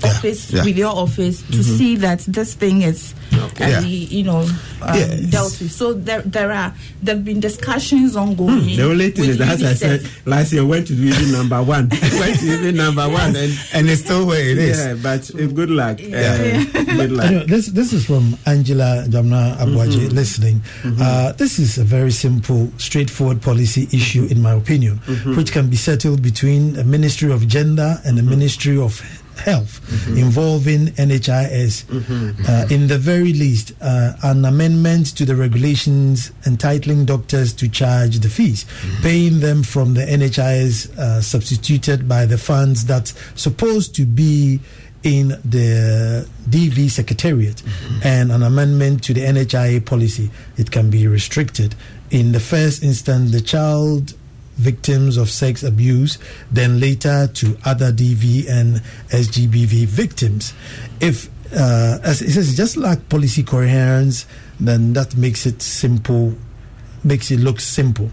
office 0.04 0.52
yeah. 0.52 0.64
with 0.64 0.78
your 0.78 0.94
office 0.96 1.42
to 1.52 1.64
see 1.64 1.96
that 1.98 2.20
this 2.28 2.54
thing 2.54 2.82
is 2.82 3.14
Okay. 3.34 3.66
uh, 3.66 3.70
Yeah. 3.70 3.80
you 3.82 4.24
know 4.24 4.40
um, 4.82 4.96
Yes. 4.96 5.20
dealt 5.32 5.60
with 5.60 5.72
so 5.72 5.94
there 5.94 6.22
there 6.22 6.52
are 6.52 6.74
there 7.02 7.16
have 7.16 7.26
been 7.26 7.40
discussions 7.40 8.16
ongoing 8.16 8.62
Hmm, 8.62 8.76
The 8.76 8.84
only 8.84 9.10
thing 9.12 9.28
with 9.28 9.42
is, 9.42 9.50
as 9.50 9.64
I 9.64 9.74
said, 9.74 10.08
last 10.26 10.54
year 10.54 10.66
went 10.66 10.88
to 10.88 10.94
even 10.94 11.32
number 11.32 11.62
one. 11.64 11.90
went 11.90 12.40
to 12.40 12.46
even 12.54 12.76
number 12.76 13.08
one, 13.10 13.36
and 13.36 13.52
and 13.74 13.90
it's 13.90 14.02
still 14.04 14.26
where 14.28 14.40
it 14.44 14.58
is. 14.58 14.78
yeah, 14.78 14.94
but 15.02 15.24
uh, 15.34 15.48
good 15.48 15.70
luck. 15.70 16.00
Yeah. 16.00 16.64
Uh, 16.76 16.84
good 16.84 17.12
luck. 17.12 17.26
Anyway, 17.28 17.46
this 17.48 17.68
this 17.68 17.94
is 17.94 18.06
from 18.06 18.38
Angela 18.46 19.06
Jamna 19.10 19.58
Abuaje 19.58 20.12
listening. 20.12 20.62
Uh, 21.02 21.32
this 21.34 21.58
is 21.60 21.78
a 21.78 21.84
very 21.84 22.12
simple, 22.12 22.70
straightforward 22.78 23.42
policy 23.42 23.88
issue, 23.92 24.28
in 24.30 24.42
my 24.42 24.52
opinion, 24.54 24.98
which 25.36 25.52
can 25.52 25.70
be 25.70 25.76
settled 25.78 26.22
between 26.22 26.74
the 26.74 26.84
Ministry 26.84 27.32
of 27.32 27.48
Gender 27.48 28.00
and 28.06 28.18
the 28.18 28.24
Ministry 28.24 28.78
of 28.78 29.02
Health, 29.40 29.82
involving 30.08 30.88
NHIS. 30.88 31.86
Uh, 32.48 32.68
in 32.74 32.88
the 32.88 32.98
very 32.98 33.34
least, 33.34 33.74
uh, 33.82 34.14
an 34.24 34.46
amendment 34.46 35.16
to 35.18 35.26
the 35.26 35.36
regulations 35.36 36.32
entitling 36.46 37.06
doctors 37.06 37.54
to 37.54 37.68
charge 37.68 38.20
the 38.20 38.30
fees, 38.30 38.66
paying 39.02 39.40
them 39.40 39.64
from 39.64 39.94
the 39.94 40.02
NHIS 40.02 40.98
uh, 40.98 41.22
substituted 41.22 42.08
by 42.08 42.26
the 42.26 42.38
funds 42.38 42.86
that's 42.86 43.14
supposed 43.40 43.96
to 43.96 44.06
be 44.06 44.60
in 45.04 45.30
the 45.44 46.26
DV 46.50 46.90
Secretariat 46.90 47.62
and 48.04 48.32
an 48.32 48.42
amendment 48.42 49.04
to 49.04 49.14
the 49.14 49.22
NHIA 49.22 49.86
policy. 49.86 50.32
It 50.58 50.72
can 50.72 50.90
be 50.90 51.08
restricted. 51.08 51.76
In 52.10 52.32
the 52.32 52.40
first 52.40 52.84
instance, 52.84 53.32
the 53.32 53.42
child 53.42 54.14
victims 54.56 55.18
of 55.18 55.30
sex 55.30 55.64
abuse, 55.64 56.18
then 56.52 56.80
later 56.80 57.28
to 57.28 57.58
other 57.66 57.92
DV 57.92 58.50
and 58.50 58.82
SGBV 59.10 59.86
victims. 59.86 60.54
If 61.00 61.30
uh, 61.56 62.00
as 62.04 62.22
it 62.22 62.32
says, 62.32 62.56
just 62.58 62.78
like 62.78 63.10
policy 63.10 63.44
coherence, 63.44 64.26
then 64.60 64.94
that 64.94 65.16
makes 65.16 65.46
it 65.46 65.62
simple 65.62 66.36
makes 67.04 67.32
it 67.32 67.40
look 67.40 67.60
simple. 67.60 68.10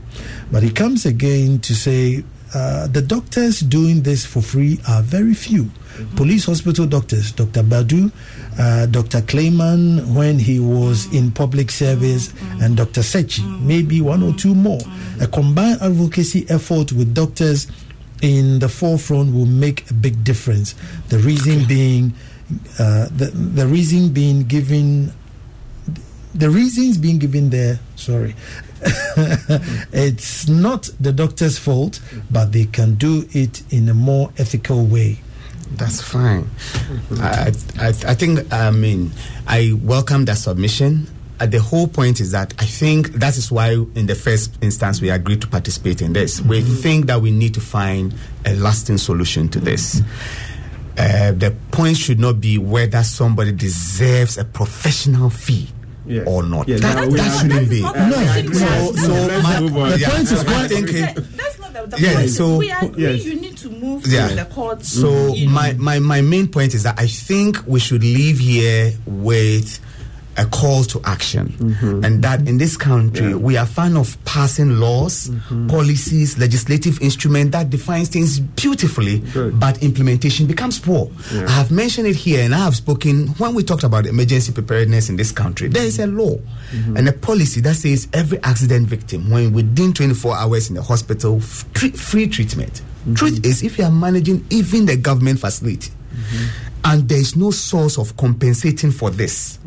But 0.51 0.63
he 0.63 0.71
comes 0.71 1.07
again 1.07 1.61
to 1.61 1.75
say 1.75 2.25
uh, 2.55 2.87
the 2.89 3.03
doctors 3.03 3.61
doing 3.61 4.03
this 4.03 4.27
for 4.27 4.43
free 4.43 4.79
are 4.89 5.03
very 5.03 5.35
few. 5.35 5.71
Police 6.17 6.47
hospital 6.47 6.87
doctors, 6.87 7.33
Dr. 7.33 7.63
Badu, 7.63 8.11
uh, 8.59 8.87
Dr. 8.87 9.21
Clayman 9.21 10.15
when 10.15 10.39
he 10.39 10.59
was 10.59 11.13
in 11.15 11.31
public 11.31 11.71
service, 11.71 12.33
and 12.63 12.77
Dr. 12.77 13.03
Sechi, 13.03 13.45
maybe 13.61 14.01
one 14.01 14.23
or 14.23 14.33
two 14.33 14.55
more. 14.55 14.81
A 15.21 15.27
combined 15.27 15.79
advocacy 15.83 16.47
effort 16.49 16.93
with 16.93 17.15
doctors 17.15 17.67
in 18.23 18.59
the 18.59 18.69
forefront 18.69 19.33
will 19.35 19.47
make 19.47 19.91
a 19.91 19.95
big 19.95 20.25
difference. 20.25 20.75
The 21.09 21.19
reason 21.19 21.67
being, 21.67 22.15
uh, 22.79 23.09
the, 23.15 23.27
the 23.35 23.67
reason 23.67 24.13
being 24.13 24.45
given 24.45 25.13
the 26.35 26.51
reasons 26.51 26.99
being 26.99 27.19
given 27.19 27.51
there, 27.51 27.79
sorry, 27.97 28.35
it's 29.93 30.49
not 30.49 30.89
the 31.01 31.13
doctor's 31.13 31.59
fault, 31.59 32.01
but 32.31 32.53
they 32.53 32.65
can 32.65 32.95
do 32.95 33.29
it 33.33 33.63
in 33.73 33.89
a 33.89 33.95
more 33.95 34.33
ethical 34.39 34.87
way. 34.87 35.19
That's 35.73 36.01
fine. 36.01 36.49
I, 37.19 37.53
I, 37.79 37.89
I 37.89 38.15
think, 38.15 38.53
I 38.53 38.71
mean, 38.71 39.13
I 39.47 39.73
welcome 39.83 40.25
that 40.25 40.39
submission. 40.39 41.07
Uh, 41.39 41.47
the 41.47 41.61
whole 41.61 41.89
point 41.89 42.21
is 42.21 42.33
that 42.33 42.53
I 42.59 42.65
think 42.65 43.13
that 43.15 43.37
is 43.37 43.51
why, 43.51 43.73
in 43.73 44.07
the 44.07 44.15
first 44.15 44.59
instance, 44.63 45.01
we 45.01 45.11
agreed 45.11 45.41
to 45.43 45.47
participate 45.47 46.03
in 46.03 46.13
this. 46.13 46.41
We 46.41 46.61
think 46.61 47.07
that 47.07 47.21
we 47.21 47.31
need 47.31 47.55
to 47.55 47.61
find 47.61 48.15
a 48.45 48.55
lasting 48.57 48.99
solution 48.99 49.49
to 49.51 49.61
this. 49.61 50.03
Uh, 50.99 51.33
the 51.33 51.55
point 51.71 51.97
should 51.97 52.19
not 52.21 52.41
be 52.41 52.59
whether 52.59 53.03
somebody 53.03 53.53
deserves 53.53 54.37
a 54.37 54.45
professional 54.45 55.31
fee 55.31 55.69
Yes. 56.11 56.25
or 56.27 56.43
not. 56.43 56.67
Yes, 56.69 56.81
that 56.81 56.97
that 56.97 57.11
that 57.11 57.41
shouldn't 57.41 57.71
be. 57.71 57.81
not 57.81 57.95
the 57.95 58.55
so, 58.55 58.93
so 58.95 59.43
my. 59.43 59.61
The 59.91 59.99
yeah, 59.99 60.09
point 60.11 60.23
is 60.23 60.33
I 60.33 60.45
why- 60.45 60.69
think 60.69 60.91
that's 61.37 61.59
not 61.59 61.73
the, 61.73 61.87
the 61.97 62.01
Yeah, 62.03 62.15
point. 62.15 62.31
so- 62.31 62.57
we 62.59 62.71
agree 62.71 63.03
Yes. 63.05 63.25
you 63.25 63.35
need 63.41 63.57
to 63.59 63.71
move 63.71 64.07
Yeah. 64.07 64.29
to 64.29 64.35
the 64.35 64.45
court. 64.47 64.85
So 64.85 65.35
you 65.35 65.47
know. 65.47 65.53
my, 65.53 65.73
my 65.75 65.99
my 66.01 66.21
main 66.21 66.49
point 66.49 66.75
is 66.75 66.83
that 66.83 66.99
I 66.99 67.07
think 67.07 67.59
we 67.67 67.79
should 67.81 68.03
leave 68.03 68.39
here 68.39 68.93
with 69.07 69.79
a 70.37 70.47
call 70.47 70.85
to 70.85 71.01
action, 71.05 71.49
mm-hmm. 71.49 72.05
and 72.05 72.23
that 72.23 72.47
in 72.47 72.59
this 72.59 72.77
country 72.77 73.35
we 73.35 73.57
are 73.57 73.67
fan 73.67 73.97
of 73.97 74.17
passing 74.25 74.79
laws, 74.79 75.29
mm-hmm. 75.29 75.69
policies, 75.69 76.39
legislative 76.39 77.01
instrument 77.03 77.53
that 77.53 77.71
defines 77.71 78.09
things 78.09 78.41
beautifully, 78.41 79.21
Good. 79.21 79.59
but 79.59 79.83
implementation 79.83 80.47
becomes 80.47 80.79
poor. 80.79 81.11
I 81.33 81.51
have 81.51 81.71
mentioned 81.71 82.07
it 82.07 82.17
here, 82.17 82.43
and 82.45 82.55
I 82.55 82.59
have 82.59 82.77
spoken 82.77 83.29
when 83.39 83.55
we 83.55 83.63
talked 83.63 83.85
about 83.85 84.07
emergency 84.07 84.53
preparedness 84.53 85.09
in 85.09 85.17
this 85.17 85.33
country. 85.33 85.69
There 85.69 85.85
is 85.85 85.99
a 85.99 86.07
law 86.07 86.37
mm-hmm. 86.37 86.97
and 86.97 87.09
a 87.09 87.13
policy 87.13 87.61
that 87.63 87.75
says 87.75 88.09
every 88.13 88.43
accident 88.43 88.87
victim, 88.87 89.31
when 89.31 89.53
within 89.53 89.93
24 89.93 90.37
hours 90.37 90.69
in 90.69 90.77
the 90.77 90.83
hospital, 90.83 91.41
free 91.41 92.27
treatment. 92.29 92.83
Truth 93.15 93.47
is, 93.47 93.63
if 93.63 93.79
you 93.79 93.85
are 93.85 93.91
managing 93.91 94.45
even 94.51 94.85
the 94.87 94.97
government 94.97 95.39
facility, 95.39 95.91
and 96.85 97.09
there 97.09 97.19
is 97.19 97.37
no 97.37 97.51
source 97.51 97.99
of 97.99 98.17
compensating 98.17 98.91
for 98.91 99.11
this, 99.11 99.59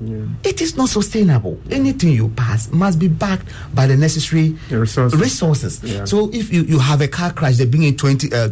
it 0.44 0.62
is 0.62 0.76
not 0.76 0.89
sustainable. 0.89 1.60
Anything 1.72 2.12
you 2.14 2.30
pass 2.30 2.72
must 2.72 3.00
be 3.00 3.08
backed 3.08 3.48
by 3.74 3.88
the 3.88 3.96
necessary 3.96 4.50
The 4.70 4.80
resources. 4.80 5.20
resources. 5.20 5.84
Yeah. 5.84 6.06
So 6.06 6.30
if 6.34 6.52
you, 6.52 6.64
you 6.64 6.80
have 6.80 7.02
a 7.02 7.08
car 7.08 7.32
crash, 7.32 7.58
they 7.58 7.66
bring 7.66 7.84
in 7.84 7.96
20, 7.98 8.34
uh, 8.34 8.50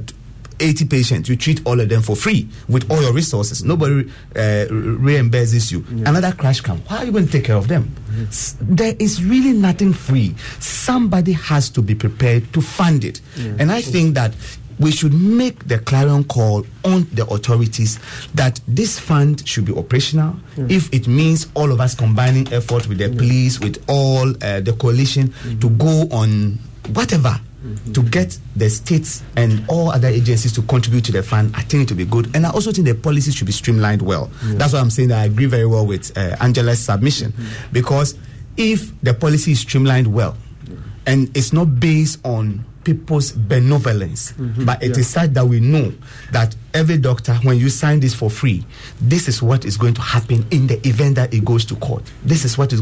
80 0.60 0.86
patients, 0.86 1.28
you 1.30 1.36
treat 1.36 1.60
all 1.66 1.80
of 1.80 1.90
them 1.90 2.04
for 2.04 2.16
free 2.16 2.48
with 2.70 2.90
all 2.92 3.02
your 3.02 3.14
resources. 3.14 3.64
Nobody 3.64 4.08
uh, 4.36 4.68
reimburses 4.70 5.72
you. 5.72 5.84
Yeah. 5.92 6.10
Another 6.10 6.32
crash 6.34 6.62
comes. 6.62 6.86
How 6.88 6.98
are 6.98 7.06
you 7.06 7.12
going 7.12 7.26
to 7.26 7.32
take 7.32 7.46
care 7.46 7.56
of 7.56 7.68
them? 7.68 7.96
Mm-hmm. 8.12 8.76
There 8.76 8.94
is 9.00 9.24
really 9.24 9.54
nothing 9.54 9.92
free. 9.94 10.36
Somebody 10.60 11.32
has 11.32 11.70
to 11.72 11.82
be 11.82 11.96
prepared 11.96 12.54
to 12.54 12.62
fund 12.62 13.04
it. 13.04 13.22
Yeah. 13.38 13.54
And 13.58 13.72
I 13.72 13.82
think 13.82 14.14
that 14.14 14.34
we 14.80 14.92
should 14.92 15.14
make 15.14 15.68
the 15.68 15.80
clarion 15.80 16.24
call 16.24 16.66
on 16.84 17.08
the 17.14 17.26
authorities 17.28 18.00
that 18.34 18.60
this 18.68 19.00
fund 19.00 19.48
should 19.48 19.66
be 19.66 19.74
operational 19.74 20.36
mm. 20.56 20.70
if 20.72 20.94
it 20.94 21.08
means 21.08 21.48
all 21.56 21.72
of 21.72 21.80
us 21.80 21.96
combining 21.96 22.52
effort 22.54 22.88
with 22.88 22.98
the 22.98 23.10
mm. 23.10 23.18
police 23.18 23.60
with 23.60 23.84
all 23.88 24.30
uh, 24.44 24.60
the 24.62 24.76
coalition 24.80 25.28
mm-hmm. 25.30 25.60
to 25.60 25.70
go 25.70 26.08
on 26.16 26.58
whatever 26.94 27.40
Mm-hmm. 27.62 27.92
to 27.92 28.02
get 28.02 28.40
the 28.56 28.68
states 28.72 29.22
and 29.36 29.64
all 29.68 29.92
other 29.92 30.08
agencies 30.08 30.52
to 30.54 30.64
contribute 30.64 31.06
to 31.06 31.12
the 31.12 31.22
fund, 31.22 31.54
I 31.56 31.62
think 31.62 31.84
it 31.84 31.92
will 31.92 31.98
be 32.00 32.06
good. 32.06 32.36
And 32.36 32.48
I 32.48 32.50
also 32.50 32.72
think 32.72 32.88
the 32.88 32.96
policy 32.96 33.30
should 33.30 33.46
be 33.46 33.54
streamlined 33.54 34.02
well. 34.02 34.32
Yeah. 34.44 34.56
That's 34.56 34.74
why 34.74 34.80
I'm 34.80 34.90
saying 34.90 35.10
that 35.10 35.20
I 35.20 35.26
agree 35.26 35.46
very 35.46 35.68
well 35.68 35.86
with 35.86 36.18
uh, 36.18 36.38
Angela's 36.42 36.80
submission. 36.80 37.34
Mm-hmm. 37.34 37.72
Because 37.72 38.16
if 38.58 39.00
the 39.02 39.14
policy 39.14 39.52
is 39.52 39.60
streamlined 39.60 40.12
well 40.12 40.36
yeah. 40.68 40.78
and 41.06 41.38
it's 41.38 41.54
not 41.54 41.80
based 41.80 42.26
on 42.26 42.66
people's 42.84 43.32
benevolence. 43.32 44.32
Mm-hmm, 44.34 44.66
but 44.66 44.82
it 44.82 44.92
yeah. 44.92 45.00
is 45.00 45.08
such 45.10 45.32
that 45.32 45.46
we 45.46 45.60
know 45.60 45.94
that 46.32 46.56
every 46.74 46.98
doctor, 46.98 47.34
when 47.44 47.58
you 47.58 47.70
sign 47.70 48.00
this 48.00 48.14
for 48.14 48.30
free, 48.30 48.66
this 49.00 49.28
is 49.28 49.42
what 49.42 49.66
is 49.66 49.78
going 49.78 49.94
to 49.96 50.02
happen 50.02 50.46
in 50.52 50.68
the 50.68 50.86
event 50.88 51.16
that 51.16 51.34
it 51.34 51.46
goes 51.46 51.66
to 51.66 51.76
court. 51.76 52.04
This 52.24 52.46
is 52.46 52.58
what 52.58 52.74
is. 52.74 52.82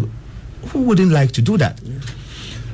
Who 0.67 0.83
wouldn't 0.83 1.11
like 1.11 1.31
to 1.33 1.41
do 1.41 1.57
that? 1.57 1.79
Yeah. 1.81 1.99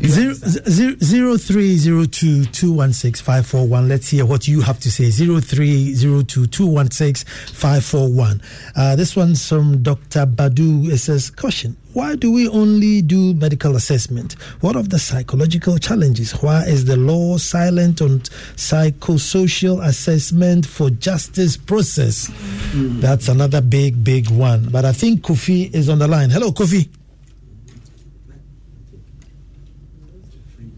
Zero, 0.03 0.33
zero, 0.33 0.95
zero 1.01 1.37
three 1.37 1.77
zero 1.77 2.05
two 2.05 2.45
two 2.45 2.73
one 2.73 2.91
six 2.91 3.21
five 3.21 3.47
four 3.47 3.65
one. 3.65 3.87
Let's 3.87 4.09
hear 4.09 4.25
what 4.25 4.45
you 4.47 4.61
have 4.61 4.79
to 4.81 4.91
say. 4.91 5.09
Zero 5.09 5.39
three 5.39 5.93
zero 5.93 6.21
two 6.21 6.47
two 6.47 6.67
one 6.67 6.91
six 6.91 7.23
five 7.23 7.83
four 7.83 8.11
one. 8.11 8.41
Uh, 8.75 8.97
this 8.97 9.15
one's 9.15 9.47
from 9.47 9.81
Dr. 9.81 10.25
Badu. 10.25 10.91
It 10.91 10.97
says, 10.97 11.29
"Caution: 11.29 11.77
Why 11.95 12.17
do 12.17 12.29
we 12.29 12.49
only 12.49 13.01
do 13.01 13.33
medical 13.35 13.77
assessment? 13.77 14.33
What 14.59 14.75
of 14.75 14.89
the 14.89 14.99
psychological 14.99 15.77
challenges? 15.77 16.33
Why 16.33 16.65
is 16.65 16.83
the 16.83 16.97
law 16.97 17.37
silent 17.37 18.01
on 18.01 18.19
psychosocial 18.57 19.81
assessment 19.81 20.65
for 20.65 20.89
justice 20.89 21.55
process?" 21.55 22.29
Mm. 22.73 22.99
That's 22.99 23.29
another 23.29 23.61
big, 23.61 24.03
big 24.03 24.29
one. 24.29 24.67
But 24.69 24.83
I 24.83 24.91
think 24.91 25.21
Kofi 25.21 25.73
is 25.73 25.87
on 25.87 25.99
the 25.99 26.07
line. 26.09 26.31
Hello, 26.31 26.51
Kofi. 26.51 26.89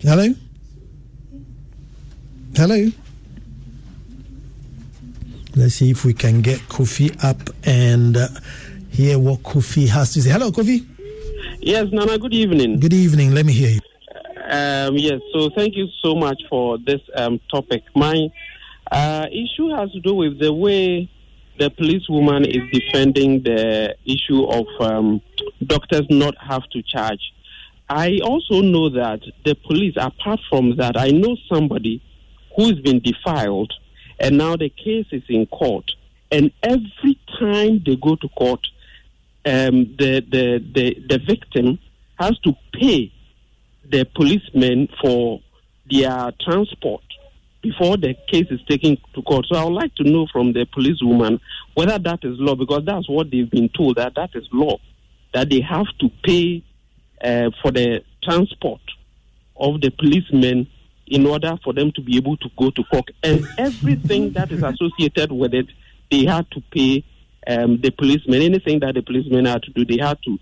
Hello? 0.04 0.36
Hello? 2.56 2.92
Let's 5.56 5.74
see 5.74 5.90
if 5.90 6.06
we 6.06 6.14
can 6.14 6.42
get 6.42 6.60
Kofi 6.70 7.10
up 7.24 7.50
and 7.64 8.18
uh, 8.18 8.28
hear 8.92 9.18
what 9.18 9.42
Kofi 9.42 9.88
has 9.88 10.14
to 10.14 10.22
say. 10.22 10.30
Hello, 10.30 10.52
Kofi. 10.52 10.86
Yes, 11.60 11.88
Nana, 11.92 12.18
good 12.18 12.34
evening. 12.34 12.80
Good 12.80 12.94
evening. 12.94 13.34
Let 13.34 13.46
me 13.46 13.54
hear 13.54 13.70
you. 13.70 13.80
Um, 14.50 14.96
yes, 14.96 15.20
so 15.34 15.50
thank 15.50 15.76
you 15.76 15.88
so 16.02 16.16
much 16.16 16.42
for 16.50 16.78
this 16.78 17.02
um, 17.16 17.40
topic. 17.52 17.84
My 17.96 18.30
uh, 18.92 19.26
issue 19.32 19.70
has 19.76 19.92
to 19.92 20.00
do 20.00 20.14
with 20.14 20.40
the 20.40 20.54
way 20.54 21.10
the 21.60 21.70
policewoman 21.70 22.46
is 22.46 22.62
defending 22.72 23.44
the 23.44 23.96
issue 24.06 24.44
of 24.46 24.66
um, 24.80 25.22
doctors 25.66 26.06
not 26.10 26.36
have 26.38 26.64
to 26.70 26.82
charge 26.84 27.20
I 27.90 28.20
also 28.22 28.62
know 28.62 28.90
that 28.90 29.22
the 29.46 29.56
police, 29.56 29.94
apart 29.98 30.42
from 30.50 30.76
that, 30.76 30.98
I 30.98 31.10
know 31.12 31.38
somebody 31.52 32.02
who's 32.56 32.80
been 32.82 33.00
defiled 33.00 33.74
and 34.20 34.38
now 34.38 34.58
the 34.58 34.70
case 34.70 35.06
is 35.12 35.24
in 35.30 35.46
court. 35.46 35.90
And 36.30 36.52
every 36.64 37.18
time 37.40 37.82
they 37.86 37.96
go 37.96 38.18
to 38.18 38.28
court, 38.30 38.68
um, 39.48 39.96
the, 39.98 40.22
the, 40.30 40.60
the, 40.76 40.86
the 41.08 41.20
victim 41.26 41.80
has 42.20 42.38
to 42.40 42.54
pay 42.74 43.14
the 43.90 44.06
policeman 44.16 44.90
for 45.02 45.42
their 45.90 46.32
transport 46.42 47.04
before 47.62 47.98
the 47.98 48.14
case 48.28 48.48
is 48.50 48.60
taken 48.68 48.98
to 49.14 49.22
court. 49.22 49.46
So 49.50 49.58
I 49.58 49.64
would 49.64 49.74
like 49.74 49.96
to 49.96 50.04
know 50.04 50.28
from 50.32 50.54
the 50.54 50.66
policewoman 50.66 51.40
whether 51.76 51.98
that 51.98 52.20
is 52.24 52.38
law, 52.40 52.56
because 52.56 52.84
that's 52.86 53.10
what 53.10 53.32
they've 53.32 53.50
been 53.50 53.70
told 53.70 53.98
that 53.98 54.16
that 54.16 54.32
is 54.36 54.48
law, 54.52 54.78
that 55.34 55.50
they 55.50 55.62
have 55.62 55.88
to 56.00 56.10
pay 56.24 56.64
uh, 57.24 57.50
for 57.62 57.72
the 57.72 58.04
transport 58.24 58.82
of 59.56 59.82
the 59.82 59.92
policemen 59.92 60.68
in 61.08 61.26
order 61.26 61.58
for 61.64 61.74
them 61.74 61.92
to 61.94 62.02
be 62.02 62.18
able 62.18 62.36
to 62.38 62.50
go 62.58 62.70
to 62.72 62.84
court. 62.84 63.10
And 63.24 63.48
everything 63.58 64.34
that 64.34 64.52
is 64.52 64.62
associated 64.62 65.32
with 65.32 65.54
it, 65.54 65.68
they 66.12 66.26
had 66.26 66.50
to 66.52 66.62
pay 66.72 67.06
um, 67.48 67.80
the 67.82 67.92
policemen. 67.92 68.42
Anything 68.42 68.80
that 68.80 68.96
the 68.96 69.02
policemen 69.02 69.46
had 69.46 69.64
to 69.64 69.72
do, 69.72 69.86
they 69.86 70.02
have 70.04 70.20
to 70.22 70.38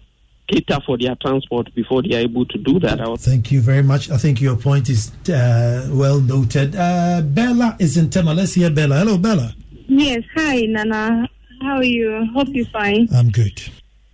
cater 0.47 0.79
for 0.85 0.97
their 0.97 1.15
transport 1.15 1.73
before 1.73 2.03
they 2.03 2.15
are 2.15 2.19
able 2.19 2.45
to 2.45 2.57
do 2.57 2.79
that. 2.79 2.99
Thank 3.19 3.51
you 3.51 3.61
very 3.61 3.83
much. 3.83 4.11
I 4.11 4.17
think 4.17 4.41
your 4.41 4.55
point 4.55 4.89
is 4.89 5.11
uh, 5.29 5.89
well 5.91 6.19
noted. 6.19 6.75
Uh, 6.75 7.21
Bella 7.23 7.75
is 7.79 7.97
in 7.97 8.09
Tema. 8.09 8.33
Let's 8.33 8.53
hear 8.53 8.69
Bella. 8.69 8.97
Hello, 8.97 9.17
Bella. 9.17 9.55
Yes. 9.87 10.23
Hi, 10.35 10.61
Nana. 10.61 11.27
How 11.61 11.77
are 11.77 11.83
you? 11.83 12.27
Hope 12.33 12.49
you're 12.51 12.65
fine. 12.67 13.07
I'm 13.13 13.29
good. 13.29 13.61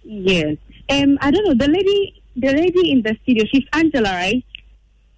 Yes. 0.04 0.58
Um, 0.90 1.18
I 1.22 1.32
don't 1.32 1.46
know. 1.46 1.54
The 1.54 1.72
lady 1.72 2.22
the 2.36 2.52
lady 2.54 2.92
in 2.92 3.02
the 3.02 3.16
studio, 3.24 3.46
she's 3.52 3.66
Angela, 3.74 4.12
right? 4.12 4.44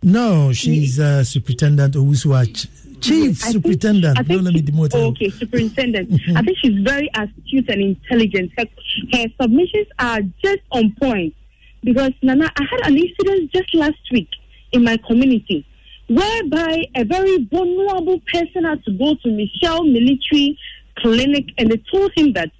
No, 0.01 0.51
she's 0.51 0.99
uh, 0.99 1.23
Superintendent 1.23 1.95
Owusua. 1.95 2.67
Chief 3.03 3.37
Superintendent. 3.37 4.17
Think, 4.27 4.41
let 4.41 4.53
me 4.53 4.61
demote 4.61 4.93
Okay, 4.93 5.29
Superintendent. 5.29 6.11
I 6.11 6.15
mm-hmm. 6.15 6.45
think 6.45 6.57
she's 6.61 6.79
very 6.83 7.09
astute 7.15 7.69
and 7.69 7.81
intelligent. 7.81 8.51
Her, 8.57 8.65
her 9.13 9.25
submissions 9.41 9.87
are 9.99 10.21
just 10.43 10.61
on 10.71 10.95
point. 10.99 11.35
Because, 11.83 12.11
Nana, 12.21 12.49
I 12.55 12.63
had 12.63 12.91
an 12.91 12.97
incident 12.97 13.51
just 13.51 13.73
last 13.75 13.99
week 14.11 14.29
in 14.71 14.83
my 14.83 14.97
community 15.05 15.65
whereby 16.07 16.83
a 16.95 17.03
very 17.03 17.45
vulnerable 17.45 18.19
person 18.31 18.63
had 18.63 18.83
to 18.85 18.91
go 18.91 19.15
to 19.15 19.29
Michel 19.29 19.83
Military 19.83 20.57
Clinic 20.97 21.45
and 21.57 21.71
they 21.71 21.81
told 21.91 22.11
him 22.15 22.33
that 22.33 22.51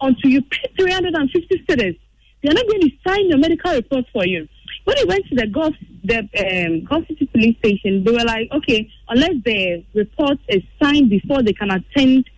until 0.00 0.30
you 0.30 0.42
pay 0.42 0.72
350 0.78 1.64
cedis, 1.68 1.98
they're 2.42 2.54
not 2.54 2.66
going 2.66 2.80
to 2.80 2.90
sign 3.06 3.28
your 3.28 3.38
medical 3.38 3.72
report 3.72 4.04
for 4.12 4.26
you. 4.26 4.48
When 4.84 4.96
he 4.96 5.04
went 5.04 5.26
to 5.28 5.34
the 5.36 5.46
Golf, 5.46 5.74
the 6.04 6.18
um, 6.18 7.04
City 7.06 7.26
police 7.26 7.56
station, 7.58 8.04
they 8.04 8.10
were 8.10 8.24
like, 8.24 8.50
okay, 8.52 8.90
unless 9.08 9.34
the 9.44 9.84
report 9.94 10.38
is 10.48 10.62
signed 10.82 11.08
before 11.10 11.42
they 11.42 11.52
can 11.52 11.70
attend, 11.70 12.28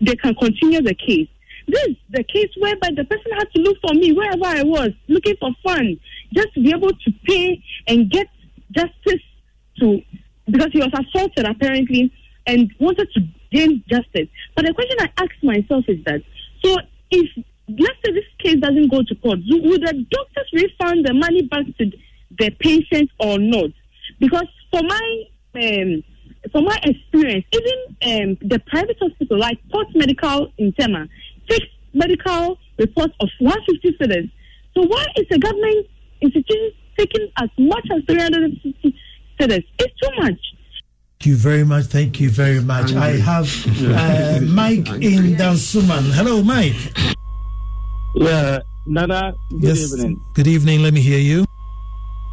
they 0.00 0.14
can 0.14 0.34
continue 0.34 0.80
the 0.80 0.94
case. 0.94 1.28
This 1.66 1.82
is 1.88 1.96
the 2.10 2.24
case 2.24 2.50
whereby 2.56 2.90
the 2.96 3.04
person 3.04 3.32
had 3.36 3.50
to 3.54 3.60
look 3.60 3.76
for 3.80 3.94
me 3.94 4.12
wherever 4.12 4.44
I 4.44 4.62
was, 4.62 4.90
looking 5.08 5.36
for 5.40 5.50
funds, 5.62 6.00
just 6.32 6.54
to 6.54 6.62
be 6.62 6.70
able 6.70 6.90
to 6.90 7.12
pay 7.26 7.62
and 7.88 8.10
get 8.10 8.28
justice 8.70 9.22
to, 9.80 10.00
because 10.46 10.68
he 10.72 10.78
was 10.78 10.92
assaulted 10.92 11.46
apparently 11.46 12.12
and 12.46 12.72
wanted 12.78 13.08
to 13.14 13.20
gain 13.50 13.82
justice. 13.88 14.28
But 14.54 14.66
the 14.66 14.72
question 14.72 14.96
I 15.00 15.10
asked 15.18 15.42
myself 15.42 15.84
is 15.88 16.02
that, 16.04 16.22
so 16.64 16.76
if 17.10 17.44
let's 17.68 17.98
say 18.04 18.12
this 18.12 18.24
case 18.38 18.56
doesn't 18.60 18.90
go 18.90 19.02
to 19.02 19.14
court, 19.16 19.38
would 19.48 19.82
the 19.82 20.06
doctors 20.10 20.50
refund 20.52 21.06
the 21.06 21.14
money 21.14 21.42
back 21.42 21.64
to 21.78 21.90
the 22.38 22.50
patient 22.58 23.10
or 23.18 23.38
not? 23.38 23.70
Because 24.18 24.46
for 24.70 24.82
my 24.82 25.24
um, 25.54 26.02
my 26.54 26.78
experience, 26.84 27.44
even 27.52 28.38
um, 28.40 28.48
the 28.48 28.58
private 28.66 28.96
hospital 29.00 29.38
like 29.38 29.58
Port 29.70 29.88
Medical 29.94 30.52
in 30.58 30.72
Tema 30.72 31.08
takes 31.48 31.66
medical 31.92 32.58
reports 32.78 33.14
of 33.20 33.28
150 33.40 33.98
cedis. 33.98 34.30
So 34.74 34.86
why 34.86 35.04
is 35.16 35.26
the 35.30 35.38
government 35.38 35.86
institution 36.20 36.72
taking 36.96 37.28
as 37.38 37.48
much 37.58 37.86
as 37.94 38.02
350 38.06 38.96
cedis? 39.40 39.64
It's 39.78 40.00
too 40.00 40.10
much. 40.20 40.38
Thank 41.18 41.26
you 41.26 41.36
very 41.36 41.64
much. 41.64 41.84
Thank 41.86 42.20
you 42.20 42.30
very 42.30 42.60
much. 42.60 42.94
I 42.94 43.16
have 43.16 43.48
uh, 43.82 44.40
Mike 44.42 44.88
in 44.88 45.34
Dansoman. 45.34 46.12
Hello, 46.12 46.42
Mike. 46.42 46.76
Yeah, 48.20 48.58
Nana, 48.84 49.32
good 49.48 49.62
yes. 49.62 49.92
evening. 49.92 50.20
Good 50.34 50.48
evening. 50.48 50.82
Let 50.82 50.92
me 50.92 51.00
hear 51.00 51.20
you. 51.20 51.44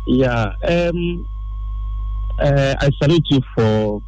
Yeah, 0.08 0.52
um, 0.68 1.28
uh, 2.40 2.74
I 2.82 2.90
salute 3.00 3.26
you 3.30 3.40
for 3.54 4.02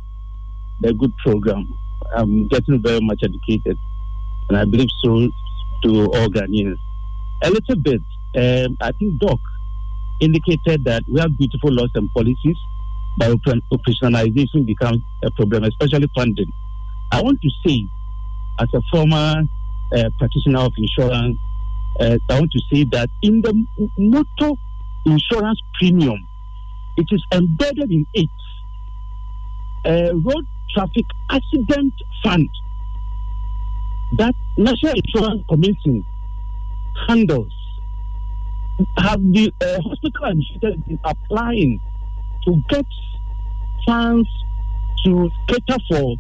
the 0.82 0.92
good 0.94 1.16
program. 1.18 1.72
I'm 2.16 2.48
getting 2.48 2.82
very 2.82 3.00
much 3.00 3.22
educated, 3.22 3.78
and 4.50 4.58
I 4.58 4.66
believe 4.66 4.90
so 5.04 5.30
to 5.84 6.06
all 6.16 6.30
Ghanaians. 6.30 6.80
A 7.44 7.52
little 7.52 7.76
bit, 7.76 8.02
um, 8.36 8.76
I 8.82 8.92
think 8.94 9.20
Doc 9.20 9.40
indicated 10.20 10.84
that 10.86 11.04
we 11.08 11.20
have 11.20 11.38
beautiful 11.38 11.72
laws 11.72 11.92
and 11.94 12.12
policies, 12.12 12.58
but 13.20 13.38
operationalization 13.72 14.66
becomes 14.66 15.04
a 15.24 15.30
problem, 15.30 15.64
especially 15.66 16.10
funding. 16.16 16.52
I 17.12 17.22
want 17.22 17.40
to 17.40 17.50
say, 17.64 17.86
as 18.60 18.68
a 18.74 18.82
former 18.92 19.44
uh, 19.96 20.10
practitioner 20.18 20.62
of 20.62 20.74
insurance 20.76 21.38
uh, 22.00 22.18
I 22.30 22.40
want 22.40 22.52
to 22.52 22.62
say 22.72 22.84
that 22.92 23.10
in 23.22 23.42
the 23.42 23.66
motor 23.98 24.54
insurance 25.06 25.60
premium, 25.80 26.28
it 26.98 27.08
is 27.12 27.24
embedded 27.32 27.92
in 27.92 28.06
it. 28.14 28.30
Uh, 29.86 30.16
road 30.16 30.46
traffic 30.74 31.06
accident 31.30 31.94
fund 32.24 32.50
that 34.18 34.34
National 34.58 34.94
Insurance 34.94 35.44
Commission 35.50 36.06
handles. 37.08 37.52
Have 38.98 39.22
the 39.22 39.52
uh, 39.62 39.82
hospital 39.82 40.26
administrators 40.26 40.80
been 40.88 41.00
applying 41.04 41.80
to 42.46 42.62
get 42.70 42.86
funds 43.86 44.30
to 45.04 45.30
cater 45.48 45.78
for 45.90 46.16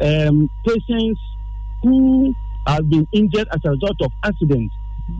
um, 0.00 0.48
patients 0.64 1.20
who 1.82 2.32
have 2.66 2.88
been 2.88 3.08
injured 3.12 3.48
as 3.52 3.60
a 3.64 3.70
result 3.70 4.00
of 4.02 4.12
accidents? 4.22 4.72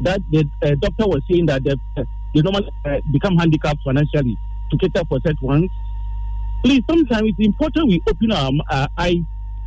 That 0.02 0.20
the 0.30 0.44
uh, 0.62 0.74
doctor 0.80 1.06
was 1.06 1.22
saying 1.30 1.46
that 1.46 1.64
they, 1.64 1.72
uh, 1.72 2.04
they 2.34 2.42
normally 2.42 2.68
uh, 2.84 2.98
become 3.12 3.36
handicapped 3.36 3.80
financially 3.84 4.36
to 4.70 4.78
cater 4.78 5.02
for 5.08 5.18
such 5.26 5.40
ones. 5.40 5.70
Please, 6.64 6.82
sometimes 6.88 7.30
it's 7.36 7.46
important 7.46 7.88
we 7.88 8.02
open 8.08 8.32
our 8.32 8.50
uh, 8.70 8.88
eyes 8.98 9.22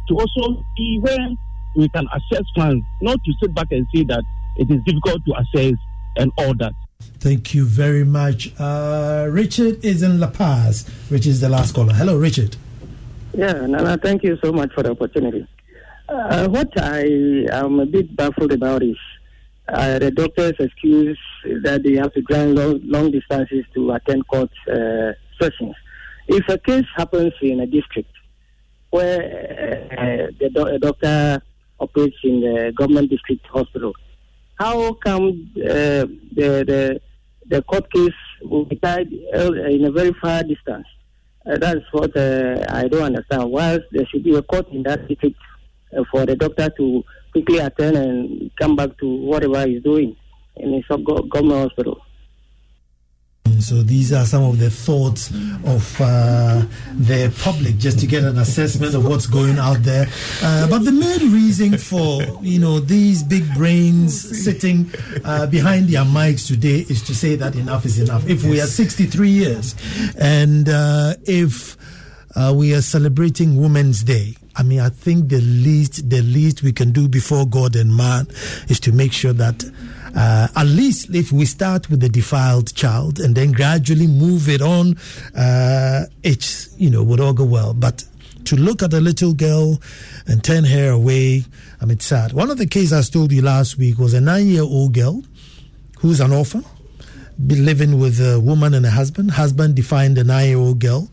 to 0.07 0.15
also 0.15 0.63
see 0.78 0.99
where 0.99 1.30
we 1.76 1.88
can 1.89 2.05
assess 2.13 2.43
funds, 2.55 2.86
not 3.01 3.24
to 3.24 3.32
sit 3.41 3.53
back 3.53 3.67
and 3.72 3.88
say 3.93 4.03
that 4.03 4.24
it 4.57 4.70
is 4.70 4.84
difficult 4.84 5.24
to 5.26 5.34
assess 5.38 5.74
and 6.17 6.32
all 6.38 6.53
that. 6.55 6.74
Thank 7.20 7.53
you 7.53 7.65
very 7.65 8.03
much. 8.03 8.53
Uh, 8.59 9.28
Richard 9.30 9.84
is 9.86 10.03
in 10.03 10.20
Lapaz, 10.20 10.89
which 11.09 11.26
is 11.26 11.39
the 11.41 11.49
last 11.49 11.74
caller. 11.74 11.93
Hello, 11.93 12.17
Richard. 12.17 12.57
Yeah, 13.34 13.53
Nana, 13.53 13.97
thank 13.97 14.24
you 14.24 14.38
so 14.43 14.51
much 14.51 14.74
for 14.74 14.84
the 14.84 14.91
opportunity. 14.91 15.47
Uh, 16.09 16.47
what 16.47 16.70
I 16.82 17.01
am 17.51 17.80
a 17.80 17.86
bit 17.86 18.15
baffled 18.15 18.51
about 18.51 18.82
is 18.84 18.97
uh, 19.74 19.99
the 19.99 20.11
doctor's 20.11 20.53
excuse 20.59 21.20
that 21.63 21.84
they 21.84 21.95
have 21.95 22.13
to 22.13 22.22
drive 22.22 22.49
long, 22.49 22.80
long 22.84 23.11
distances 23.11 23.65
to 23.74 23.91
attend 23.91 24.28
court 24.28 24.49
uh, 24.72 25.11
sessions. 25.39 25.76
If 26.28 26.47
a 26.49 26.57
case 26.57 26.86
happens 26.95 27.34
in 27.41 27.59
a 27.59 27.65
district 27.65 28.11
where 28.89 29.22
uh, 29.91 30.32
the 30.39 30.49
do- 30.49 30.80
doctor 30.80 31.41
operates 31.80 32.17
in 32.24 32.41
the 32.41 32.74
government 32.76 33.09
district 33.09 33.45
hospital, 33.47 33.93
how 34.55 34.93
come 34.93 35.51
uh, 35.57 36.05
the, 36.36 36.63
the 36.67 37.01
the 37.47 37.61
court 37.63 37.91
case 37.91 38.13
will 38.43 38.65
be 38.65 38.76
tied 38.76 39.11
in 39.11 39.86
a 39.86 39.91
very 39.91 40.13
far 40.22 40.43
distance? 40.43 40.86
Uh, 41.49 41.57
that's 41.57 41.86
what 41.91 42.15
uh, 42.15 42.63
I 42.70 42.88
don't 42.88 43.03
understand. 43.03 43.49
Whilst 43.49 43.86
there 43.91 44.05
should 44.07 44.24
be 44.24 44.36
a 44.36 44.41
court 44.41 44.67
in 44.72 44.84
that 44.84 45.07
district 45.07 45.38
uh, 45.97 46.03
for 46.11 46.26
the 46.26 46.36
doctor 46.36 46.70
to 46.70 47.03
quickly 47.32 47.59
attend 47.59 47.97
and 47.97 48.51
come 48.57 48.75
back 48.75 48.97
to 48.99 49.07
whatever 49.07 49.65
he's 49.67 49.84
doing 49.84 50.15
in 50.57 50.73
his 50.73 50.86
government 50.88 51.69
hospital. 51.69 52.01
So 53.59 53.84
these 53.84 54.13
are 54.13 54.25
some 54.25 54.43
of 54.43 54.57
the 54.57 54.69
thoughts 54.69 55.30
of 55.65 56.01
uh, 56.01 56.63
the 56.93 57.34
public, 57.43 57.77
just 57.77 57.99
to 57.99 58.07
get 58.07 58.23
an 58.23 58.38
assessment 58.38 58.95
of 58.95 59.05
what's 59.05 59.27
going 59.27 59.57
out 59.57 59.84
there. 59.84 60.07
Uh, 60.41 60.69
but 60.69 60.80
the 60.80 60.91
main 60.91 61.32
reason 61.34 61.77
for 61.77 62.21
you 62.41 62.59
know 62.59 62.80
these 62.80 63.21
big 63.21 63.43
brains 63.55 64.43
sitting 64.43 64.89
uh, 65.25 65.45
behind 65.47 65.89
their 65.89 66.03
mics 66.03 66.47
today 66.47 66.86
is 66.89 67.01
to 67.03 67.13
say 67.13 67.36
that 67.36 67.55
enough 67.55 67.86
is 67.86 67.99
enough. 67.99 68.27
If 68.30 68.43
we 68.43 68.61
are 68.61 68.67
63 68.67 69.30
years, 69.30 69.75
and 70.17 70.69
uh, 70.69 71.15
if 71.23 71.77
uh, 72.36 72.53
we 72.55 72.73
are 72.73 72.82
celebrating 72.82 73.57
Women's 73.57 74.03
Day. 74.03 74.36
I 74.56 74.64
mean, 74.64 74.80
I 74.80 74.89
think 74.89 75.30
the 75.30 75.41
least 75.41 76.10
the 76.10 76.22
least 76.22 76.64
we 76.64 76.72
can 76.72 76.91
do 76.91 77.08
before 77.08 77.45
God 77.45 77.76
and 77.76 77.95
man 77.95 78.28
is 78.68 78.80
to 78.82 78.91
make 78.91 79.14
sure 79.14 79.34
that 79.34 79.64
uh, 80.16 80.47
at 80.56 80.66
least 80.66 81.14
if 81.14 81.32
we 81.32 81.45
start 81.45 81.89
with 81.89 82.00
the 82.00 82.10
defiled 82.10 82.74
child 82.74 83.20
and 83.20 83.36
then 83.36 83.52
gradually 83.52 84.08
move 84.08 84.50
it 84.50 84.62
on, 84.62 84.97
uh, 85.36 86.06
it's, 86.24 86.74
you 86.78 86.89
know, 86.89 87.04
would 87.04 87.20
all 87.20 87.34
go 87.34 87.43
well. 87.45 87.74
But 87.74 88.04
to 88.45 88.56
look 88.56 88.82
at 88.82 88.93
a 88.93 89.00
little 89.00 89.34
girl 89.34 89.80
and 90.28 90.43
turn 90.43 90.64
her 90.64 90.89
away, 90.89 91.43
I 91.80 91.86
mean, 91.86 91.97
it's 91.97 92.06
sad. 92.06 92.34
One 92.34 92.50
of 92.50 92.58
the 92.58 92.66
cases 92.66 92.93
I 92.93 93.02
told 93.02 93.32
you 93.32 93.41
last 93.41 93.78
week 93.78 94.00
was 94.00 94.14
a 94.14 94.22
nine 94.22 94.47
year 94.47 94.64
old 94.64 94.93
girl 94.93 95.24
who's 96.00 96.20
an 96.20 96.32
orphan, 96.32 96.66
living 97.38 98.00
with 98.00 98.20
a 98.20 98.39
woman 98.39 98.74
and 98.74 98.86
a 98.86 98.91
husband. 98.91 99.32
Husband 99.32 99.76
defiled 99.76 100.16
the 100.16 100.24
nine 100.24 100.50
year 100.50 100.58
old 100.58 100.80
girl. 100.80 101.10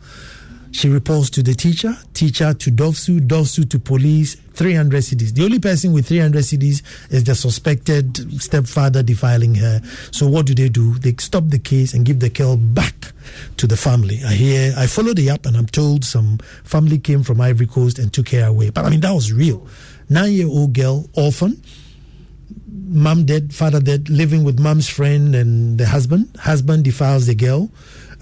She 0.77 0.91
reports 0.91 1.31
to 1.31 1.43
the 1.43 1.55
teacher, 1.55 1.97
teacher 2.13 2.53
to 2.53 2.71
DOVVSU, 2.71 3.27
DOVVSU 3.27 3.71
to 3.71 3.79
police, 3.79 4.35
300 4.35 5.03
cedis. 5.03 5.33
The 5.33 5.43
only 5.43 5.59
person 5.59 5.95
with 5.95 6.07
300 6.07 6.45
cedis 6.45 6.83
is 7.11 7.25
the 7.25 7.35
suspected 7.35 8.43
stepfather 8.43 9.03
defiling 9.03 9.55
her. 9.55 9.81
So 10.11 10.29
what 10.29 10.45
do 10.45 10.55
they 10.55 10.69
do? 10.69 10.93
They 10.99 11.15
stop 11.19 11.45
the 11.47 11.59
case 11.59 11.95
and 11.95 12.05
give 12.05 12.21
the 12.21 12.29
girl 12.29 12.59
back 12.59 13.15
to 13.57 13.67
the 13.67 13.79
family. 13.79 14.21
I 14.23 14.35
hear, 14.35 14.75
I 14.77 14.87
followed 14.87 15.17
the 15.17 15.31
app 15.31 15.47
and 15.47 15.57
I'm 15.57 15.65
told 15.67 16.05
some 16.05 16.37
family 16.65 16.99
came 16.99 17.23
from 17.23 17.41
Ivory 17.41 17.69
Coast 17.69 17.99
and 17.99 18.13
took 18.13 18.29
her 18.29 18.45
away. 18.45 18.69
But 18.69 18.85
I 18.85 18.91
mean, 18.91 19.01
that 19.01 19.13
was 19.13 19.33
real. 19.33 19.67
Nine 20.11 20.33
year 20.33 20.47
old 20.47 20.75
girl, 20.75 21.09
orphan, 21.15 21.59
mom 22.69 23.25
dead, 23.25 23.55
father 23.55 23.81
dead, 23.81 24.11
living 24.11 24.45
with 24.45 24.61
mom's 24.61 24.91
friend 24.91 25.35
and 25.35 25.79
the 25.79 25.87
husband. 25.87 26.37
Husband 26.39 26.85
defiles 26.85 27.25
the 27.25 27.35
girl 27.35 27.71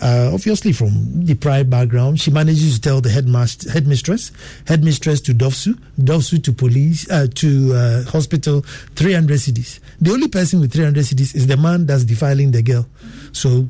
uh, 0.05 0.31
obviously 0.33 0.73
from 0.73 1.25
deprived 1.25 1.71
background. 1.71 2.21
She 2.21 2.31
manages 2.31 2.75
to 2.75 2.81
tell 2.81 3.01
the 3.01 3.09
headmaster, 3.09 3.71
headmistress, 3.71 4.31
headmistress 4.67 5.21
to 5.23 5.35
DOVVSU, 5.35 5.79
DOVVSU 5.99 6.45
to 6.45 6.53
police, 6.53 7.11
uh, 7.11 7.27
to 7.37 7.73
uh, 7.75 8.05
hospital, 8.05 8.61
300 8.97 9.39
cedis. 9.39 9.81
The 10.01 10.13
only 10.13 10.29
person 10.29 10.61
with 10.61 10.73
300 10.73 11.05
cedis 11.05 11.35
is 11.35 11.47
the 11.47 11.57
man 11.57 11.87
that's 11.87 12.05
defiling 12.05 12.51
the 12.51 12.63
girl. 12.63 12.87
So 13.33 13.67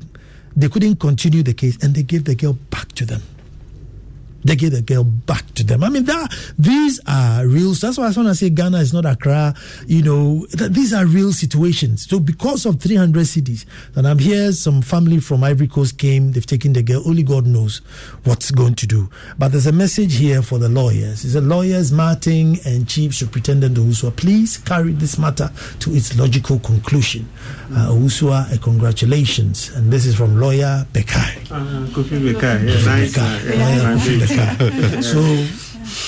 they 0.57 0.69
couldn't 0.69 0.97
continue 0.97 1.43
the 1.43 1.55
case 1.55 1.83
and 1.83 1.95
they 1.95 2.03
gave 2.03 2.25
the 2.25 2.35
girl 2.35 2.55
back 2.71 2.89
to 2.93 3.07
them 3.07 3.23
they 4.45 4.57
give 4.57 4.73
the 4.73 4.83
girl 4.83 5.05
back 5.05 5.45
to 5.55 5.65
them. 5.65 5.83
I 5.83 5.89
mean, 5.89 6.05
that 6.05 6.35
these 6.59 7.01
are 7.07 7.47
real. 7.47 7.73
That's 7.73 7.99
why 7.99 8.05
I 8.05 8.11
want 8.11 8.29
to 8.29 8.35
say 8.35 8.51
Ghana 8.51 8.79
is 8.79 8.93
not 8.93 9.05
Accra. 9.07 9.55
You 9.87 10.03
know, 10.03 10.47
these 10.47 10.93
are 10.93 11.07
real 11.07 11.33
situations. 11.33 12.07
So 12.09 12.21
because 12.21 12.67
of 12.67 12.81
300 12.81 13.25
cedis, 13.25 13.65
and 13.97 14.07
I'm 14.07 14.19
here, 14.19 14.53
some 14.53 14.83
family 14.83 15.19
from 15.21 15.43
Ivory 15.45 15.69
Coast 15.69 15.99
came. 15.99 16.33
They've 16.33 16.45
taken 16.45 16.73
the 16.73 16.83
girl. 16.83 17.03
Only 17.07 17.23
God 17.23 17.47
knows 17.47 17.79
what's 18.25 18.51
going 18.51 18.75
to 18.77 18.87
do. 18.87 19.09
But 19.39 19.53
there's 19.53 19.67
a 19.67 19.73
message 19.73 20.17
here 20.17 20.43
for 20.43 20.59
the 20.59 20.69
lawyers. 20.69 21.25
It's 21.25 21.35
the 21.35 21.41
lawyers, 21.41 21.93
Martin 21.93 22.57
and 22.67 22.87
Chief 22.89 23.15
Superintendent 23.15 23.77
Owusu. 23.77 24.15
Please 24.17 24.59
carry 24.59 24.93
this 24.93 25.19
matter 25.19 25.51
to 25.81 25.95
its 25.95 26.19
logical 26.19 26.59
conclusion. 26.61 27.29
Uh, 27.71 27.89
Owusu, 27.91 28.63
congratulations. 28.63 29.71
And 29.71 29.93
this 29.93 30.07
is 30.07 30.15
from 30.15 30.39
lawyer 30.39 30.87
Bekai. 30.93 31.51
Uh, 31.51 31.87
Kofi 31.89 32.21
Bekai. 32.21 32.69
Yeah, 32.69 32.85
nice. 32.85 33.15
Bekai. 33.15 34.34
so 35.03 35.21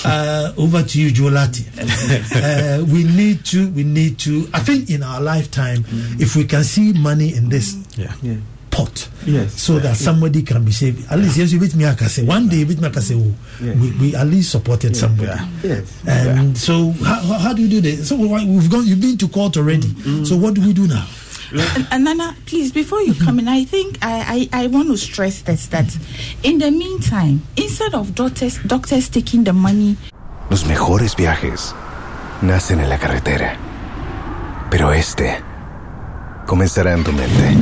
uh, 0.05 0.53
over 0.57 0.83
to 0.83 1.01
you, 1.01 1.11
Jolati. 1.11 1.67
uh, 2.81 2.85
we 2.85 3.05
need 3.05 3.45
to, 3.47 3.69
we 3.71 3.85
need 3.85 4.19
to. 4.21 4.49
I 4.53 4.61
think 4.61 4.91
in 4.91 5.03
our 5.03 5.21
lifetime, 5.21 5.79
mm-hmm. 5.85 6.21
if 6.23 6.37
we 6.37 6.45
can 6.45 6.65
see 6.65 6.93
money 6.93 7.35
in 7.35 7.49
this 7.49 7.77
yeah. 7.97 8.13
Yeah. 8.23 8.37
pot, 8.71 9.09
yes, 9.25 9.61
so 9.61 9.79
that 9.79 9.97
somebody 9.97 10.43
can 10.43 10.65
be 10.65 10.73
saved. 10.73 11.11
At 11.11 11.19
least 11.19 11.37
yes, 11.37 11.53
you 11.53 11.61
with 11.61 11.77
me, 11.77 11.87
I 11.87 11.95
can 11.95 12.09
say 12.09 12.25
one 12.25 12.49
day 12.49 12.65
with 12.65 12.81
me, 12.81 12.89
I 12.89 12.91
can 12.91 13.03
say, 13.03 13.15
oh, 13.15 13.35
we, 13.61 13.93
we 13.93 14.15
at 14.17 14.27
least 14.27 14.51
supported 14.51 14.97
somebody. 14.97 15.31
Yes. 15.63 16.03
And 16.07 16.57
so, 16.57 16.91
how, 17.05 17.21
how 17.39 17.53
do 17.53 17.63
you 17.63 17.69
do 17.69 17.81
this? 17.81 18.09
So 18.09 18.17
we've 18.17 18.71
gone. 18.71 18.87
You've 18.87 19.01
been 19.01 19.19
to 19.19 19.29
court 19.29 19.57
already. 19.57 19.89
Mm-hmm. 19.89 20.25
So 20.25 20.37
what 20.37 20.55
do 20.55 20.63
we 20.63 20.73
do 20.73 20.87
now? 20.87 21.07
And, 21.91 22.05
Nana, 22.05 22.35
please, 22.47 22.73
before 22.73 23.03
you 23.03 23.15
come 23.15 23.39
in, 23.39 23.49
I 23.49 23.65
think 23.65 23.99
I, 24.03 24.49
I, 24.53 24.65
I 24.65 24.67
want 24.69 24.89
to 24.89 24.97
stress 24.97 25.43
this 25.43 25.67
that 25.69 25.97
in 26.43 26.59
the 26.59 26.71
meantime, 26.71 27.43
instead 27.57 27.95
of 27.95 28.15
doctors, 28.15 28.59
doctors 28.67 29.09
taking 29.09 29.45
the 29.45 29.53
money. 29.53 29.97
Los 30.51 30.65
mejores 30.67 31.17
viajes 31.17 31.75
nacen 32.43 32.81
en 32.81 32.89
la 32.89 32.99
carretera, 32.99 33.57
pero 34.71 34.93
este 34.93 35.43
comenzará 36.47 36.95
en 36.95 37.05
tu 37.05 37.13
mente. 37.13 37.57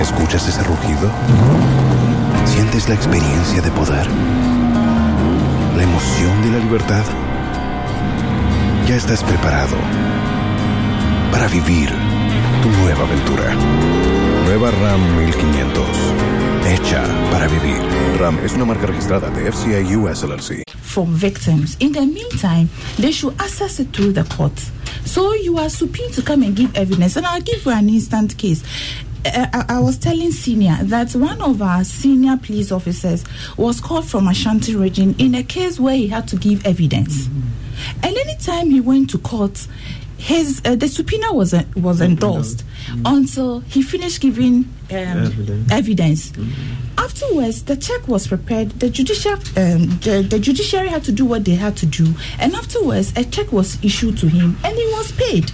¿Escuchas 0.00 0.48
ese 0.48 0.62
rugido? 0.64 1.10
¿Sientes 2.44 2.88
la 2.88 2.94
experiencia 2.94 3.62
de 3.62 3.70
poder? 3.70 4.06
¿La 5.76 5.82
emoción 5.82 6.42
de 6.42 6.50
la 6.50 6.58
libertad? 6.58 7.04
Ya 8.88 8.96
estás 8.96 9.22
preparado 9.22 9.76
para 11.32 11.48
vivir 11.48 11.88
tu 12.62 12.68
nueva 12.82 13.04
aventura. 13.04 13.54
Nueva 14.44 14.70
RAM 14.70 15.00
1500. 15.16 15.82
Hecha 16.66 17.02
para 17.30 17.48
vivir. 17.48 17.80
RAM 18.18 18.38
es 18.44 18.52
una 18.52 18.66
marca 18.66 18.86
registrada 18.86 19.30
de 19.30 19.48
US 19.96 20.22
LLC. 20.22 20.62
For 20.82 21.06
victims. 21.06 21.76
In 21.80 21.92
the 21.92 22.02
meantime, 22.02 22.68
they 22.98 23.12
should 23.12 23.34
access 23.40 23.80
it 23.80 23.88
through 23.92 24.12
the 24.12 24.24
courts. 24.36 24.70
So 25.06 25.34
you 25.34 25.58
are 25.58 25.70
supposed 25.70 26.14
to 26.14 26.22
come 26.22 26.42
and 26.42 26.54
give 26.54 26.76
evidence. 26.76 27.16
And 27.16 27.26
I'll 27.26 27.40
give 27.40 27.64
you 27.64 27.72
an 27.72 27.88
instant 27.88 28.36
case. 28.36 28.62
Uh, 29.24 29.46
I, 29.52 29.76
I, 29.76 29.78
was 29.78 29.98
telling 29.98 30.32
senior 30.32 30.76
that 30.82 31.14
one 31.14 31.40
of 31.40 31.62
our 31.62 31.84
senior 31.84 32.36
police 32.36 32.72
officers 32.72 33.24
was 33.56 33.80
called 33.80 34.04
from 34.04 34.26
Ashanti 34.26 34.74
region 34.74 35.14
in 35.16 35.36
a 35.36 35.44
case 35.44 35.78
where 35.78 35.94
he 35.94 36.08
had 36.08 36.26
to 36.28 36.36
give 36.36 36.66
evidence. 36.66 37.26
Mm-hmm. 37.28 38.04
And 38.04 38.16
anytime 38.16 38.70
he 38.70 38.80
went 38.80 39.10
to 39.10 39.18
court, 39.18 39.66
his 40.22 40.62
uh, 40.64 40.76
the 40.76 40.86
subpoena 40.86 41.32
was 41.32 41.52
uh, 41.52 41.64
was 41.74 42.00
endorsed 42.00 42.64
mm-hmm. 42.86 43.02
until 43.06 43.58
he 43.60 43.82
finished 43.82 44.20
giving 44.20 44.54
um, 44.90 45.26
evidence. 45.26 45.72
evidence. 45.72 46.30
Mm-hmm. 46.30 46.98
afterwards, 46.98 47.64
the 47.64 47.76
check 47.76 48.06
was 48.06 48.28
prepared. 48.28 48.70
The 48.78 48.88
judicial, 48.88 49.32
um, 49.32 49.98
the, 50.06 50.24
the 50.28 50.38
judiciary 50.38 50.88
had 50.88 51.02
to 51.04 51.12
do 51.12 51.24
what 51.24 51.44
they 51.44 51.56
had 51.56 51.76
to 51.78 51.86
do, 51.86 52.14
and 52.38 52.54
afterwards, 52.54 53.12
a 53.16 53.24
check 53.24 53.50
was 53.50 53.82
issued 53.84 54.16
to 54.18 54.28
him, 54.28 54.56
and 54.62 54.76
he 54.76 54.86
was 54.92 55.10
paid. 55.10 55.50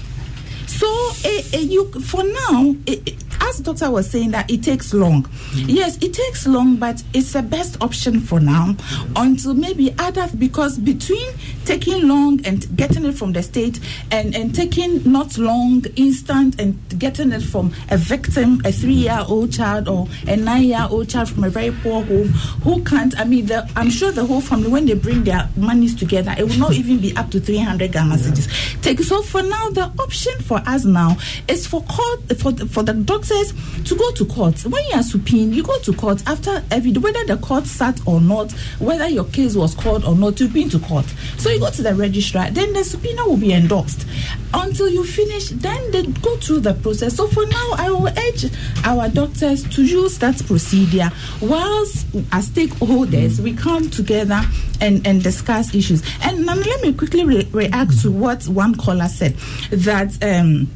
So, 0.66 0.87
uh, 1.25 1.59
you 1.59 1.91
for 2.03 2.23
now, 2.23 2.77
uh, 2.87 2.95
as 3.41 3.59
doctor 3.59 3.91
was 3.91 4.11
saying 4.11 4.30
that 4.32 4.51
it 4.51 4.62
takes 4.62 4.93
long. 4.93 5.22
Mm-hmm. 5.24 5.70
Yes, 5.70 5.97
it 6.03 6.12
takes 6.12 6.47
long, 6.47 6.76
but 6.76 7.03
it's 7.14 7.32
the 7.32 7.43
best 7.43 7.80
option 7.82 8.20
for 8.20 8.41
now 8.41 8.74
until 9.16 9.55
maybe 9.55 9.95
other 9.99 10.28
because 10.39 10.78
between 10.78 11.30
taking 11.64 12.07
long 12.07 12.45
and 12.45 12.76
getting 12.76 13.05
it 13.05 13.14
from 13.14 13.32
the 13.32 13.43
state 13.43 13.80
and 14.11 14.34
and 14.34 14.55
taking 14.55 15.03
not 15.11 15.36
long, 15.39 15.84
instant 15.97 16.61
and 16.61 16.78
getting 16.99 17.32
it 17.32 17.43
from 17.43 17.72
a 17.91 17.97
victim, 17.97 18.61
a 18.64 18.72
three-year-old 18.72 19.53
child 19.53 19.89
or 19.89 20.07
a 20.26 20.36
nine-year-old 20.36 21.09
child 21.09 21.28
from 21.28 21.45
a 21.45 21.51
very 21.51 21.70
poor 21.82 22.03
home 22.05 22.28
who 22.62 22.82
can't. 22.84 23.18
I 23.18 23.24
mean, 23.24 23.47
the, 23.47 23.68
I'm 23.76 23.91
sure 23.91 24.12
the 24.12 24.24
whole 24.24 24.41
family 24.41 24.68
when 24.68 24.86
they 24.86 24.95
bring 24.95 25.24
their 25.24 25.49
monies 25.57 25.95
together, 25.95 26.34
it 26.39 26.43
will 26.45 26.59
not 26.59 26.72
even 26.80 26.99
be 27.01 27.16
up 27.16 27.30
to 27.30 27.41
300 27.41 27.93
Ghana 27.93 28.16
cedis. 28.16 28.49
Yeah. 28.74 28.80
Take 28.82 29.01
so 29.01 29.22
for 29.22 29.43
now, 29.43 29.70
the 29.70 29.91
option 29.99 30.39
for 30.41 30.59
us 30.66 30.84
now 30.84 31.16
is 31.49 31.66
for 31.66 31.82
court 31.84 32.20
for 32.39 32.53
for 32.53 32.82
the 32.82 32.95
doctors 33.29 33.53
to 33.85 33.97
go 33.97 34.11
to 34.12 34.24
court. 34.26 34.61
When 34.64 34.85
you 34.87 34.95
are 34.95 35.03
subpoenaed, 35.03 35.55
you 35.55 35.62
go 35.62 35.79
to 35.81 35.93
court 35.93 36.22
after 36.26 36.62
every 36.70 36.93
whether 36.93 37.24
the 37.24 37.37
court 37.37 37.66
sat 37.66 38.01
or 38.07 38.20
not, 38.20 38.53
whether 38.81 39.09
your 39.09 39.24
case 39.24 39.55
was 39.55 39.74
called 39.74 40.05
or 40.05 40.14
not, 40.14 40.41
you've 40.41 40.53
been 40.53 40.68
to 40.70 40.79
court. 40.81 41.07
So 41.37 41.51
you 41.51 41.61
go 41.61 41.70
to 41.70 41.83
the 41.83 41.95
registrar, 41.95 42.51
then 42.51 42.72
the 42.72 42.83
subpoena 42.83 43.26
will 43.26 43.37
be 43.37 43.53
endorsed. 43.53 44.07
Until 44.55 44.89
you 44.89 45.05
finish, 45.05 45.51
then 45.51 45.91
they 45.91 46.07
go 46.07 46.37
through 46.39 46.61
the 46.61 46.74
process. 46.74 47.16
So 47.16 47.29
for 47.29 47.47
now, 47.47 47.70
I 47.76 47.91
will 47.91 48.09
urge 48.09 48.47
our 48.85 49.09
doctors 49.09 49.68
to 49.74 49.85
use 49.85 50.18
that 50.18 50.45
procedure 50.47 51.11
whilst 51.41 52.07
as 52.33 52.49
stakeholders 52.49 53.41
we 53.41 53.55
come 53.55 53.91
together 53.91 54.41
and, 54.81 55.07
and 55.07 55.22
discuss 55.22 55.74
issues. 55.74 56.03
And 56.22 56.47
let 56.47 56.83
me 56.83 56.93
quickly 56.93 57.24
re- 57.24 57.49
react 57.53 58.01
to 58.03 58.11
what 58.11 58.49
one 58.49 58.74
caller 58.74 59.09
said 59.09 59.35
that 59.70 60.16
um, 60.22 60.68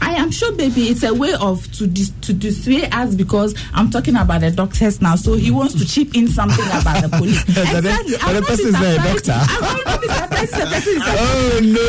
I 0.00 0.12
am 0.14 0.30
sure, 0.30 0.52
baby, 0.52 0.88
it's 0.88 1.02
a 1.02 1.12
way 1.14 1.34
of 1.34 1.70
to 1.72 1.86
dis- 1.86 2.12
to 2.22 2.32
dissuade 2.32 2.88
us 2.92 3.14
because 3.14 3.54
I'm 3.74 3.90
talking 3.90 4.16
about 4.16 4.40
the 4.40 4.50
doctors 4.50 5.00
now. 5.00 5.16
So 5.16 5.34
he 5.34 5.50
wants 5.50 5.74
to 5.74 5.84
chip 5.86 6.14
in 6.14 6.28
something 6.28 6.64
about 6.66 7.02
the 7.02 7.08
police. 7.08 7.42
exactly. 7.48 8.16
but 8.20 8.32
the 8.34 8.42
person 8.42 8.68
is 8.68 8.74
a 8.74 8.96
doctor. 8.96 9.32
I 9.32 9.58
will 9.60 9.84
not 9.84 10.00
be 10.00 10.08
surprised 10.08 10.52
the 10.52 10.66
person 10.66 10.96
is 10.96 11.02
a 11.02 11.16
Oh 11.18 11.60
no! 11.62 11.80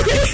okay, 0.00 0.24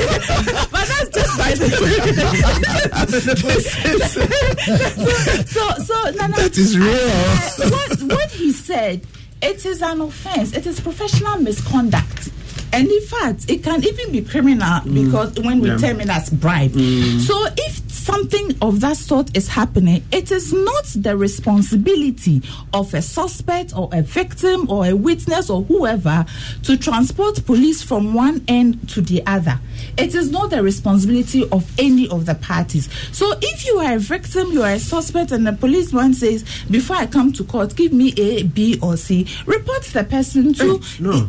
but 0.71 0.87
that's 0.89 1.11
just 1.11 1.39
by 1.39 1.55
the 1.55 1.67
so, 5.47 5.47
so 5.47 5.63
so 5.85 5.95
no, 6.11 6.27
no. 6.27 6.37
That 6.37 6.57
is 6.57 6.77
real. 6.79 6.89
Uh, 6.89 7.71
what 7.71 8.03
what 8.13 8.31
he 8.31 8.53
said, 8.53 9.01
it 9.43 9.65
is 9.67 9.83
an 9.83 10.01
offense. 10.01 10.53
It 10.57 10.67
is 10.67 10.81
professional 10.81 11.39
misconduct 11.39 12.31
and 12.77 12.89
in 12.89 13.01
fact, 13.03 13.51
it 13.51 13.63
can 13.63 13.83
even 13.83 14.13
be 14.13 14.21
criminal 14.21 14.81
mm. 14.81 15.05
because 15.07 15.35
when 15.41 15.61
we 15.61 15.71
yeah. 15.71 15.79
term 15.79 16.01
it 16.01 16.11
as 16.11 16.29
bribe. 16.29 16.73
Mm. 16.73 17.21
So 17.21 17.47
if 17.57 17.91
something 17.91 18.57
of 18.61 18.81
that 18.81 18.97
sort 18.99 19.35
is 19.37 19.49
happening, 19.49 20.05
it 20.13 20.31
is 20.31 20.53
not 20.53 20.85
the 20.95 21.17
responsibility 21.17 22.43
of 22.75 22.93
a 22.93 23.01
suspect 23.01 23.77
or 23.77 23.89
a 23.93 24.03
victim 24.03 24.71
or 24.71 24.87
a 24.87 24.93
witness 24.95 25.49
or 25.49 25.63
whoever 25.63 26.27
to 26.65 26.77
transport 26.77 27.45
police 27.47 27.83
from 27.83 28.13
one 28.13 28.45
end 28.47 28.89
to 28.91 29.01
the 29.01 29.27
other. 29.27 29.59
It 29.97 30.15
is 30.15 30.31
not 30.31 30.51
the 30.51 30.63
responsibility 30.63 31.49
of 31.51 31.71
any 31.79 32.09
of 32.09 32.27
the 32.27 32.35
parties. 32.35 32.91
So 33.11 33.33
if 33.41 33.67
you 33.67 33.79
are 33.79 33.95
a 33.95 33.99
victim, 33.99 34.53
you 34.53 34.63
are 34.63 34.73
a 34.73 34.79
suspect, 34.79 35.33
and 35.33 35.47
the 35.47 35.53
policeman 35.55 36.13
says, 36.13 36.45
Before 36.71 36.97
I 36.97 37.07
come 37.07 37.33
to 37.33 37.45
court, 37.45 37.75
give 37.75 37.93
me 37.93 38.13
A, 38.19 38.43
B, 38.43 38.79
or 38.83 38.97
C, 38.97 39.27
report 39.47 39.83
the 39.85 40.05
person 40.05 40.53
to. 40.55 40.79
Hey, 40.79 41.03
no, 41.03 41.29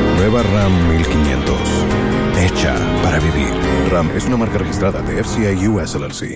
Nueva 0.21 0.43
RAM 0.43 0.87
1500. 0.87 1.57
Hecha 2.37 2.75
para 3.01 3.17
vivir. 3.17 3.49
RAM 3.89 4.11
es 4.15 4.25
una 4.25 4.37
marca 4.37 4.59
registrada 4.59 5.01
de 5.01 5.23
FCA 5.23 5.67
US 5.67 5.95
LLC. 5.95 6.29